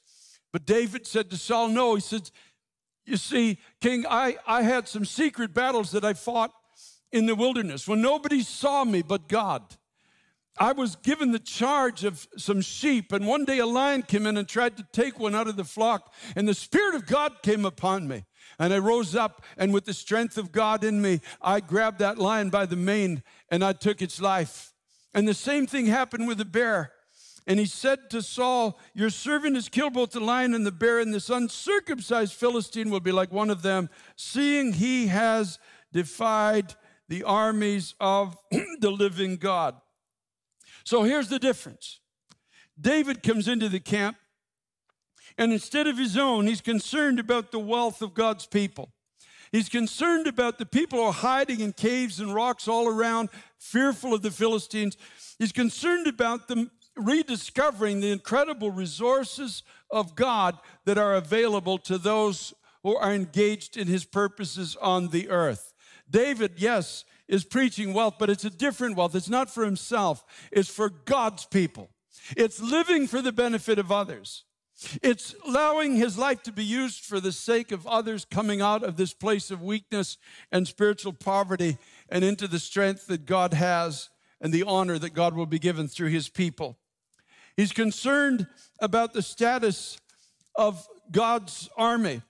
But 0.52 0.66
David 0.66 1.06
said 1.06 1.30
to 1.30 1.36
Saul, 1.36 1.68
No, 1.68 1.94
he 1.94 2.00
said, 2.00 2.30
You 3.04 3.16
see, 3.16 3.58
King, 3.80 4.04
I, 4.08 4.36
I 4.46 4.62
had 4.62 4.88
some 4.88 5.04
secret 5.04 5.54
battles 5.54 5.90
that 5.92 6.04
I 6.04 6.14
fought 6.14 6.52
in 7.12 7.26
the 7.26 7.34
wilderness 7.34 7.88
when 7.88 8.00
nobody 8.00 8.42
saw 8.42 8.84
me 8.84 9.02
but 9.02 9.28
God. 9.28 9.62
I 10.60 10.72
was 10.72 10.96
given 10.96 11.30
the 11.30 11.38
charge 11.38 12.04
of 12.04 12.26
some 12.36 12.60
sheep, 12.60 13.12
and 13.12 13.26
one 13.26 13.44
day 13.44 13.58
a 13.58 13.66
lion 13.66 14.02
came 14.02 14.26
in 14.26 14.36
and 14.36 14.48
tried 14.48 14.76
to 14.76 14.86
take 14.92 15.18
one 15.18 15.34
out 15.34 15.46
of 15.46 15.56
the 15.56 15.64
flock, 15.64 16.12
and 16.34 16.48
the 16.48 16.54
Spirit 16.54 16.96
of 16.96 17.06
God 17.06 17.42
came 17.42 17.64
upon 17.64 18.08
me. 18.08 18.24
And 18.58 18.74
I 18.74 18.78
rose 18.78 19.14
up, 19.14 19.44
and 19.56 19.72
with 19.72 19.84
the 19.84 19.94
strength 19.94 20.36
of 20.36 20.50
God 20.50 20.82
in 20.82 21.00
me, 21.00 21.20
I 21.40 21.60
grabbed 21.60 22.00
that 22.00 22.18
lion 22.18 22.50
by 22.50 22.66
the 22.66 22.76
mane 22.76 23.22
and 23.50 23.64
I 23.64 23.72
took 23.72 24.02
its 24.02 24.20
life. 24.20 24.72
And 25.14 25.28
the 25.28 25.34
same 25.34 25.66
thing 25.66 25.86
happened 25.86 26.26
with 26.26 26.38
the 26.38 26.44
bear. 26.44 26.92
And 27.48 27.58
he 27.58 27.64
said 27.64 28.10
to 28.10 28.20
Saul, 28.20 28.78
Your 28.92 29.08
servant 29.08 29.54
has 29.54 29.70
killed 29.70 29.94
both 29.94 30.10
the 30.10 30.20
lion 30.20 30.52
and 30.52 30.66
the 30.66 30.70
bear, 30.70 31.00
and 31.00 31.14
this 31.14 31.30
uncircumcised 31.30 32.34
Philistine 32.34 32.90
will 32.90 33.00
be 33.00 33.10
like 33.10 33.32
one 33.32 33.48
of 33.48 33.62
them, 33.62 33.88
seeing 34.16 34.74
he 34.74 35.06
has 35.06 35.58
defied 35.90 36.74
the 37.08 37.24
armies 37.24 37.94
of 37.98 38.36
the 38.80 38.90
living 38.90 39.36
God. 39.36 39.74
So 40.84 41.04
here's 41.04 41.30
the 41.30 41.38
difference 41.38 42.00
David 42.78 43.22
comes 43.22 43.48
into 43.48 43.70
the 43.70 43.80
camp, 43.80 44.18
and 45.38 45.50
instead 45.50 45.86
of 45.86 45.96
his 45.96 46.18
own, 46.18 46.46
he's 46.46 46.60
concerned 46.60 47.18
about 47.18 47.50
the 47.50 47.58
wealth 47.58 48.02
of 48.02 48.12
God's 48.12 48.46
people. 48.46 48.90
He's 49.52 49.70
concerned 49.70 50.26
about 50.26 50.58
the 50.58 50.66
people 50.66 50.98
who 50.98 51.04
are 51.06 51.12
hiding 51.14 51.60
in 51.60 51.72
caves 51.72 52.20
and 52.20 52.34
rocks 52.34 52.68
all 52.68 52.86
around, 52.86 53.30
fearful 53.58 54.12
of 54.12 54.20
the 54.20 54.30
Philistines. 54.30 54.98
He's 55.38 55.52
concerned 55.52 56.06
about 56.06 56.48
them 56.48 56.70
rediscovering 56.98 58.00
the 58.00 58.10
incredible 58.10 58.70
resources 58.70 59.62
of 59.90 60.14
God 60.14 60.58
that 60.84 60.98
are 60.98 61.14
available 61.14 61.78
to 61.78 61.98
those 61.98 62.52
who 62.82 62.96
are 62.96 63.12
engaged 63.12 63.76
in 63.76 63.86
his 63.86 64.04
purposes 64.04 64.76
on 64.80 65.08
the 65.08 65.28
earth. 65.28 65.72
David, 66.10 66.54
yes, 66.56 67.04
is 67.28 67.44
preaching 67.44 67.92
wealth, 67.92 68.14
but 68.18 68.30
it's 68.30 68.44
a 68.44 68.50
different 68.50 68.96
wealth. 68.96 69.14
It's 69.14 69.28
not 69.28 69.50
for 69.50 69.64
himself, 69.64 70.24
it's 70.50 70.70
for 70.70 70.88
God's 70.88 71.44
people. 71.44 71.90
It's 72.36 72.60
living 72.60 73.06
for 73.06 73.22
the 73.22 73.32
benefit 73.32 73.78
of 73.78 73.92
others. 73.92 74.44
It's 75.02 75.34
allowing 75.44 75.96
his 75.96 76.16
life 76.16 76.42
to 76.44 76.52
be 76.52 76.64
used 76.64 77.04
for 77.04 77.18
the 77.18 77.32
sake 77.32 77.72
of 77.72 77.86
others 77.86 78.24
coming 78.24 78.60
out 78.60 78.84
of 78.84 78.96
this 78.96 79.12
place 79.12 79.50
of 79.50 79.60
weakness 79.60 80.18
and 80.52 80.68
spiritual 80.68 81.12
poverty 81.12 81.78
and 82.08 82.22
into 82.22 82.46
the 82.46 82.60
strength 82.60 83.06
that 83.08 83.26
God 83.26 83.54
has 83.54 84.08
and 84.40 84.52
the 84.52 84.62
honor 84.62 84.98
that 84.98 85.14
God 85.14 85.34
will 85.34 85.46
be 85.46 85.58
given 85.58 85.88
through 85.88 86.10
his 86.10 86.28
people. 86.28 86.78
He's 87.58 87.72
concerned 87.72 88.46
about 88.80 89.12
the 89.12 89.20
status 89.20 89.98
of 90.54 90.86
God's 91.10 91.68
army, 91.76 92.22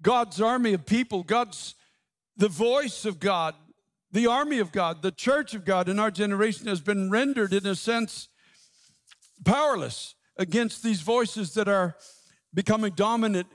God's 0.00 0.40
army 0.40 0.74
of 0.74 0.86
people, 0.86 1.24
God's 1.24 1.74
the 2.36 2.48
voice 2.48 3.04
of 3.04 3.18
God, 3.18 3.56
the 4.12 4.28
army 4.28 4.60
of 4.60 4.70
God, 4.70 5.02
the 5.02 5.10
church 5.10 5.54
of 5.54 5.64
God 5.64 5.88
in 5.88 5.98
our 5.98 6.12
generation 6.12 6.68
has 6.68 6.80
been 6.80 7.10
rendered, 7.10 7.52
in 7.52 7.66
a 7.66 7.74
sense, 7.74 8.28
powerless 9.44 10.14
against 10.36 10.84
these 10.84 11.00
voices 11.00 11.54
that 11.54 11.66
are 11.66 11.96
becoming 12.54 12.92
dominant 12.94 13.48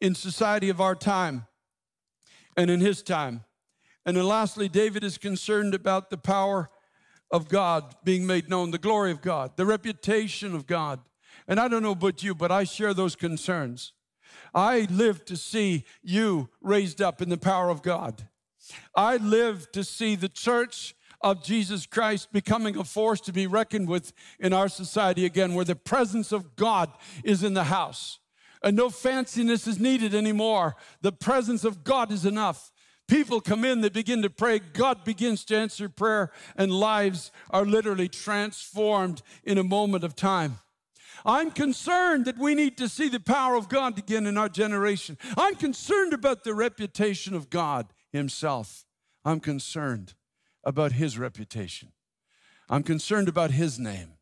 in 0.00 0.14
society 0.14 0.70
of 0.70 0.80
our 0.80 0.94
time 0.94 1.46
and 2.56 2.70
in 2.70 2.80
his 2.80 3.02
time. 3.02 3.44
And 4.06 4.16
then 4.16 4.24
lastly, 4.24 4.70
David 4.70 5.04
is 5.04 5.18
concerned 5.18 5.74
about 5.74 6.08
the 6.08 6.16
power 6.16 6.70
of 7.34 7.48
God 7.48 7.96
being 8.04 8.28
made 8.28 8.48
known, 8.48 8.70
the 8.70 8.78
glory 8.78 9.10
of 9.10 9.20
God, 9.20 9.56
the 9.56 9.66
reputation 9.66 10.54
of 10.54 10.68
God. 10.68 11.00
And 11.48 11.58
I 11.58 11.66
don't 11.66 11.82
know 11.82 11.90
about 11.90 12.22
you, 12.22 12.32
but 12.32 12.52
I 12.52 12.62
share 12.62 12.94
those 12.94 13.16
concerns. 13.16 13.92
I 14.54 14.86
live 14.88 15.24
to 15.24 15.36
see 15.36 15.84
you 16.00 16.48
raised 16.60 17.02
up 17.02 17.20
in 17.20 17.30
the 17.30 17.36
power 17.36 17.70
of 17.70 17.82
God. 17.82 18.28
I 18.94 19.16
live 19.16 19.72
to 19.72 19.82
see 19.82 20.14
the 20.14 20.28
church 20.28 20.94
of 21.22 21.42
Jesus 21.42 21.86
Christ 21.86 22.30
becoming 22.32 22.76
a 22.76 22.84
force 22.84 23.20
to 23.22 23.32
be 23.32 23.48
reckoned 23.48 23.88
with 23.88 24.12
in 24.38 24.52
our 24.52 24.68
society 24.68 25.24
again, 25.24 25.54
where 25.54 25.64
the 25.64 25.74
presence 25.74 26.30
of 26.30 26.54
God 26.54 26.92
is 27.24 27.42
in 27.42 27.54
the 27.54 27.64
house. 27.64 28.20
And 28.62 28.76
no 28.76 28.90
fanciness 28.90 29.66
is 29.66 29.80
needed 29.80 30.14
anymore. 30.14 30.76
The 31.02 31.10
presence 31.10 31.64
of 31.64 31.82
God 31.82 32.12
is 32.12 32.24
enough. 32.24 32.70
People 33.06 33.40
come 33.40 33.64
in, 33.64 33.82
they 33.82 33.90
begin 33.90 34.22
to 34.22 34.30
pray, 34.30 34.58
God 34.58 35.04
begins 35.04 35.44
to 35.46 35.56
answer 35.56 35.88
prayer, 35.88 36.32
and 36.56 36.72
lives 36.72 37.30
are 37.50 37.66
literally 37.66 38.08
transformed 38.08 39.22
in 39.44 39.58
a 39.58 39.64
moment 39.64 40.04
of 40.04 40.16
time. 40.16 40.58
I'm 41.26 41.50
concerned 41.50 42.24
that 42.24 42.38
we 42.38 42.54
need 42.54 42.76
to 42.78 42.88
see 42.88 43.08
the 43.08 43.20
power 43.20 43.56
of 43.56 43.68
God 43.68 43.98
again 43.98 44.26
in 44.26 44.36
our 44.36 44.48
generation. 44.48 45.18
I'm 45.36 45.54
concerned 45.54 46.12
about 46.12 46.44
the 46.44 46.54
reputation 46.54 47.34
of 47.34 47.50
God 47.50 47.92
Himself. 48.12 48.84
I'm 49.24 49.40
concerned 49.40 50.14
about 50.64 50.92
His 50.92 51.18
reputation. 51.18 51.92
I'm 52.68 52.82
concerned 52.82 53.28
about 53.28 53.50
His 53.52 53.78
name. 53.78 54.14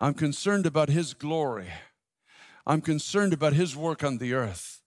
I'm 0.00 0.14
concerned 0.14 0.66
about 0.66 0.88
His 0.88 1.14
glory. 1.14 1.68
I'm 2.66 2.80
concerned 2.80 3.32
about 3.32 3.54
His 3.54 3.76
work 3.76 4.04
on 4.04 4.18
the 4.18 4.34
earth. 4.34 4.77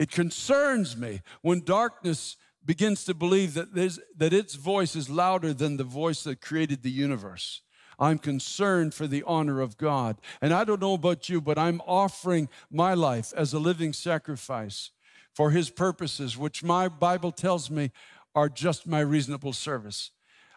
It 0.00 0.10
concerns 0.10 0.96
me 0.96 1.20
when 1.42 1.60
darkness 1.60 2.38
begins 2.64 3.04
to 3.04 3.12
believe 3.12 3.52
that, 3.52 3.74
that 4.16 4.32
its 4.32 4.54
voice 4.54 4.96
is 4.96 5.10
louder 5.10 5.52
than 5.52 5.76
the 5.76 5.84
voice 5.84 6.24
that 6.24 6.40
created 6.40 6.82
the 6.82 6.90
universe. 6.90 7.60
I'm 7.98 8.18
concerned 8.18 8.94
for 8.94 9.06
the 9.06 9.22
honor 9.26 9.60
of 9.60 9.76
God. 9.76 10.16
And 10.40 10.54
I 10.54 10.64
don't 10.64 10.80
know 10.80 10.94
about 10.94 11.28
you, 11.28 11.42
but 11.42 11.58
I'm 11.58 11.82
offering 11.86 12.48
my 12.70 12.94
life 12.94 13.34
as 13.36 13.52
a 13.52 13.58
living 13.58 13.92
sacrifice 13.92 14.90
for 15.34 15.50
His 15.50 15.68
purposes, 15.68 16.34
which 16.34 16.64
my 16.64 16.88
Bible 16.88 17.30
tells 17.30 17.70
me 17.70 17.90
are 18.34 18.48
just 18.48 18.86
my 18.86 19.00
reasonable 19.00 19.52
service. 19.52 20.12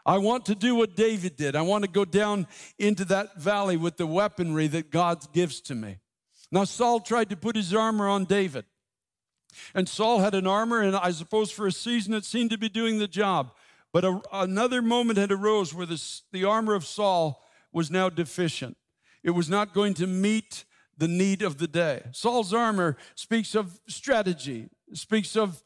I 0.05 0.19
want 0.19 0.45
to 0.45 0.55
do 0.55 0.73
what 0.73 0.95
David 0.95 1.35
did. 1.35 1.57
I 1.57 1.63
want 1.63 1.83
to 1.83 1.89
go 1.89 2.05
down 2.05 2.47
into 2.79 3.03
that 3.05 3.35
valley 3.41 3.75
with 3.75 3.97
the 3.97 4.07
weaponry 4.07 4.67
that 4.67 4.89
God 4.89 5.33
gives 5.33 5.59
to 5.61 5.75
me. 5.75 5.97
Now, 6.49 6.63
Saul 6.63 7.01
tried 7.01 7.29
to 7.31 7.35
put 7.35 7.57
his 7.57 7.73
armor 7.73 8.07
on 8.07 8.23
David. 8.23 8.63
And 9.73 9.87
Saul 9.87 10.19
had 10.19 10.35
an 10.35 10.47
armor, 10.47 10.81
and 10.81 10.95
I 10.95 11.11
suppose 11.11 11.51
for 11.51 11.67
a 11.67 11.71
season 11.71 12.13
it 12.13 12.25
seemed 12.25 12.49
to 12.51 12.57
be 12.57 12.69
doing 12.69 12.99
the 12.99 13.07
job. 13.07 13.51
But 13.91 14.05
a, 14.05 14.21
another 14.31 14.81
moment 14.81 15.19
had 15.19 15.31
arose 15.31 15.73
where 15.73 15.85
this, 15.85 16.23
the 16.31 16.45
armor 16.45 16.73
of 16.73 16.85
Saul 16.85 17.43
was 17.71 17.91
now 17.91 18.09
deficient. 18.09 18.77
It 19.23 19.31
was 19.31 19.49
not 19.49 19.73
going 19.73 19.93
to 19.95 20.07
meet 20.07 20.65
the 20.97 21.07
need 21.07 21.41
of 21.41 21.57
the 21.57 21.67
day. 21.67 22.03
Saul's 22.11 22.53
armor 22.53 22.97
speaks 23.15 23.55
of 23.55 23.79
strategy, 23.87 24.69
speaks 24.93 25.35
of 25.35 25.63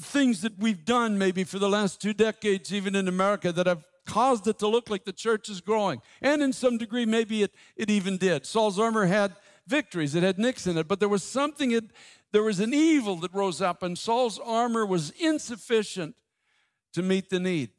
things 0.00 0.42
that 0.42 0.58
we've 0.58 0.84
done 0.84 1.18
maybe 1.18 1.44
for 1.44 1.58
the 1.58 1.68
last 1.68 2.00
two 2.00 2.12
decades, 2.12 2.72
even 2.72 2.94
in 2.94 3.08
America, 3.08 3.52
that 3.52 3.66
have 3.66 3.84
caused 4.06 4.46
it 4.46 4.58
to 4.58 4.66
look 4.66 4.88
like 4.88 5.04
the 5.04 5.12
church 5.12 5.48
is 5.48 5.60
growing. 5.60 6.00
And 6.22 6.42
in 6.42 6.52
some 6.52 6.78
degree, 6.78 7.04
maybe 7.04 7.42
it, 7.42 7.52
it 7.76 7.90
even 7.90 8.16
did. 8.16 8.46
Saul's 8.46 8.78
armor 8.78 9.06
had 9.06 9.34
victories, 9.66 10.14
it 10.14 10.22
had 10.22 10.38
nicks 10.38 10.66
in 10.66 10.78
it, 10.78 10.88
but 10.88 10.98
there 10.98 11.08
was 11.08 11.22
something, 11.22 11.72
it, 11.72 11.84
there 12.32 12.42
was 12.42 12.60
an 12.60 12.74
evil 12.74 13.16
that 13.16 13.32
rose 13.32 13.62
up, 13.62 13.82
and 13.82 13.96
Saul's 13.96 14.38
armor 14.38 14.84
was 14.84 15.10
insufficient 15.10 16.14
to 16.92 17.02
meet 17.02 17.30
the 17.30 17.40
need. 17.40 17.70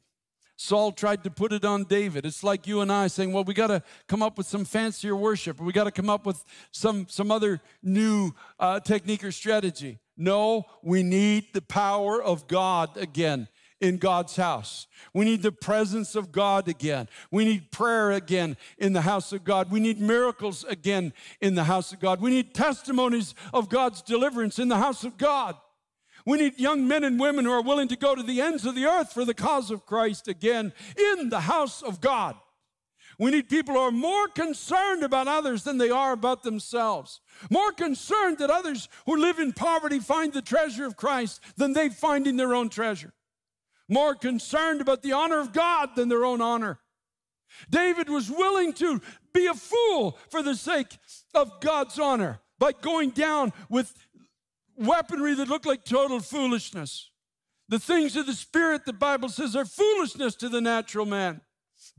Saul 0.56 0.92
tried 0.92 1.24
to 1.24 1.30
put 1.30 1.52
it 1.52 1.64
on 1.64 1.84
David. 1.84 2.26
It's 2.26 2.44
like 2.44 2.66
you 2.66 2.82
and 2.82 2.92
I 2.92 3.06
saying, 3.06 3.32
well, 3.32 3.44
we 3.44 3.54
got 3.54 3.68
to 3.68 3.82
come 4.08 4.22
up 4.22 4.36
with 4.36 4.46
some 4.46 4.66
fancier 4.66 5.16
worship, 5.16 5.58
or 5.60 5.64
we 5.64 5.72
got 5.72 5.84
to 5.84 5.90
come 5.90 6.10
up 6.10 6.26
with 6.26 6.44
some, 6.70 7.06
some 7.08 7.30
other 7.30 7.62
new 7.82 8.32
uh, 8.58 8.78
technique 8.80 9.24
or 9.24 9.32
strategy. 9.32 9.98
No, 10.18 10.66
we 10.82 11.02
need 11.02 11.46
the 11.54 11.62
power 11.62 12.22
of 12.22 12.46
God 12.46 12.96
again 12.98 13.48
in 13.80 13.96
God's 13.96 14.36
house. 14.36 14.86
We 15.14 15.24
need 15.24 15.42
the 15.42 15.52
presence 15.52 16.14
of 16.14 16.32
God 16.32 16.68
again. 16.68 17.08
We 17.30 17.44
need 17.44 17.70
prayer 17.70 18.12
again 18.12 18.56
in 18.78 18.92
the 18.92 19.00
house 19.02 19.32
of 19.32 19.44
God. 19.44 19.70
We 19.70 19.80
need 19.80 20.00
miracles 20.00 20.64
again 20.64 21.12
in 21.40 21.54
the 21.54 21.64
house 21.64 21.92
of 21.92 22.00
God. 22.00 22.20
We 22.20 22.30
need 22.30 22.54
testimonies 22.54 23.34
of 23.52 23.68
God's 23.68 24.02
deliverance 24.02 24.58
in 24.58 24.68
the 24.68 24.78
house 24.78 25.04
of 25.04 25.16
God. 25.16 25.56
We 26.26 26.38
need 26.38 26.60
young 26.60 26.86
men 26.86 27.04
and 27.04 27.18
women 27.18 27.46
who 27.46 27.52
are 27.52 27.62
willing 27.62 27.88
to 27.88 27.96
go 27.96 28.14
to 28.14 28.22
the 28.22 28.42
ends 28.42 28.66
of 28.66 28.74
the 28.74 28.84
earth 28.84 29.12
for 29.12 29.24
the 29.24 29.34
cause 29.34 29.70
of 29.70 29.86
Christ 29.86 30.28
again 30.28 30.72
in 30.96 31.30
the 31.30 31.40
house 31.40 31.82
of 31.82 32.00
God. 32.00 32.36
We 33.18 33.30
need 33.30 33.50
people 33.50 33.74
who 33.74 33.80
are 33.80 33.90
more 33.90 34.28
concerned 34.28 35.02
about 35.02 35.28
others 35.28 35.62
than 35.62 35.76
they 35.76 35.90
are 35.90 36.12
about 36.12 36.42
themselves. 36.42 37.20
More 37.50 37.70
concerned 37.70 38.38
that 38.38 38.48
others 38.48 38.88
who 39.04 39.16
live 39.16 39.38
in 39.38 39.52
poverty 39.52 39.98
find 39.98 40.32
the 40.32 40.40
treasure 40.40 40.86
of 40.86 40.96
Christ 40.96 41.40
than 41.56 41.74
they 41.74 41.90
find 41.90 42.26
in 42.26 42.36
their 42.36 42.54
own 42.54 42.70
treasure. 42.70 43.12
More 43.90 44.14
concerned 44.14 44.80
about 44.80 45.02
the 45.02 45.12
honor 45.12 45.40
of 45.40 45.52
God 45.52 45.90
than 45.96 46.08
their 46.08 46.24
own 46.24 46.40
honor. 46.40 46.78
David 47.68 48.08
was 48.08 48.30
willing 48.30 48.72
to 48.74 49.02
be 49.34 49.46
a 49.46 49.54
fool 49.54 50.16
for 50.30 50.42
the 50.42 50.54
sake 50.54 50.96
of 51.34 51.60
God's 51.60 51.98
honor 51.98 52.40
by 52.58 52.72
going 52.72 53.10
down 53.10 53.52
with 53.68 53.92
weaponry 54.76 55.34
that 55.34 55.48
looked 55.48 55.66
like 55.66 55.84
total 55.84 56.20
foolishness. 56.20 57.10
The 57.68 57.80
things 57.80 58.16
of 58.16 58.26
the 58.26 58.32
Spirit, 58.32 58.84
the 58.86 58.92
Bible 58.92 59.28
says, 59.28 59.56
are 59.56 59.64
foolishness 59.64 60.36
to 60.36 60.48
the 60.48 60.60
natural 60.60 61.06
man. 61.06 61.40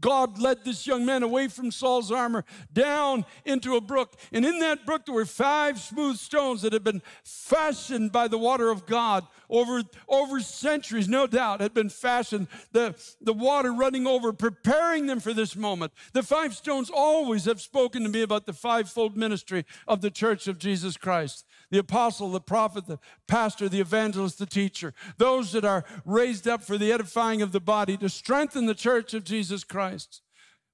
God 0.02 0.40
led 0.40 0.66
this 0.66 0.86
young 0.86 1.06
man 1.06 1.24
away 1.24 1.48
from 1.48 1.72
Saul's 1.72 2.12
armor 2.12 2.44
down 2.74 3.26
into 3.46 3.76
a 3.76 3.82
brook. 3.82 4.16
And 4.34 4.46
in 4.46 4.60
that 4.60 4.86
brook, 4.86 5.06
there 5.06 5.16
were 5.16 5.26
five 5.26 5.80
smooth 5.80 6.18
stones 6.18 6.64
that 6.64 6.74
had 6.74 6.84
been 6.84 7.02
fashioned 7.24 8.12
by 8.12 8.28
the 8.28 8.38
water 8.38 8.70
of 8.70 8.86
God 8.86 9.26
over, 9.50 9.84
over 10.08 10.40
centuries, 10.40 11.08
no 11.08 11.28
doubt, 11.28 11.62
had 11.62 11.74
been 11.74 11.90
fashioned. 11.90 12.48
The, 12.72 12.96
the 13.22 13.34
water 13.34 13.72
running 13.72 14.08
over, 14.08 14.34
preparing 14.34 15.06
them 15.06 15.20
for 15.20 15.34
this 15.34 15.56
moment. 15.56 15.94
The 16.14 16.24
five 16.24 16.56
stones 16.56 16.90
always 16.90 17.46
have 17.46 17.62
spoken 17.62 18.04
to 18.04 18.10
me 18.10 18.22
about 18.22 18.46
the 18.46 18.54
fivefold 18.54 19.16
ministry 19.16 19.66
of 19.88 20.02
the 20.02 20.12
church 20.12 20.48
of 20.48 20.58
Jesus 20.58 20.98
Christ 20.98 21.46
the 21.72 21.80
apostle, 21.80 22.30
the 22.30 22.42
prophet, 22.42 22.86
the 22.86 23.00
pastor, 23.28 23.68
the 23.68 23.80
evangelist, 23.80 24.38
the 24.38 24.46
teacher, 24.46 24.94
those 25.18 25.54
that 25.54 25.66
are 25.66 25.86
raised 26.06 26.48
up 26.48 26.62
for 26.62 26.78
the 26.78 26.92
edifying 26.92 27.42
of 27.42 27.54
the 27.54 27.62
body 27.62 27.98
to 27.98 28.10
strengthen 28.10 28.66
the 28.66 28.76
church 28.76 29.14
of 29.14 29.24
Jesus 29.24 29.64
Christ. 29.64 30.22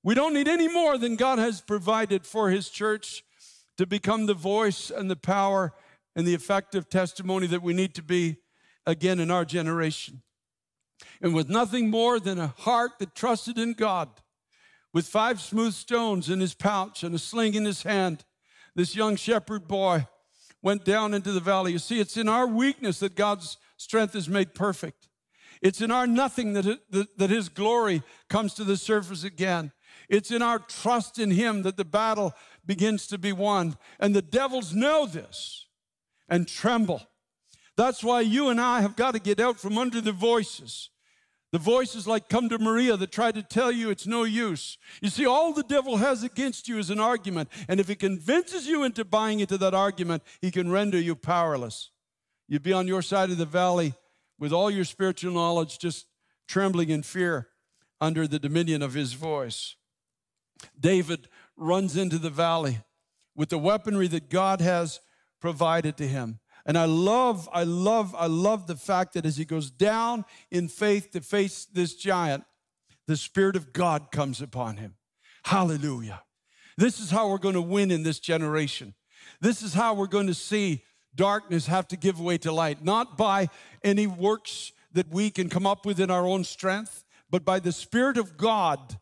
We 0.03 0.15
don't 0.15 0.33
need 0.33 0.47
any 0.47 0.67
more 0.67 0.97
than 0.97 1.15
God 1.15 1.37
has 1.37 1.61
provided 1.61 2.25
for 2.25 2.49
his 2.49 2.69
church 2.69 3.23
to 3.77 3.85
become 3.85 4.25
the 4.25 4.33
voice 4.33 4.89
and 4.89 5.09
the 5.09 5.15
power 5.15 5.73
and 6.15 6.25
the 6.25 6.33
effective 6.33 6.89
testimony 6.89 7.45
that 7.47 7.61
we 7.61 7.73
need 7.73 7.93
to 7.93 8.01
be 8.01 8.37
again 8.85 9.19
in 9.19 9.29
our 9.29 9.45
generation. 9.45 10.23
And 11.21 11.35
with 11.35 11.47
nothing 11.47 11.91
more 11.91 12.19
than 12.19 12.39
a 12.39 12.47
heart 12.57 12.93
that 12.99 13.13
trusted 13.13 13.59
in 13.59 13.73
God, 13.73 14.09
with 14.93 15.05
five 15.05 15.39
smooth 15.39 15.73
stones 15.73 16.27
in 16.27 16.39
his 16.39 16.55
pouch 16.55 17.03
and 17.03 17.13
a 17.13 17.19
sling 17.19 17.53
in 17.53 17.65
his 17.65 17.83
hand, 17.83 18.25
this 18.75 18.95
young 18.95 19.15
shepherd 19.15 19.67
boy 19.67 20.07
went 20.61 20.85
down 20.85 21.13
into 21.13 21.31
the 21.31 21.39
valley. 21.39 21.71
You 21.71 21.79
see, 21.79 21.99
it's 21.99 22.17
in 22.17 22.27
our 22.27 22.47
weakness 22.47 22.99
that 22.99 23.15
God's 23.15 23.57
strength 23.77 24.15
is 24.15 24.27
made 24.27 24.53
perfect. 24.53 25.09
It's 25.61 25.81
in 25.81 25.91
our 25.91 26.07
nothing 26.07 26.53
that, 26.53 26.65
it, 26.65 26.91
that, 26.91 27.17
that 27.17 27.29
His 27.29 27.49
glory 27.49 28.03
comes 28.29 28.53
to 28.55 28.63
the 28.63 28.77
surface 28.77 29.23
again. 29.23 29.71
It's 30.09 30.31
in 30.31 30.41
our 30.41 30.59
trust 30.59 31.19
in 31.19 31.31
Him 31.31 31.63
that 31.63 31.77
the 31.77 31.85
battle 31.85 32.33
begins 32.65 33.07
to 33.07 33.17
be 33.17 33.31
won. 33.31 33.75
And 33.99 34.15
the 34.15 34.21
devils 34.21 34.73
know 34.73 35.05
this 35.05 35.65
and 36.29 36.47
tremble. 36.47 37.01
That's 37.75 38.03
why 38.03 38.21
you 38.21 38.49
and 38.49 38.59
I 38.59 38.81
have 38.81 38.95
got 38.95 39.11
to 39.11 39.19
get 39.19 39.39
out 39.39 39.59
from 39.59 39.77
under 39.77 40.01
the 40.01 40.11
voices 40.11 40.89
The 41.53 41.59
voices 41.59 42.07
like 42.07 42.27
come 42.27 42.49
to 42.49 42.59
Maria 42.59 42.97
that 42.97 43.11
try 43.11 43.31
to 43.31 43.41
tell 43.41 43.71
you 43.71 43.89
it's 43.89 44.05
no 44.05 44.25
use. 44.25 44.77
You 45.01 45.09
see, 45.09 45.25
all 45.25 45.53
the 45.53 45.63
devil 45.63 45.97
has 45.97 46.21
against 46.23 46.67
you 46.67 46.77
is 46.77 46.89
an 46.89 46.99
argument. 46.99 47.49
And 47.69 47.79
if 47.79 47.87
he 47.87 47.95
convinces 47.95 48.67
you 48.67 48.83
into 48.83 49.05
buying 49.05 49.39
into 49.39 49.57
that 49.59 49.73
argument, 49.73 50.23
he 50.41 50.51
can 50.51 50.69
render 50.69 50.99
you 50.99 51.15
powerless. 51.15 51.91
You'd 52.49 52.63
be 52.63 52.73
on 52.73 52.87
your 52.87 53.01
side 53.01 53.29
of 53.29 53.37
the 53.37 53.45
valley 53.45 53.93
with 54.37 54.51
all 54.51 54.69
your 54.69 54.85
spiritual 54.85 55.33
knowledge 55.33 55.79
just 55.79 56.07
trembling 56.47 56.89
in 56.89 57.03
fear 57.03 57.47
under 58.01 58.27
the 58.27 58.39
dominion 58.39 58.81
of 58.81 58.93
his 58.93 59.13
voice. 59.13 59.75
David 60.79 61.29
runs 61.55 61.95
into 61.95 62.17
the 62.17 62.29
valley 62.29 62.79
with 63.35 63.49
the 63.49 63.57
weaponry 63.57 64.07
that 64.07 64.29
God 64.29 64.59
has 64.61 64.99
provided 65.39 65.95
to 65.97 66.07
him. 66.07 66.39
And 66.67 66.77
I 66.77 66.83
love, 66.85 67.47
I 67.53 67.63
love, 67.63 68.13
I 68.13 68.27
love 68.27 68.67
the 68.67 68.75
fact 68.75 69.13
that 69.13 69.25
as 69.25 69.37
he 69.37 69.45
goes 69.45 69.71
down 69.71 70.25
in 70.51 70.67
faith 70.67 71.11
to 71.11 71.21
face 71.21 71.65
this 71.65 71.95
giant, 71.95 72.43
the 73.07 73.15
Spirit 73.15 73.55
of 73.55 73.71
God 73.71 74.11
comes 74.11 74.41
upon 74.41 74.75
him. 74.75 74.95
Hallelujah. 75.45 76.23
This 76.77 76.99
is 76.99 77.09
how 77.09 77.29
we're 77.29 77.37
going 77.37 77.55
to 77.55 77.61
win 77.61 77.89
in 77.89 78.03
this 78.03 78.19
generation. 78.19 78.93
This 79.39 79.61
is 79.61 79.73
how 79.73 79.93
we're 79.93 80.07
going 80.07 80.27
to 80.27 80.33
see 80.33 80.83
darkness 81.15 81.67
have 81.67 81.87
to 81.87 81.97
give 81.97 82.19
way 82.19 82.37
to 82.39 82.51
light, 82.51 82.83
not 82.83 83.17
by 83.17 83.49
any 83.81 84.05
works 84.05 84.73
that 84.91 85.09
we 85.09 85.29
can 85.29 85.47
come 85.49 85.65
up 85.65 85.85
with 85.85 86.01
in 86.01 86.11
our 86.11 86.27
own 86.27 86.43
strength, 86.43 87.05
but 87.29 87.45
by 87.45 87.59
the 87.59 87.71
Spirit 87.71 88.17
of 88.17 88.35
God 88.35 88.97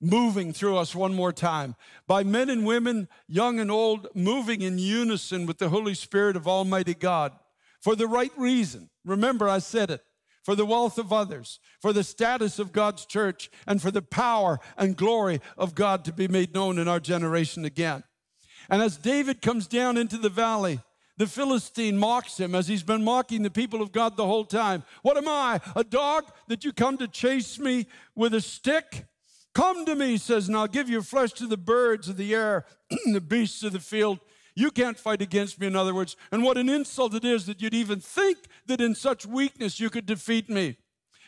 moving 0.00 0.52
through 0.52 0.76
us 0.76 0.94
one 0.94 1.14
more 1.14 1.32
time, 1.32 1.74
by 2.06 2.22
men 2.22 2.50
and 2.50 2.66
women, 2.66 3.08
young 3.26 3.58
and 3.58 3.70
old, 3.70 4.08
moving 4.14 4.62
in 4.62 4.78
unison 4.78 5.46
with 5.46 5.58
the 5.58 5.68
Holy 5.68 5.94
Spirit 5.94 6.36
of 6.36 6.46
Almighty 6.46 6.94
God 6.94 7.32
for 7.80 7.96
the 7.96 8.06
right 8.06 8.32
reason. 8.36 8.90
Remember, 9.04 9.48
I 9.48 9.58
said 9.58 9.90
it 9.90 10.02
for 10.44 10.54
the 10.54 10.66
wealth 10.66 10.96
of 10.96 11.12
others, 11.12 11.58
for 11.80 11.92
the 11.92 12.04
status 12.04 12.58
of 12.58 12.72
God's 12.72 13.04
church, 13.04 13.50
and 13.66 13.82
for 13.82 13.90
the 13.90 14.02
power 14.02 14.60
and 14.76 14.96
glory 14.96 15.40
of 15.58 15.74
God 15.74 16.04
to 16.04 16.12
be 16.12 16.28
made 16.28 16.54
known 16.54 16.78
in 16.78 16.86
our 16.86 17.00
generation 17.00 17.64
again. 17.64 18.04
And 18.70 18.80
as 18.80 18.96
David 18.96 19.42
comes 19.42 19.66
down 19.66 19.96
into 19.96 20.18
the 20.18 20.28
valley, 20.28 20.80
the 21.16 21.26
Philistine 21.26 21.96
mocks 21.96 22.38
him 22.38 22.54
as 22.54 22.68
he's 22.68 22.82
been 22.82 23.02
mocking 23.02 23.42
the 23.42 23.50
people 23.50 23.82
of 23.82 23.90
God 23.90 24.16
the 24.16 24.26
whole 24.26 24.44
time. 24.44 24.84
What 25.02 25.16
am 25.16 25.28
I, 25.28 25.60
a 25.74 25.82
dog 25.82 26.30
that 26.48 26.64
you 26.64 26.72
come 26.72 26.98
to 26.98 27.08
chase 27.08 27.58
me 27.58 27.86
with 28.14 28.34
a 28.34 28.40
stick? 28.40 29.06
Come 29.56 29.86
to 29.86 29.94
me, 29.94 30.08
he 30.08 30.18
says, 30.18 30.48
and 30.48 30.56
I'll 30.56 30.66
give 30.66 30.90
your 30.90 31.00
flesh 31.00 31.32
to 31.32 31.46
the 31.46 31.56
birds 31.56 32.10
of 32.10 32.18
the 32.18 32.34
air 32.34 32.66
and 33.06 33.14
the 33.14 33.22
beasts 33.22 33.62
of 33.62 33.72
the 33.72 33.80
field. 33.80 34.18
You 34.54 34.70
can't 34.70 34.98
fight 34.98 35.22
against 35.22 35.58
me, 35.58 35.66
in 35.66 35.74
other 35.74 35.94
words. 35.94 36.14
And 36.30 36.42
what 36.42 36.58
an 36.58 36.68
insult 36.68 37.14
it 37.14 37.24
is 37.24 37.46
that 37.46 37.62
you'd 37.62 37.72
even 37.72 37.98
think 37.98 38.36
that 38.66 38.82
in 38.82 38.94
such 38.94 39.24
weakness 39.24 39.80
you 39.80 39.88
could 39.88 40.04
defeat 40.04 40.50
me. 40.50 40.76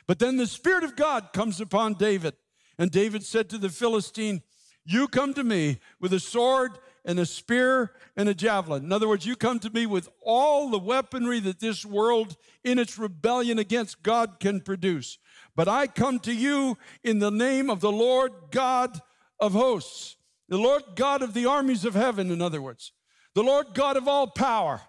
But 0.07 0.19
then 0.19 0.37
the 0.37 0.47
Spirit 0.47 0.85
of 0.85 0.95
God 0.95 1.33
comes 1.33 1.59
upon 1.59 1.95
David. 1.95 2.35
And 2.79 2.91
David 2.91 3.25
said 3.25 3.49
to 3.49 3.57
the 3.57 3.71
Philistine, 3.71 4.43
You 4.85 5.09
come 5.09 5.33
to 5.33 5.43
me 5.43 5.79
with 5.99 6.13
a 6.13 6.21
sword 6.21 6.73
and 7.07 7.19
a 7.19 7.25
spear 7.25 7.93
and 8.15 8.29
a 8.29 8.35
javelin. 8.35 8.85
In 8.85 8.93
other 8.93 9.09
words, 9.09 9.25
you 9.25 9.37
come 9.37 9.59
to 9.61 9.71
me 9.71 9.87
with 9.87 10.07
all 10.23 10.69
the 10.69 10.79
weaponry 10.79 11.41
that 11.41 11.61
this 11.61 11.87
world 11.87 12.37
in 12.63 12.79
its 12.79 12.99
rebellion 12.99 13.59
against 13.59 14.03
God 14.03 14.39
can 14.39 14.61
produce. 14.61 15.17
But 15.59 15.67
I 15.67 15.89
come 15.89 16.21
to 16.21 16.33
you 16.33 16.79
in 17.03 17.19
the 17.19 17.33
name 17.33 17.69
of 17.69 17.81
the 17.81 17.91
Lord 17.91 18.31
God 18.53 19.01
of 19.41 19.55
hosts, 19.55 20.17
the 20.49 20.57
Lord 20.57 20.85
God 20.95 21.21
of 21.21 21.35
the 21.35 21.47
armies 21.47 21.85
of 21.85 21.95
heaven, 21.95 22.31
in 22.31 22.41
other 22.41 22.63
words, 22.63 22.93
the 23.35 23.43
Lord 23.43 23.75
God 23.75 23.97
of 23.97 24.07
all 24.07 24.29
power, 24.29 24.83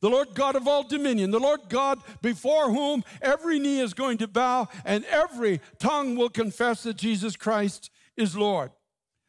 the 0.00 0.10
Lord 0.10 0.34
God 0.34 0.56
of 0.56 0.66
all 0.66 0.82
dominion, 0.82 1.30
the 1.30 1.38
Lord 1.38 1.60
God 1.68 2.00
before 2.20 2.72
whom 2.72 3.04
every 3.22 3.60
knee 3.60 3.78
is 3.78 3.94
going 3.94 4.18
to 4.18 4.26
bow 4.26 4.66
and 4.84 5.04
every 5.04 5.60
tongue 5.78 6.16
will 6.16 6.30
confess 6.30 6.82
that 6.82 6.96
Jesus 6.96 7.36
Christ 7.36 7.88
is 8.16 8.36
Lord. 8.36 8.72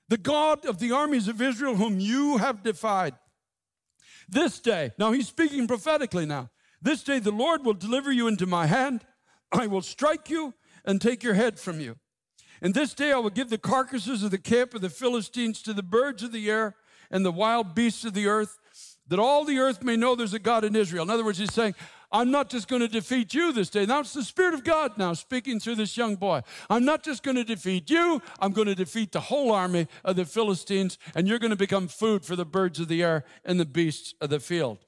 The 0.07 0.17
God 0.17 0.65
of 0.65 0.79
the 0.79 0.91
armies 0.91 1.27
of 1.27 1.39
Israel, 1.39 1.75
whom 1.75 1.99
you 1.99 2.37
have 2.37 2.63
defied. 2.63 3.13
This 4.27 4.59
day, 4.59 4.89
now 4.97 5.11
he's 5.11 5.27
speaking 5.27 5.67
prophetically 5.67 6.25
now. 6.25 6.49
This 6.81 7.03
day 7.03 7.19
the 7.19 7.29
Lord 7.29 7.63
will 7.63 7.75
deliver 7.75 8.11
you 8.11 8.27
into 8.27 8.47
my 8.47 8.65
hand. 8.65 9.05
I 9.51 9.67
will 9.67 9.83
strike 9.83 10.31
you 10.31 10.55
and 10.89 10.99
take 10.99 11.21
your 11.21 11.35
head 11.35 11.59
from 11.59 11.79
you. 11.79 11.97
And 12.63 12.73
this 12.73 12.95
day 12.95 13.11
I 13.11 13.19
will 13.19 13.29
give 13.29 13.51
the 13.51 13.59
carcasses 13.59 14.23
of 14.23 14.31
the 14.31 14.39
camp 14.39 14.73
of 14.73 14.81
the 14.81 14.89
Philistines 14.89 15.61
to 15.61 15.71
the 15.71 15.83
birds 15.83 16.23
of 16.23 16.31
the 16.31 16.49
air 16.49 16.75
and 17.11 17.23
the 17.23 17.31
wild 17.31 17.75
beasts 17.75 18.05
of 18.05 18.15
the 18.15 18.25
earth, 18.25 18.57
that 19.07 19.19
all 19.19 19.45
the 19.45 19.59
earth 19.59 19.83
may 19.83 19.95
know 19.95 20.15
there's 20.15 20.33
a 20.33 20.39
God 20.39 20.63
in 20.63 20.75
Israel. 20.75 21.03
In 21.03 21.11
other 21.11 21.23
words, 21.23 21.37
he's 21.37 21.53
saying, 21.53 21.75
I'm 22.11 22.31
not 22.31 22.49
just 22.49 22.67
going 22.67 22.81
to 22.81 22.87
defeat 22.87 23.35
you 23.35 23.53
this 23.53 23.69
day. 23.69 23.85
Now 23.85 23.99
it's 23.99 24.13
the 24.13 24.23
Spirit 24.23 24.55
of 24.55 24.63
God 24.63 24.97
now 24.97 25.13
speaking 25.13 25.59
through 25.59 25.75
this 25.75 25.95
young 25.95 26.15
boy. 26.15 26.41
I'm 26.71 26.85
not 26.85 27.03
just 27.03 27.21
going 27.21 27.37
to 27.37 27.43
defeat 27.43 27.91
you, 27.91 28.19
I'm 28.39 28.51
going 28.51 28.67
to 28.67 28.73
defeat 28.73 29.11
the 29.11 29.19
whole 29.19 29.51
army 29.51 29.87
of 30.03 30.15
the 30.15 30.25
Philistines, 30.25 30.97
and 31.13 31.27
you're 31.27 31.37
going 31.37 31.51
to 31.51 31.55
become 31.55 31.87
food 31.87 32.25
for 32.25 32.35
the 32.35 32.45
birds 32.45 32.79
of 32.79 32.87
the 32.87 33.03
air 33.03 33.25
and 33.45 33.59
the 33.59 33.65
beasts 33.65 34.15
of 34.21 34.31
the 34.31 34.39
field. 34.39 34.79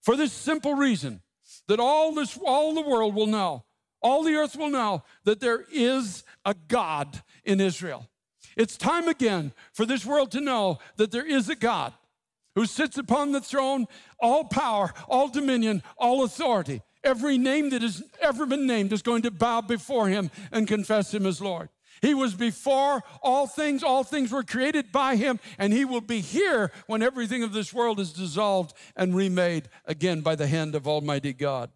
For 0.00 0.16
this 0.16 0.32
simple 0.32 0.72
reason 0.72 1.20
that 1.68 1.80
all 1.80 2.14
this 2.14 2.38
all 2.46 2.72
the 2.74 2.80
world 2.80 3.14
will 3.14 3.26
know 3.26 3.64
all 4.04 4.22
the 4.22 4.34
earth 4.34 4.54
will 4.54 4.70
know 4.70 5.02
that 5.24 5.40
there 5.40 5.64
is 5.72 6.22
a 6.44 6.54
God 6.68 7.22
in 7.42 7.58
Israel. 7.60 8.06
It's 8.54 8.76
time 8.76 9.08
again 9.08 9.52
for 9.72 9.86
this 9.86 10.04
world 10.04 10.30
to 10.32 10.40
know 10.40 10.78
that 10.96 11.10
there 11.10 11.26
is 11.26 11.48
a 11.48 11.56
God 11.56 11.94
who 12.54 12.66
sits 12.66 12.98
upon 12.98 13.32
the 13.32 13.40
throne, 13.40 13.86
all 14.20 14.44
power, 14.44 14.92
all 15.08 15.28
dominion, 15.28 15.82
all 15.96 16.22
authority. 16.22 16.82
Every 17.02 17.38
name 17.38 17.70
that 17.70 17.82
has 17.82 18.02
ever 18.20 18.46
been 18.46 18.66
named 18.66 18.92
is 18.92 19.02
going 19.02 19.22
to 19.22 19.30
bow 19.30 19.62
before 19.62 20.08
him 20.08 20.30
and 20.52 20.68
confess 20.68 21.12
him 21.12 21.26
as 21.26 21.40
Lord. 21.40 21.70
He 22.02 22.12
was 22.12 22.34
before 22.34 23.02
all 23.22 23.46
things, 23.46 23.82
all 23.82 24.04
things 24.04 24.30
were 24.30 24.42
created 24.42 24.92
by 24.92 25.16
him, 25.16 25.40
and 25.58 25.72
he 25.72 25.86
will 25.86 26.02
be 26.02 26.20
here 26.20 26.70
when 26.86 27.02
everything 27.02 27.42
of 27.42 27.54
this 27.54 27.72
world 27.72 27.98
is 27.98 28.12
dissolved 28.12 28.74
and 28.94 29.16
remade 29.16 29.70
again 29.86 30.20
by 30.20 30.34
the 30.34 30.46
hand 30.46 30.74
of 30.74 30.86
Almighty 30.86 31.32
God. 31.32 31.70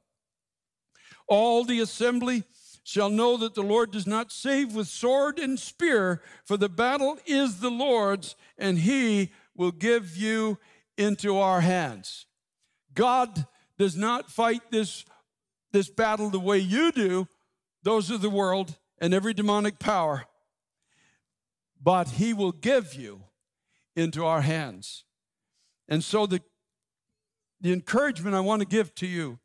All 1.29 1.64
the 1.64 1.81
assembly 1.81 2.45
shall 2.83 3.11
know 3.11 3.37
that 3.37 3.55
the 3.55 3.62
Lord 3.62 3.91
does 3.91 4.07
not 4.07 4.33
save 4.33 4.75
with 4.75 4.88
sword 4.88 5.38
and 5.38 5.59
spear, 5.59 6.23
for 6.45 6.57
the 6.57 6.71
battle 6.71 7.19
is 7.27 7.61
the 7.61 7.71
Lord's, 7.71 8.35
and 8.57 8.79
he 8.79 9.31
will 9.55 9.73
give 9.73 10.17
you 10.17 10.59
into 10.97 11.37
our 11.37 11.61
hands. 11.61 12.27
God 12.95 13.47
does 13.79 13.95
not 13.95 14.31
fight 14.31 14.62
this, 14.71 15.05
this 15.71 15.91
battle 15.91 16.31
the 16.31 16.41
way 16.41 16.59
you 16.59 16.91
do, 16.91 17.29
those 17.83 18.11
of 18.11 18.23
the 18.23 18.31
world 18.31 18.79
and 18.99 19.12
every 19.12 19.35
demonic 19.35 19.79
power, 19.79 20.25
but 21.81 22.09
he 22.09 22.33
will 22.33 22.53
give 22.53 22.95
you 22.95 23.23
into 23.95 24.25
our 24.25 24.41
hands. 24.41 25.05
And 25.88 26.03
so 26.03 26.27
the, 26.27 26.41
the 27.61 27.73
encouragement 27.73 28.35
I 28.35 28.41
want 28.41 28.61
to 28.61 28.67
give 28.67 28.95
to 28.97 29.07
you 29.07 29.38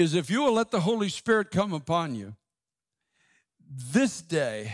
is 0.00 0.14
if 0.14 0.30
you 0.30 0.40
will 0.42 0.54
let 0.54 0.70
the 0.70 0.80
Holy 0.80 1.10
Spirit 1.10 1.50
come 1.50 1.74
upon 1.74 2.14
you, 2.14 2.34
this 3.70 4.22
day 4.22 4.72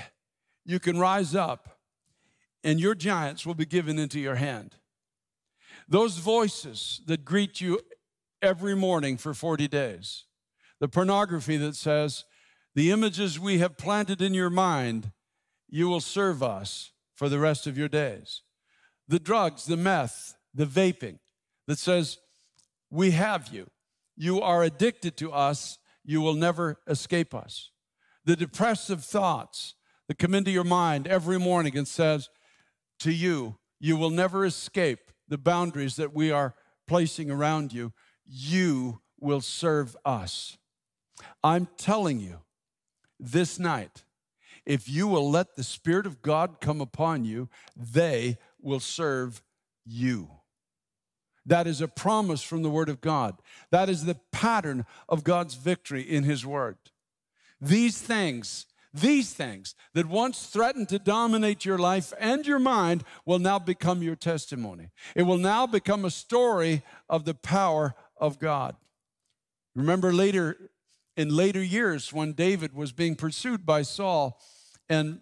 you 0.65 0.79
can 0.79 0.99
rise 0.99 1.35
up 1.35 1.81
and 2.63 2.79
your 2.79 2.95
giants 2.95 3.45
will 3.45 3.55
be 3.55 3.67
given 3.67 3.99
into 3.99 4.21
your 4.21 4.37
hand. 4.37 4.77
Those 5.89 6.19
voices 6.19 7.01
that 7.07 7.25
greet 7.25 7.61
you 7.61 7.81
every 8.41 8.77
morning 8.77 9.17
for 9.17 9.35
40 9.35 9.67
days, 9.67 10.25
the 10.79 10.89
pornography 10.89 11.57
that 11.57 11.75
says, 11.75 12.25
the 12.77 12.93
images 12.93 13.41
we 13.41 13.59
have 13.59 13.77
planted 13.77 14.23
in 14.23 14.33
your 14.33 14.51
mind, 14.51 15.11
you 15.69 15.89
will 15.89 16.01
serve 16.01 16.41
us 16.41 16.93
for 17.17 17.29
the 17.29 17.41
rest 17.41 17.67
of 17.67 17.77
your 17.77 17.89
days. 17.89 18.43
The 19.09 19.19
drugs, 19.19 19.65
the 19.65 19.77
meth, 19.77 20.37
the 20.55 20.67
vaping 20.67 21.19
that 21.67 21.79
says, 21.79 22.19
we 22.91 23.11
have 23.11 23.49
you 23.53 23.67
you 24.17 24.41
are 24.41 24.63
addicted 24.63 25.17
to 25.19 25.33
us, 25.33 25.79
you 26.05 26.21
will 26.21 26.35
never 26.35 26.81
escape 26.87 27.35
us. 27.35 27.71
The 28.25 28.37
depressive 28.37 29.05
thoughts 29.05 29.75
that 30.09 30.19
come 30.19 30.35
into 30.35 30.51
your 30.51 30.65
mind 30.65 31.07
every 31.07 31.39
morning 31.39 31.77
and 31.77 31.87
says 31.87 32.29
to 33.01 33.13
you, 33.13 33.57
you 33.79 33.97
will 33.97 34.11
never 34.11 34.45
escape 34.45 35.13
the 35.29 35.39
boundaries 35.39 35.97
that 35.97 36.15
we 36.15 36.31
are 36.31 36.55
placing 36.87 37.31
around 37.31 37.73
you. 37.73 37.93
You 38.25 39.01
will 39.21 39.41
serve 39.41 39.97
us. 40.05 40.57
I'm 41.43 41.69
telling 41.77 42.21
you 42.21 42.41
this 43.19 43.59
night, 43.59 44.05
if 44.65 44.89
you 44.89 45.07
will 45.07 45.31
let 45.31 45.57
the 45.57 45.65
Spirit 45.65 46.07
of 46.07 46.23
God 46.23 46.61
come 46.61 46.81
upon 46.81 47.25
you, 47.25 47.49
they 47.77 48.39
will 48.61 48.81
serve 48.81 49.43
you. 49.85 50.31
That 51.47 51.69
is 51.69 51.81
a 51.81 51.89
promise 51.89 52.43
from 52.43 52.63
the 52.63 52.71
Word 52.71 52.89
of 52.89 53.01
God. 53.01 53.37
That 53.71 53.89
is 53.89 54.05
the 54.05 54.19
pattern 54.33 54.85
of 55.09 55.25
God's 55.25 55.55
victory 55.55 56.03
in 56.03 56.25
His 56.25 56.45
Word. 56.45 56.77
These 57.61 58.03
things, 58.03 58.67
these 58.93 59.33
things 59.33 59.75
that 59.95 60.07
once 60.07 60.47
threatened 60.47 60.89
to 60.89 60.99
dominate 60.99 61.65
your 61.65 61.79
life 61.79 62.13
and 62.19 62.45
your 62.47 62.59
mind 62.59 63.05
will 63.25 63.39
now 63.39 63.59
become 63.61 64.03
your 64.03 64.17
testimony. 64.17 64.91
It 65.15 65.23
will 65.23 65.39
now 65.39 65.67
become 65.67 66.05
a 66.05 66.11
story 66.11 66.83
of 67.09 67.25
the 67.25 67.35
power 67.35 67.95
of 68.17 68.39
God. 68.39 68.77
Remember 69.75 70.13
later 70.13 70.71
in 71.17 71.35
later 71.35 71.63
years 71.63 72.13
when 72.13 72.33
David 72.33 72.75
was 72.75 72.93
being 72.93 73.15
pursued 73.15 73.65
by 73.65 73.83
Saul 73.83 74.41
and 74.89 75.21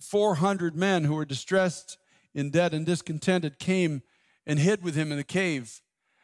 400 0.00 0.74
men 0.74 1.04
who 1.04 1.14
were 1.14 1.24
distressed 1.24 1.98
in 2.34 2.50
debt 2.50 2.74
and 2.74 2.84
discontented 2.84 3.58
came 3.58 4.02
and 4.46 4.58
hid 4.58 4.82
with 4.82 4.94
him 4.94 5.10
in 5.10 5.18
the 5.18 5.24
cave. 5.24 5.80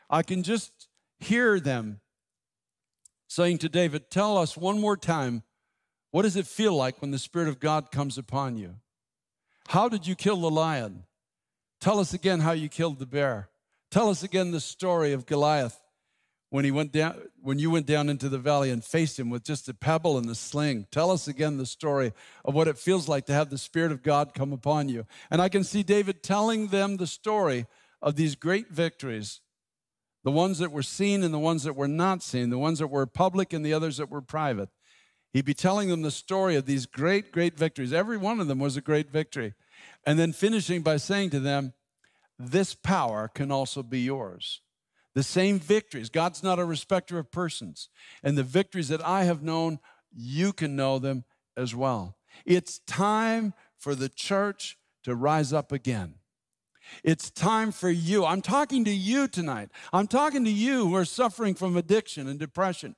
I 0.09 0.23
can 0.23 0.43
just 0.43 0.89
hear 1.19 1.61
them 1.61 2.01
saying 3.29 3.59
to 3.59 3.69
David, 3.69 4.11
Tell 4.11 4.37
us 4.37 4.57
one 4.57 4.81
more 4.81 4.97
time, 4.97 5.43
what 6.11 6.23
does 6.23 6.37
it 6.37 6.47
feel 6.47 6.75
like 6.75 7.01
when 7.01 7.13
the 7.13 7.19
Spirit 7.19 7.49
of 7.49 7.61
God 7.61 7.91
comes 7.93 8.19
upon 8.19 8.57
you? 8.57 8.77
How 9.69 9.89
did 9.89 10.07
you 10.07 10.17
kill 10.17 10.41
the 10.41 10.51
lion? 10.51 11.05
Tell 11.81 11.99
us 11.99 12.13
again 12.13 12.41
how 12.41 12.53
you 12.53 12.69
killed 12.69 12.99
the 12.99 13.07
bear. 13.07 13.49
Tell 13.91 14.09
us 14.09 14.23
again 14.23 14.51
the 14.51 14.61
story 14.61 15.13
of 15.13 15.27
Goliath 15.27 15.81
when 16.51 16.65
he 16.65 16.71
went 16.71 16.93
down 16.93 17.15
when 17.41 17.59
you 17.59 17.71
went 17.71 17.87
down 17.87 18.09
into 18.09 18.29
the 18.29 18.39
valley 18.39 18.71
and 18.71 18.85
faced 18.85 19.19
him 19.19 19.31
with 19.31 19.45
just 19.45 19.69
a 19.69 19.75
pebble 19.75 20.19
and 20.19 20.29
a 20.29 20.35
sling 20.35 20.87
tell 20.91 21.11
us 21.11 21.27
again 21.27 21.57
the 21.57 21.67
story 21.67 22.13
of 22.45 22.55
what 22.55 22.69
it 22.69 22.77
feels 22.77 23.09
like 23.09 23.25
to 23.25 23.33
have 23.33 23.49
the 23.49 23.59
spirit 23.59 23.91
of 23.91 24.03
god 24.03 24.35
come 24.35 24.53
upon 24.53 24.89
you 24.89 25.07
and 25.31 25.41
i 25.41 25.49
can 25.49 25.65
see 25.65 25.83
david 25.83 26.23
telling 26.23 26.67
them 26.67 26.97
the 26.97 27.07
story 27.07 27.67
of 28.03 28.17
these 28.17 28.35
great 28.35 28.71
victories 28.71 29.41
the 30.23 30.31
ones 30.31 30.59
that 30.59 30.73
were 30.73 30.83
seen 30.83 31.23
and 31.23 31.33
the 31.33 31.39
ones 31.39 31.63
that 31.63 31.77
were 31.77 31.89
not 31.89 32.23
seen 32.23 32.51
the 32.51 32.59
ones 32.59 32.79
that 32.79 32.89
were 32.89 33.07
public 33.07 33.53
and 33.53 33.65
the 33.65 33.73
others 33.73 33.97
that 33.97 34.11
were 34.11 34.23
private 34.23 34.69
he'd 35.33 35.45
be 35.45 35.55
telling 35.55 35.89
them 35.89 36.03
the 36.03 36.11
story 36.11 36.57
of 36.57 36.67
these 36.67 36.87
great 36.87 37.33
great 37.33 37.57
victories 37.57 37.93
every 37.93 38.17
one 38.17 38.41
of 38.41 38.49
them 38.49 38.59
was 38.59 38.77
a 38.77 38.83
great 38.83 39.11
victory 39.11 39.55
and 40.07 40.19
then 40.19 40.33
finishing 40.33 40.83
by 40.83 40.97
saying 40.97 41.31
to 41.31 41.41
them 41.41 41.73
this 42.39 42.75
power 42.75 43.29
can 43.29 43.51
also 43.51 43.83
be 43.83 44.01
yours 44.01 44.61
the 45.15 45.23
same 45.23 45.59
victories. 45.59 46.09
God's 46.09 46.43
not 46.43 46.59
a 46.59 46.65
respecter 46.65 47.19
of 47.19 47.31
persons. 47.31 47.89
And 48.23 48.37
the 48.39 48.43
victories 48.43 48.89
that 48.89 49.05
I 49.05 49.25
have 49.25 49.43
known, 49.43 49.81
you 50.15 50.53
can 50.53 50.77
know 50.77 50.99
them 50.99 51.25
as 51.57 51.75
well. 51.75 52.17
It's 52.47 52.79
time 52.81 53.55
for 53.77 53.95
the 53.95 54.09
church 54.09 54.79
to 55.05 55.15
rise 55.15 55.53
up 55.53 55.73
again. 55.73 56.15
It's 57.05 57.31
time 57.31 57.73
for 57.73 57.90
you. 57.90 58.25
I'm 58.25 58.43
talking 58.43 58.85
to 58.85 58.90
you 58.90 59.29
tonight. 59.29 59.71
I'm 59.93 60.07
talking 60.07 60.45
to 60.45 60.51
you 60.51 60.88
who 60.88 60.95
are 60.97 61.05
suffering 61.05 61.55
from 61.55 61.77
addiction 61.77 62.29
and 62.29 62.38
depression. 62.38 62.97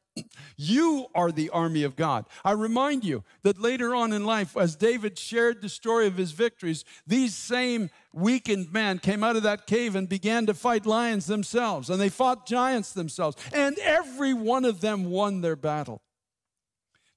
You 0.57 1.07
are 1.14 1.33
the 1.33 1.51
army 1.51 1.83
of 1.85 1.97
God. 1.97 2.27
I 2.45 2.53
remind 2.53 3.05
you 3.05 3.25
that 3.42 3.61
later 3.61 3.95
on 3.95 4.12
in 4.12 4.25
life, 4.25 4.57
as 4.57 4.77
David 4.77 5.18
shared 5.18 5.62
the 5.62 5.68
story 5.68 6.07
of 6.07 6.16
his 6.16 6.33
victories, 6.33 6.85
these 7.07 7.35
same 7.35 7.90
weakened 8.12 8.73
men 8.73 8.99
came 8.99 9.25
out 9.25 9.37
of 9.37 9.42
that 9.45 9.66
cave 9.66 9.97
and 9.97 10.09
began 10.09 10.47
to 10.47 10.55
fight 10.55 10.85
lions 10.85 11.27
themselves, 11.27 11.88
and 11.88 12.01
they 12.01 12.11
fought 12.11 12.47
giants 12.47 12.92
themselves, 12.92 13.37
and 13.53 13.79
every 13.79 14.35
one 14.35 14.64
of 14.64 14.81
them 14.81 15.07
won 15.07 15.40
their 15.40 15.57
battle 15.57 16.03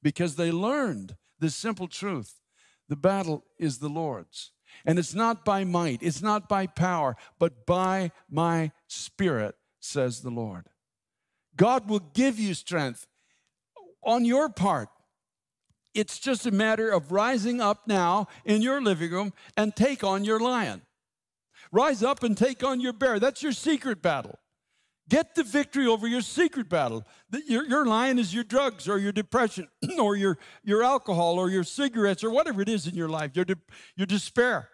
because 0.01 0.36
they 0.36 0.51
learned 0.51 1.17
the 1.39 1.49
simple 1.49 1.88
truth 1.88 2.39
the 2.88 2.95
battle 2.95 3.43
is 3.60 3.80
the 3.80 3.89
Lord's. 3.89 4.51
And 4.85 4.97
it's 4.97 5.13
not 5.13 5.45
by 5.45 5.63
might, 5.63 6.01
it's 6.01 6.21
not 6.21 6.49
by 6.49 6.67
power, 6.67 7.15
but 7.39 7.65
by 7.65 8.11
my 8.29 8.71
spirit, 8.88 9.55
says 9.79 10.21
the 10.21 10.31
Lord. 10.31 10.65
God 11.55 11.89
will 11.89 11.99
give 11.99 12.39
you 12.39 12.53
strength 12.53 13.07
on 14.03 14.25
your 14.25 14.49
part. 14.49 14.89
It's 15.93 16.19
just 16.19 16.45
a 16.45 16.51
matter 16.51 16.89
of 16.91 17.11
rising 17.11 17.61
up 17.61 17.88
now 17.88 18.27
in 18.43 18.61
your 18.61 18.81
living 18.81 19.11
room 19.11 19.33
and 19.55 19.75
take 19.75 20.03
on 20.03 20.25
your 20.25 20.39
lion. 20.39 20.81
Rise 21.71 22.03
up 22.03 22.21
and 22.23 22.38
take 22.38 22.63
on 22.63 22.81
your 22.81 22.93
bear. 22.93 23.19
That's 23.19 23.41
your 23.41 23.53
secret 23.53 24.01
battle. 24.01 24.39
Get 25.08 25.36
the 25.36 25.44
victory 25.44 25.86
over 25.86 26.08
your 26.08 26.22
secret 26.22 26.68
battle. 26.68 27.04
Your, 27.48 27.65
your 27.65 27.86
lion 27.86 28.18
is 28.18 28.34
your 28.34 28.44
drugs 28.44 28.89
or 28.89 28.98
your 28.98 29.12
depression 29.12 29.68
or 30.00 30.15
your, 30.15 30.38
your 30.63 30.84
alcohol 30.84 31.38
or 31.38 31.50
your 31.50 31.63
cigarettes 31.63 32.24
or 32.24 32.32
whatever 32.32 32.62
it 32.62 32.70
is 32.70 32.88
in 32.88 32.96
your 32.96 33.10
life, 33.10 33.32
your, 33.36 33.46
de, 33.46 33.56
your 33.96 34.08
despair 34.08 34.70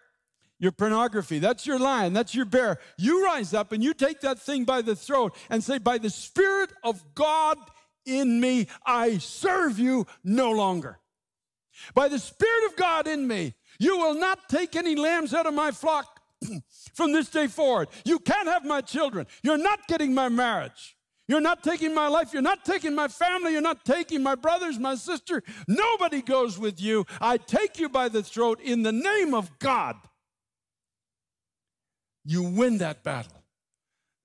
your 0.61 0.71
pornography. 0.71 1.39
That's 1.39 1.65
your 1.65 1.79
lion. 1.79 2.13
That's 2.13 2.35
your 2.35 2.45
bear. 2.45 2.77
You 2.95 3.25
rise 3.25 3.51
up 3.53 3.71
and 3.71 3.83
you 3.83 3.95
take 3.95 4.21
that 4.21 4.39
thing 4.39 4.63
by 4.63 4.83
the 4.83 4.95
throat 4.95 5.35
and 5.49 5.61
say, 5.63 5.79
By 5.79 5.97
the 5.97 6.11
Spirit 6.11 6.71
of 6.83 7.03
God 7.15 7.57
in 8.05 8.39
me, 8.39 8.67
I 8.85 9.17
serve 9.17 9.79
you 9.79 10.05
no 10.23 10.51
longer. 10.51 10.99
By 11.95 12.09
the 12.09 12.19
Spirit 12.19 12.67
of 12.67 12.75
God 12.75 13.07
in 13.07 13.27
me, 13.27 13.55
you 13.79 13.97
will 13.97 14.13
not 14.13 14.49
take 14.49 14.75
any 14.75 14.95
lambs 14.95 15.33
out 15.33 15.47
of 15.47 15.55
my 15.55 15.71
flock 15.71 16.20
from 16.93 17.11
this 17.11 17.29
day 17.29 17.47
forward. 17.47 17.89
You 18.05 18.19
can't 18.19 18.47
have 18.47 18.65
my 18.65 18.81
children. 18.81 19.27
You're 19.43 19.57
not 19.57 19.87
getting 19.87 20.13
my 20.13 20.29
marriage. 20.29 20.97
You're 21.27 21.41
not 21.41 21.63
taking 21.63 21.93
my 21.93 22.07
life. 22.07 22.33
You're 22.33 22.41
not 22.41 22.65
taking 22.65 22.93
my 22.93 23.07
family. 23.07 23.53
You're 23.53 23.61
not 23.61 23.85
taking 23.85 24.21
my 24.21 24.35
brothers, 24.35 24.77
my 24.77 24.95
sister. 24.95 25.43
Nobody 25.67 26.21
goes 26.21 26.59
with 26.59 26.81
you. 26.81 27.05
I 27.21 27.37
take 27.37 27.79
you 27.79 27.87
by 27.87 28.09
the 28.09 28.21
throat 28.23 28.59
in 28.59 28.83
the 28.83 28.91
name 28.91 29.33
of 29.33 29.57
God 29.59 29.95
you 32.23 32.43
win 32.43 32.77
that 32.79 33.03
battle. 33.03 33.43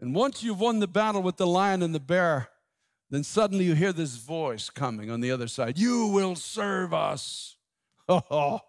And 0.00 0.14
once 0.14 0.42
you've 0.42 0.60
won 0.60 0.80
the 0.80 0.86
battle 0.86 1.22
with 1.22 1.36
the 1.36 1.46
lion 1.46 1.82
and 1.82 1.94
the 1.94 2.00
bear, 2.00 2.48
then 3.10 3.24
suddenly 3.24 3.64
you 3.64 3.74
hear 3.74 3.92
this 3.92 4.16
voice 4.16 4.68
coming 4.68 5.10
on 5.10 5.20
the 5.20 5.30
other 5.30 5.48
side 5.48 5.78
You 5.78 6.08
will 6.08 6.36
serve 6.36 6.92
us. 6.92 7.52
Oh, 8.08 8.60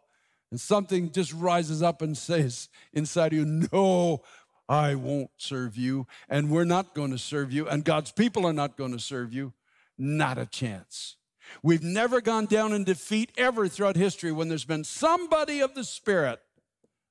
and 0.52 0.60
something 0.60 1.12
just 1.12 1.34
rises 1.34 1.82
up 1.82 2.02
and 2.02 2.18
says 2.18 2.70
inside 2.94 3.34
of 3.34 3.40
you, 3.40 3.68
No, 3.72 4.22
I 4.70 4.96
won't 4.96 5.32
serve 5.38 5.78
you. 5.78 6.08
And 6.30 6.50
we're 6.50 6.66
not 6.66 6.94
going 6.94 7.12
to 7.12 7.18
serve 7.18 7.52
you. 7.52 7.68
And 7.68 7.84
God's 7.84 8.12
people 8.12 8.46
are 8.46 8.54
not 8.54 8.78
going 8.78 8.92
to 8.92 9.00
serve 9.00 9.34
you. 9.34 9.54
Not 9.98 10.38
a 10.38 10.46
chance. 10.46 11.16
We've 11.64 11.84
never 11.84 12.22
gone 12.22 12.46
down 12.46 12.74
in 12.74 12.84
defeat 12.84 13.32
ever 13.38 13.68
throughout 13.68 13.96
history 13.96 14.32
when 14.32 14.50
there's 14.50 14.66
been 14.66 14.84
somebody 14.84 15.62
of 15.62 15.76
the 15.76 15.84
Spirit 15.84 16.42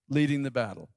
leading 0.09 0.43
the 0.43 0.51
battle. 0.51 0.91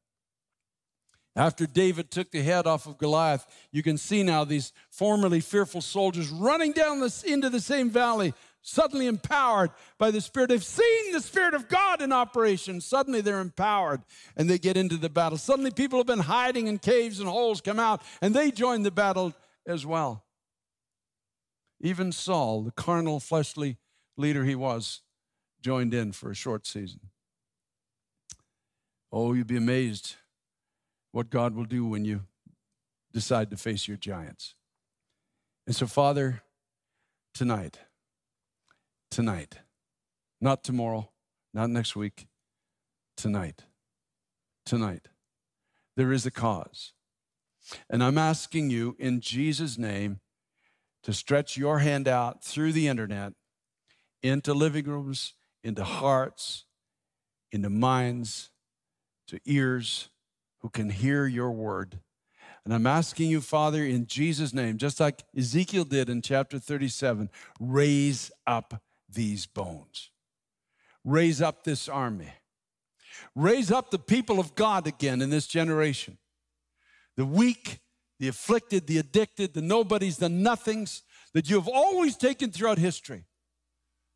After 1.35 1.65
David 1.65 2.11
took 2.11 2.31
the 2.31 2.41
head 2.41 2.67
off 2.67 2.85
of 2.85 2.97
Goliath, 2.97 3.45
you 3.71 3.81
can 3.81 3.97
see 3.97 4.23
now 4.23 4.43
these 4.43 4.73
formerly 4.89 5.39
fearful 5.39 5.79
soldiers 5.79 6.29
running 6.29 6.73
down 6.73 6.99
this, 6.99 7.23
into 7.23 7.49
the 7.49 7.61
same 7.61 7.89
valley, 7.89 8.33
suddenly 8.61 9.07
empowered 9.07 9.71
by 9.97 10.11
the 10.11 10.21
Spirit. 10.21 10.49
They've 10.49 10.63
seen 10.63 11.11
the 11.11 11.21
Spirit 11.21 11.53
of 11.53 11.67
God 11.67 12.01
in 12.01 12.11
operation. 12.11 12.81
Suddenly 12.81 13.21
they're 13.21 13.39
empowered 13.39 14.01
and 14.35 14.49
they 14.49 14.57
get 14.57 14.77
into 14.77 14.97
the 14.97 15.09
battle. 15.09 15.37
Suddenly 15.37 15.71
people 15.71 15.99
have 15.99 16.07
been 16.07 16.19
hiding 16.19 16.67
in 16.67 16.79
caves 16.79 17.19
and 17.19 17.29
holes 17.29 17.61
come 17.61 17.79
out 17.79 18.01
and 18.21 18.33
they 18.33 18.51
join 18.51 18.83
the 18.83 18.91
battle 18.91 19.33
as 19.65 19.85
well. 19.85 20.25
Even 21.81 22.11
Saul, 22.11 22.63
the 22.63 22.71
carnal, 22.71 23.19
fleshly 23.19 23.77
leader 24.17 24.43
he 24.43 24.55
was, 24.55 25.01
joined 25.61 25.93
in 25.93 26.11
for 26.11 26.31
a 26.31 26.35
short 26.35 26.67
season. 26.67 26.99
Oh, 29.11 29.33
you'd 29.33 29.47
be 29.47 29.57
amazed 29.57 30.15
what 31.11 31.29
God 31.29 31.55
will 31.55 31.65
do 31.65 31.85
when 31.85 32.05
you 32.05 32.21
decide 33.11 33.49
to 33.49 33.57
face 33.57 33.87
your 33.87 33.97
giants. 33.97 34.53
And 35.65 35.75
so, 35.75 35.87
Father, 35.87 36.41
tonight, 37.33 37.79
tonight, 39.19 39.57
not 40.39 40.63
tomorrow, 40.63 41.09
not 41.53 41.69
next 41.69 41.93
week, 41.93 42.29
tonight, 43.17 43.65
tonight, 44.65 45.09
there 45.97 46.13
is 46.13 46.25
a 46.25 46.31
cause. 46.31 46.93
And 47.89 48.01
I'm 48.01 48.17
asking 48.17 48.69
you 48.69 48.95
in 48.97 49.19
Jesus' 49.19 49.77
name 49.77 50.21
to 51.03 51.11
stretch 51.11 51.57
your 51.57 51.79
hand 51.79 52.07
out 52.07 52.45
through 52.45 52.71
the 52.71 52.87
internet 52.87 53.33
into 54.23 54.53
living 54.53 54.85
rooms, 54.85 55.33
into 55.65 55.83
hearts, 55.83 56.63
into 57.51 57.69
minds, 57.69 58.51
to 59.27 59.41
ears 59.43 60.07
who 60.59 60.69
can 60.69 60.89
hear 60.89 61.27
your 61.27 61.51
word. 61.51 61.99
And 62.63 62.73
I'm 62.73 62.87
asking 62.87 63.29
you, 63.29 63.41
Father, 63.41 63.83
in 63.83 64.07
Jesus' 64.07 64.53
name, 64.53 64.77
just 64.77 64.97
like 64.97 65.23
Ezekiel 65.37 65.83
did 65.83 66.09
in 66.09 66.21
chapter 66.21 66.57
37, 66.57 67.29
raise 67.59 68.31
up 68.47 68.81
these 69.13 69.45
bones. 69.45 70.09
Raise 71.03 71.41
up 71.41 71.63
this 71.63 71.87
army. 71.87 72.29
Raise 73.35 73.71
up 73.71 73.91
the 73.91 73.99
people 73.99 74.39
of 74.39 74.55
God 74.55 74.87
again 74.87 75.21
in 75.21 75.29
this 75.29 75.47
generation. 75.47 76.17
The 77.15 77.25
weak, 77.25 77.79
the 78.19 78.27
afflicted, 78.27 78.87
the 78.87 78.97
addicted, 78.97 79.53
the 79.53 79.61
nobodies, 79.61 80.17
the 80.17 80.29
nothings 80.29 81.03
that 81.33 81.49
you 81.49 81.55
have 81.57 81.67
always 81.67 82.15
taken 82.15 82.51
throughout 82.51 82.77
history 82.77 83.25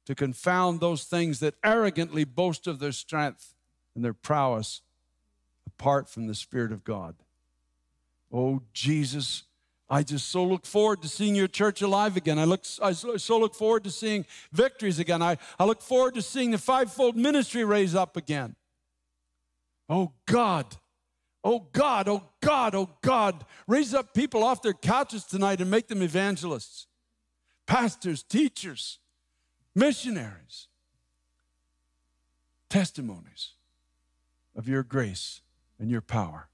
to 0.05 0.15
confound 0.15 0.79
those 0.79 1.05
things 1.05 1.39
that 1.39 1.55
arrogantly 1.63 2.23
boast 2.23 2.67
of 2.67 2.79
their 2.79 2.91
strength 2.91 3.53
and 3.95 4.03
their 4.03 4.13
prowess 4.13 4.81
apart 5.65 6.09
from 6.09 6.27
the 6.27 6.35
Spirit 6.35 6.71
of 6.71 6.83
God. 6.83 7.15
Oh, 8.31 8.61
Jesus, 8.73 9.43
I 9.89 10.01
just 10.01 10.29
so 10.29 10.43
look 10.43 10.65
forward 10.65 11.01
to 11.03 11.07
seeing 11.07 11.35
your 11.35 11.47
church 11.47 11.81
alive 11.81 12.17
again. 12.17 12.39
I, 12.39 12.45
look, 12.45 12.63
I 12.81 12.93
so 12.93 13.37
look 13.37 13.53
forward 13.53 13.83
to 13.83 13.91
seeing 13.91 14.25
victories 14.51 14.97
again. 14.97 15.21
I, 15.21 15.37
I 15.59 15.65
look 15.65 15.81
forward 15.81 16.15
to 16.15 16.21
seeing 16.21 16.51
the 16.51 16.57
fivefold 16.57 17.15
ministry 17.15 17.63
raise 17.63 17.93
up 17.93 18.17
again. 18.17 18.55
Oh, 19.89 20.13
God. 20.25 20.77
Oh, 21.43 21.67
God. 21.73 22.07
Oh, 22.07 22.23
God. 22.41 22.73
Oh, 22.73 22.89
God. 23.01 23.45
Raise 23.67 23.93
up 23.93 24.13
people 24.13 24.43
off 24.43 24.61
their 24.61 24.73
couches 24.73 25.25
tonight 25.25 25.61
and 25.61 25.69
make 25.69 25.87
them 25.87 26.01
evangelists. 26.01 26.87
pastors, 27.65 28.23
teachers, 28.23 28.99
missionaries, 29.75 30.67
testimonies 32.69 33.51
of 34.55 34.67
your 34.67 34.83
grace 34.83 35.41
and 35.79 35.89
your 35.89 36.01
power. 36.01 36.49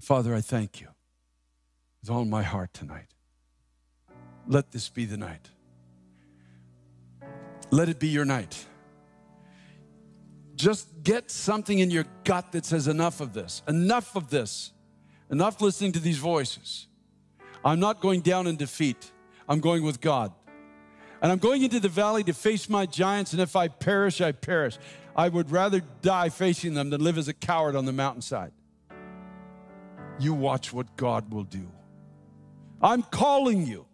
Father, 0.00 0.34
I 0.34 0.40
thank 0.40 0.80
you 0.80 0.88
with 2.00 2.10
all 2.10 2.24
my 2.24 2.42
heart 2.42 2.72
tonight. 2.72 3.06
Let 4.46 4.72
this 4.72 4.88
be 4.88 5.04
the 5.04 5.16
night. 5.16 5.50
Let 7.70 7.88
it 7.88 7.98
be 7.98 8.08
your 8.08 8.24
night. 8.24 8.64
Just 10.54 10.88
get 11.02 11.30
something 11.30 11.78
in 11.78 11.90
your 11.90 12.04
gut 12.24 12.52
that 12.52 12.64
says, 12.64 12.88
enough 12.88 13.20
of 13.20 13.32
this, 13.32 13.62
enough 13.68 14.16
of 14.16 14.30
this, 14.30 14.72
enough 15.30 15.60
listening 15.60 15.92
to 15.92 16.00
these 16.00 16.18
voices. 16.18 16.86
I'm 17.64 17.78
not 17.78 18.00
going 18.00 18.22
down 18.22 18.46
in 18.46 18.56
defeat, 18.56 19.12
I'm 19.48 19.60
going 19.60 19.82
with 19.82 20.00
God. 20.00 20.32
And 21.20 21.32
I'm 21.32 21.38
going 21.38 21.62
into 21.62 21.80
the 21.80 21.88
valley 21.88 22.22
to 22.24 22.32
face 22.32 22.68
my 22.68 22.86
giants, 22.86 23.32
and 23.32 23.42
if 23.42 23.56
I 23.56 23.68
perish, 23.68 24.20
I 24.20 24.32
perish. 24.32 24.78
I 25.16 25.28
would 25.28 25.50
rather 25.50 25.80
die 26.00 26.28
facing 26.28 26.74
them 26.74 26.90
than 26.90 27.02
live 27.02 27.18
as 27.18 27.26
a 27.26 27.34
coward 27.34 27.74
on 27.74 27.84
the 27.84 27.92
mountainside. 27.92 28.52
You 30.20 30.32
watch 30.32 30.72
what 30.72 30.96
God 30.96 31.32
will 31.32 31.44
do. 31.44 31.68
I'm 32.82 33.02
calling 33.02 33.66
you. 33.66 33.86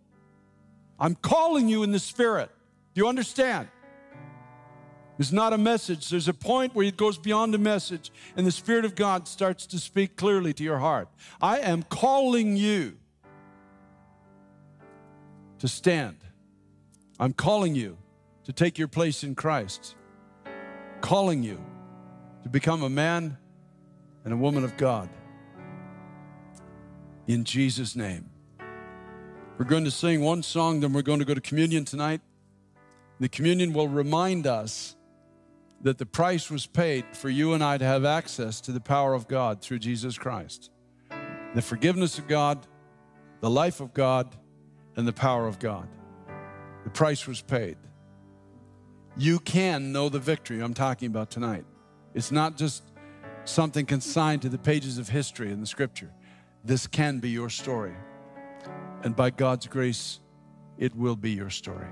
I'm 0.98 1.14
calling 1.14 1.68
you 1.68 1.82
in 1.82 1.92
the 1.92 1.98
Spirit. 1.98 2.50
Do 2.94 3.00
you 3.00 3.08
understand? 3.08 3.68
It's 5.18 5.32
not 5.32 5.52
a 5.52 5.58
message. 5.58 6.10
There's 6.10 6.28
a 6.28 6.34
point 6.34 6.74
where 6.74 6.86
it 6.86 6.96
goes 6.96 7.18
beyond 7.18 7.54
a 7.54 7.58
message, 7.58 8.10
and 8.36 8.46
the 8.46 8.52
Spirit 8.52 8.84
of 8.84 8.94
God 8.94 9.28
starts 9.28 9.66
to 9.66 9.78
speak 9.78 10.16
clearly 10.16 10.52
to 10.54 10.64
your 10.64 10.78
heart. 10.78 11.08
I 11.40 11.60
am 11.60 11.84
calling 11.84 12.56
you 12.56 12.96
to 15.60 15.68
stand. 15.68 16.16
I'm 17.18 17.32
calling 17.32 17.74
you 17.74 17.96
to 18.44 18.52
take 18.52 18.76
your 18.76 18.88
place 18.88 19.22
in 19.22 19.34
Christ, 19.34 19.94
calling 21.00 21.42
you 21.42 21.64
to 22.42 22.48
become 22.48 22.82
a 22.82 22.90
man 22.90 23.38
and 24.24 24.32
a 24.32 24.36
woman 24.36 24.64
of 24.64 24.76
God. 24.76 25.08
In 27.26 27.44
Jesus' 27.44 27.94
name. 27.94 28.30
We're 29.56 29.66
going 29.66 29.84
to 29.84 29.90
sing 29.90 30.20
one 30.20 30.42
song, 30.42 30.80
then 30.80 30.92
we're 30.92 31.02
going 31.02 31.20
to 31.20 31.24
go 31.24 31.34
to 31.34 31.40
communion 31.40 31.84
tonight. 31.84 32.20
The 33.20 33.28
communion 33.28 33.72
will 33.72 33.86
remind 33.86 34.48
us 34.48 34.96
that 35.82 35.98
the 35.98 36.06
price 36.06 36.50
was 36.50 36.66
paid 36.66 37.04
for 37.12 37.28
you 37.28 37.52
and 37.52 37.62
I 37.62 37.78
to 37.78 37.84
have 37.84 38.04
access 38.04 38.60
to 38.62 38.72
the 38.72 38.80
power 38.80 39.14
of 39.14 39.28
God 39.28 39.60
through 39.60 39.78
Jesus 39.78 40.18
Christ. 40.18 40.70
The 41.54 41.62
forgiveness 41.62 42.18
of 42.18 42.26
God, 42.26 42.66
the 43.40 43.50
life 43.50 43.80
of 43.80 43.94
God, 43.94 44.34
and 44.96 45.06
the 45.06 45.12
power 45.12 45.46
of 45.46 45.60
God. 45.60 45.86
The 46.82 46.90
price 46.90 47.28
was 47.28 47.40
paid. 47.40 47.76
You 49.16 49.38
can 49.38 49.92
know 49.92 50.08
the 50.08 50.18
victory 50.18 50.60
I'm 50.60 50.74
talking 50.74 51.06
about 51.06 51.30
tonight. 51.30 51.64
It's 52.12 52.32
not 52.32 52.56
just 52.56 52.82
something 53.44 53.86
consigned 53.86 54.42
to 54.42 54.48
the 54.48 54.58
pages 54.58 54.98
of 54.98 55.08
history 55.08 55.52
and 55.52 55.62
the 55.62 55.66
scripture. 55.66 56.10
This 56.64 56.88
can 56.88 57.20
be 57.20 57.30
your 57.30 57.50
story. 57.50 57.94
And 59.04 59.14
by 59.14 59.30
God's 59.30 59.66
grace, 59.66 60.20
it 60.78 60.94
will 60.96 61.14
be 61.14 61.30
your 61.30 61.50
story. 61.50 61.86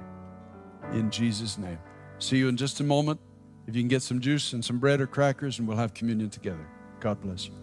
In 0.92 1.10
Jesus' 1.10 1.58
name. 1.58 1.78
See 2.18 2.38
you 2.38 2.48
in 2.48 2.56
just 2.56 2.80
a 2.80 2.84
moment. 2.84 3.20
If 3.66 3.76
you 3.76 3.82
can 3.82 3.88
get 3.88 4.02
some 4.02 4.20
juice 4.20 4.54
and 4.54 4.64
some 4.64 4.78
bread 4.78 5.00
or 5.00 5.06
crackers, 5.06 5.58
and 5.58 5.68
we'll 5.68 5.76
have 5.76 5.94
communion 5.94 6.30
together. 6.30 6.66
God 7.00 7.20
bless 7.20 7.46
you. 7.46 7.54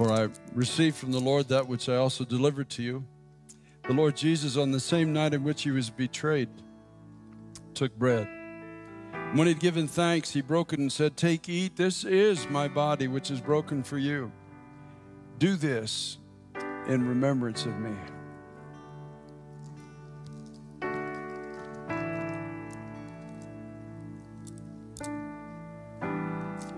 For 0.00 0.10
I 0.10 0.30
received 0.54 0.96
from 0.96 1.12
the 1.12 1.20
Lord 1.20 1.48
that 1.48 1.68
which 1.68 1.86
I 1.90 1.96
also 1.96 2.24
delivered 2.24 2.70
to 2.70 2.82
you. 2.82 3.04
The 3.86 3.92
Lord 3.92 4.16
Jesus, 4.16 4.56
on 4.56 4.70
the 4.70 4.80
same 4.80 5.12
night 5.12 5.34
in 5.34 5.44
which 5.44 5.64
he 5.64 5.70
was 5.70 5.90
betrayed, 5.90 6.48
took 7.74 7.94
bread. 7.98 8.26
When 9.34 9.46
he'd 9.46 9.60
given 9.60 9.86
thanks, 9.86 10.30
he 10.30 10.40
broke 10.40 10.72
it 10.72 10.78
and 10.78 10.90
said, 10.90 11.18
Take, 11.18 11.50
eat, 11.50 11.76
this 11.76 12.04
is 12.04 12.48
my 12.48 12.66
body, 12.66 13.08
which 13.08 13.30
is 13.30 13.42
broken 13.42 13.82
for 13.82 13.98
you. 13.98 14.32
Do 15.36 15.54
this 15.54 16.16
in 16.88 17.06
remembrance 17.06 17.66
of 17.66 17.78
me. 17.78 17.92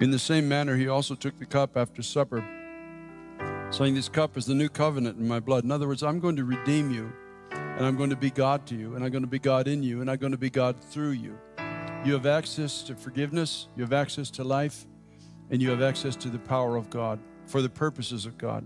In 0.00 0.10
the 0.10 0.18
same 0.18 0.48
manner, 0.48 0.76
he 0.76 0.88
also 0.88 1.14
took 1.14 1.38
the 1.38 1.46
cup 1.46 1.76
after 1.76 2.02
supper, 2.02 2.44
saying, 3.72 3.94
This 3.94 4.08
cup 4.08 4.36
is 4.36 4.46
the 4.46 4.54
new 4.54 4.68
covenant 4.68 5.18
in 5.18 5.26
my 5.26 5.40
blood. 5.40 5.64
In 5.64 5.70
other 5.70 5.88
words, 5.88 6.02
I'm 6.02 6.20
going 6.20 6.36
to 6.36 6.44
redeem 6.44 6.90
you, 6.90 7.10
and 7.50 7.86
I'm 7.86 7.96
going 7.96 8.10
to 8.10 8.16
be 8.16 8.30
God 8.30 8.66
to 8.66 8.74
you, 8.74 8.94
and 8.94 9.04
I'm 9.04 9.10
going 9.10 9.24
to 9.24 9.28
be 9.28 9.38
God 9.38 9.66
in 9.66 9.82
you, 9.82 10.00
and 10.00 10.10
I'm 10.10 10.18
going 10.18 10.32
to 10.32 10.38
be 10.38 10.50
God 10.50 10.76
through 10.78 11.12
you. 11.12 11.38
You 12.04 12.12
have 12.12 12.26
access 12.26 12.82
to 12.84 12.94
forgiveness, 12.94 13.68
you 13.76 13.82
have 13.82 13.92
access 13.92 14.30
to 14.32 14.44
life, 14.44 14.86
and 15.50 15.62
you 15.62 15.70
have 15.70 15.82
access 15.82 16.16
to 16.16 16.28
the 16.28 16.38
power 16.38 16.76
of 16.76 16.90
God 16.90 17.18
for 17.46 17.62
the 17.62 17.68
purposes 17.68 18.26
of 18.26 18.36
God. 18.36 18.64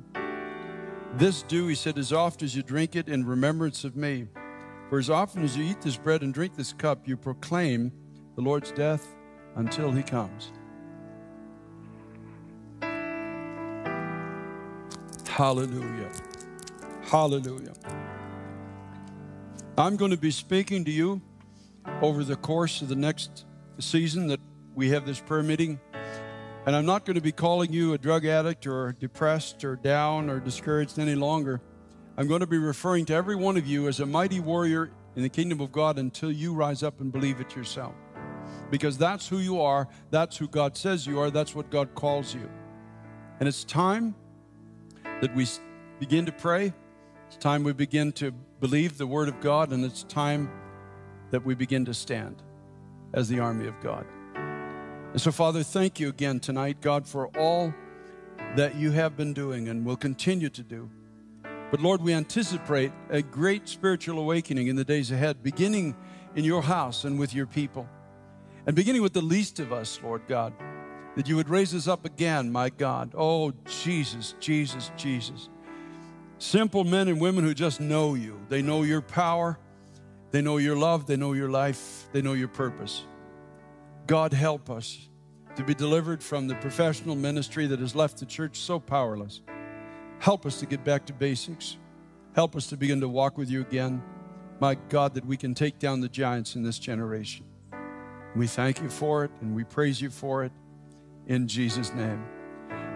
This 1.14 1.42
do, 1.42 1.66
he 1.66 1.74
said, 1.74 1.98
as 1.98 2.12
often 2.12 2.44
as 2.44 2.56
you 2.56 2.62
drink 2.62 2.96
it 2.96 3.08
in 3.08 3.24
remembrance 3.24 3.84
of 3.84 3.96
me. 3.96 4.26
For 4.90 4.98
as 4.98 5.10
often 5.10 5.42
as 5.42 5.56
you 5.56 5.64
eat 5.64 5.80
this 5.80 5.96
bread 5.96 6.22
and 6.22 6.34
drink 6.34 6.56
this 6.56 6.72
cup, 6.72 7.06
you 7.08 7.16
proclaim 7.16 7.92
the 8.34 8.42
Lord's 8.42 8.72
death 8.72 9.16
until 9.54 9.92
he 9.92 10.02
comes. 10.02 10.52
Hallelujah. 15.36 16.10
Hallelujah. 17.02 17.74
I'm 19.76 19.96
going 19.96 20.10
to 20.10 20.16
be 20.16 20.30
speaking 20.30 20.82
to 20.86 20.90
you 20.90 21.20
over 22.00 22.24
the 22.24 22.36
course 22.36 22.80
of 22.80 22.88
the 22.88 22.96
next 22.96 23.44
season 23.78 24.28
that 24.28 24.40
we 24.74 24.88
have 24.88 25.04
this 25.04 25.20
prayer 25.20 25.42
meeting. 25.42 25.78
And 26.64 26.74
I'm 26.74 26.86
not 26.86 27.04
going 27.04 27.16
to 27.16 27.20
be 27.20 27.32
calling 27.32 27.70
you 27.70 27.92
a 27.92 27.98
drug 27.98 28.24
addict 28.24 28.66
or 28.66 28.96
depressed 28.98 29.62
or 29.62 29.76
down 29.76 30.30
or 30.30 30.40
discouraged 30.40 30.98
any 30.98 31.14
longer. 31.14 31.60
I'm 32.16 32.28
going 32.28 32.40
to 32.40 32.46
be 32.46 32.56
referring 32.56 33.04
to 33.04 33.12
every 33.12 33.36
one 33.36 33.58
of 33.58 33.66
you 33.66 33.88
as 33.88 34.00
a 34.00 34.06
mighty 34.06 34.40
warrior 34.40 34.90
in 35.16 35.22
the 35.22 35.28
kingdom 35.28 35.60
of 35.60 35.70
God 35.70 35.98
until 35.98 36.32
you 36.32 36.54
rise 36.54 36.82
up 36.82 37.02
and 37.02 37.12
believe 37.12 37.42
it 37.42 37.54
yourself. 37.54 37.94
Because 38.70 38.96
that's 38.96 39.28
who 39.28 39.40
you 39.40 39.60
are, 39.60 39.86
that's 40.08 40.38
who 40.38 40.48
God 40.48 40.78
says 40.78 41.06
you 41.06 41.20
are, 41.20 41.30
that's 41.30 41.54
what 41.54 41.70
God 41.70 41.94
calls 41.94 42.34
you. 42.34 42.48
And 43.38 43.46
it's 43.46 43.64
time 43.64 44.14
that 45.20 45.34
we 45.34 45.46
begin 45.98 46.26
to 46.26 46.32
pray. 46.32 46.72
It's 47.26 47.36
time 47.36 47.64
we 47.64 47.72
begin 47.72 48.12
to 48.12 48.32
believe 48.60 48.98
the 48.98 49.06
Word 49.06 49.28
of 49.28 49.40
God, 49.40 49.72
and 49.72 49.84
it's 49.84 50.02
time 50.04 50.50
that 51.30 51.44
we 51.44 51.54
begin 51.54 51.84
to 51.86 51.94
stand 51.94 52.42
as 53.14 53.28
the 53.28 53.40
army 53.40 53.66
of 53.66 53.80
God. 53.80 54.06
And 54.34 55.20
so, 55.20 55.32
Father, 55.32 55.62
thank 55.62 55.98
you 55.98 56.08
again 56.08 56.40
tonight, 56.40 56.80
God, 56.80 57.06
for 57.06 57.28
all 57.38 57.72
that 58.56 58.76
you 58.76 58.90
have 58.90 59.16
been 59.16 59.32
doing 59.32 59.68
and 59.68 59.84
will 59.84 59.96
continue 59.96 60.50
to 60.50 60.62
do. 60.62 60.90
But 61.70 61.80
Lord, 61.80 62.02
we 62.02 62.12
anticipate 62.12 62.92
a 63.08 63.22
great 63.22 63.68
spiritual 63.68 64.18
awakening 64.18 64.68
in 64.68 64.76
the 64.76 64.84
days 64.84 65.10
ahead, 65.10 65.42
beginning 65.42 65.96
in 66.34 66.44
your 66.44 66.62
house 66.62 67.04
and 67.04 67.18
with 67.18 67.34
your 67.34 67.46
people, 67.46 67.88
and 68.66 68.76
beginning 68.76 69.02
with 69.02 69.14
the 69.14 69.22
least 69.22 69.58
of 69.58 69.72
us, 69.72 69.98
Lord 70.02 70.22
God 70.28 70.52
that 71.16 71.26
you 71.26 71.34
would 71.36 71.48
raise 71.48 71.74
us 71.74 71.88
up 71.88 72.04
again, 72.04 72.52
my 72.52 72.68
God. 72.68 73.12
Oh, 73.16 73.52
Jesus, 73.64 74.34
Jesus, 74.38 74.92
Jesus. 74.96 75.48
Simple 76.38 76.84
men 76.84 77.08
and 77.08 77.18
women 77.18 77.42
who 77.42 77.54
just 77.54 77.80
know 77.80 78.14
you. 78.14 78.38
They 78.50 78.60
know 78.60 78.82
your 78.82 79.00
power, 79.00 79.58
they 80.30 80.42
know 80.42 80.58
your 80.58 80.76
love, 80.76 81.06
they 81.06 81.16
know 81.16 81.32
your 81.32 81.48
life, 81.48 82.08
they 82.12 82.20
know 82.20 82.34
your 82.34 82.48
purpose. 82.48 83.02
God, 84.06 84.34
help 84.34 84.68
us 84.68 85.08
to 85.56 85.64
be 85.64 85.74
delivered 85.74 86.22
from 86.22 86.48
the 86.48 86.54
professional 86.56 87.16
ministry 87.16 87.66
that 87.66 87.80
has 87.80 87.96
left 87.96 88.18
the 88.18 88.26
church 88.26 88.58
so 88.58 88.78
powerless. 88.78 89.40
Help 90.18 90.44
us 90.44 90.60
to 90.60 90.66
get 90.66 90.84
back 90.84 91.06
to 91.06 91.14
basics. 91.14 91.78
Help 92.34 92.54
us 92.54 92.66
to 92.66 92.76
begin 92.76 93.00
to 93.00 93.08
walk 93.08 93.38
with 93.38 93.50
you 93.50 93.62
again. 93.62 94.02
My 94.60 94.74
God, 94.90 95.14
that 95.14 95.24
we 95.24 95.38
can 95.38 95.54
take 95.54 95.78
down 95.78 96.02
the 96.02 96.08
giants 96.08 96.56
in 96.56 96.62
this 96.62 96.78
generation. 96.78 97.46
We 98.34 98.46
thank 98.46 98.82
you 98.82 98.90
for 98.90 99.24
it 99.24 99.30
and 99.40 99.54
we 99.54 99.64
praise 99.64 99.98
you 100.02 100.10
for 100.10 100.44
it 100.44 100.52
in 101.26 101.48
Jesus' 101.48 101.92
name. 101.92 102.24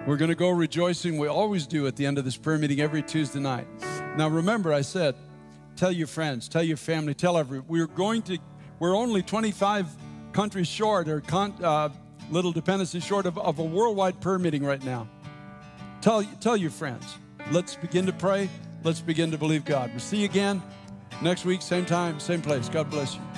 We're 0.07 0.17
going 0.17 0.31
to 0.31 0.35
go 0.35 0.51
rejoicing. 0.51 1.19
We 1.19 1.29
always 1.29 1.67
do 1.67 1.87
at 1.87 1.97
the 1.97 2.07
end 2.07 2.19
of 2.19 2.25
this 2.25 2.37
prayer 2.37 2.59
meeting 2.59 2.81
every 2.81 3.03
Tuesday 3.03 3.41
night. 3.41 3.67
Now, 4.17 4.29
remember, 4.29 4.73
I 4.73 4.81
said, 4.81 5.15
tell 5.77 5.93
your 5.93 6.07
friends, 6.07 6.49
tell 6.49 6.63
your 6.63 6.77
family, 6.77 7.15
tell 7.15 7.37
everyone. 7.37 7.67
We're 7.69 7.87
going 7.87 8.23
to, 8.23 8.39
we're 8.79 8.97
only 8.97 9.23
25 9.23 9.89
countries 10.33 10.69
short 10.69 11.09
or 11.09 11.21
con, 11.21 11.53
uh, 11.63 11.91
little 12.31 12.53
dependencies 12.53 13.05
short 13.05 13.27
of, 13.27 13.39
of 13.39 13.59
a 13.59 13.65
worldwide 13.65 14.21
prayer 14.21 14.39
meeting 14.39 14.65
right 14.65 14.83
now. 14.85 15.09
Tell, 16.01 16.25
tell 16.41 16.57
your 16.57 16.71
friends. 16.71 17.05
Let's 17.51 17.77
begin 17.77 18.07
to 18.07 18.13
pray. 18.13 18.49
Let's 18.83 19.01
begin 19.01 19.31
to 19.33 19.39
believe 19.39 19.65
God. 19.65 19.91
We'll 19.91 20.01
see 20.01 20.19
you 20.19 20.25
again 20.25 20.63
next 21.23 21.45
week, 21.45 21.61
same 21.61 21.85
time, 21.85 22.19
same 22.21 22.41
place. 22.41 22.69
God 22.69 22.91
bless 22.91 23.17
you. 23.17 23.30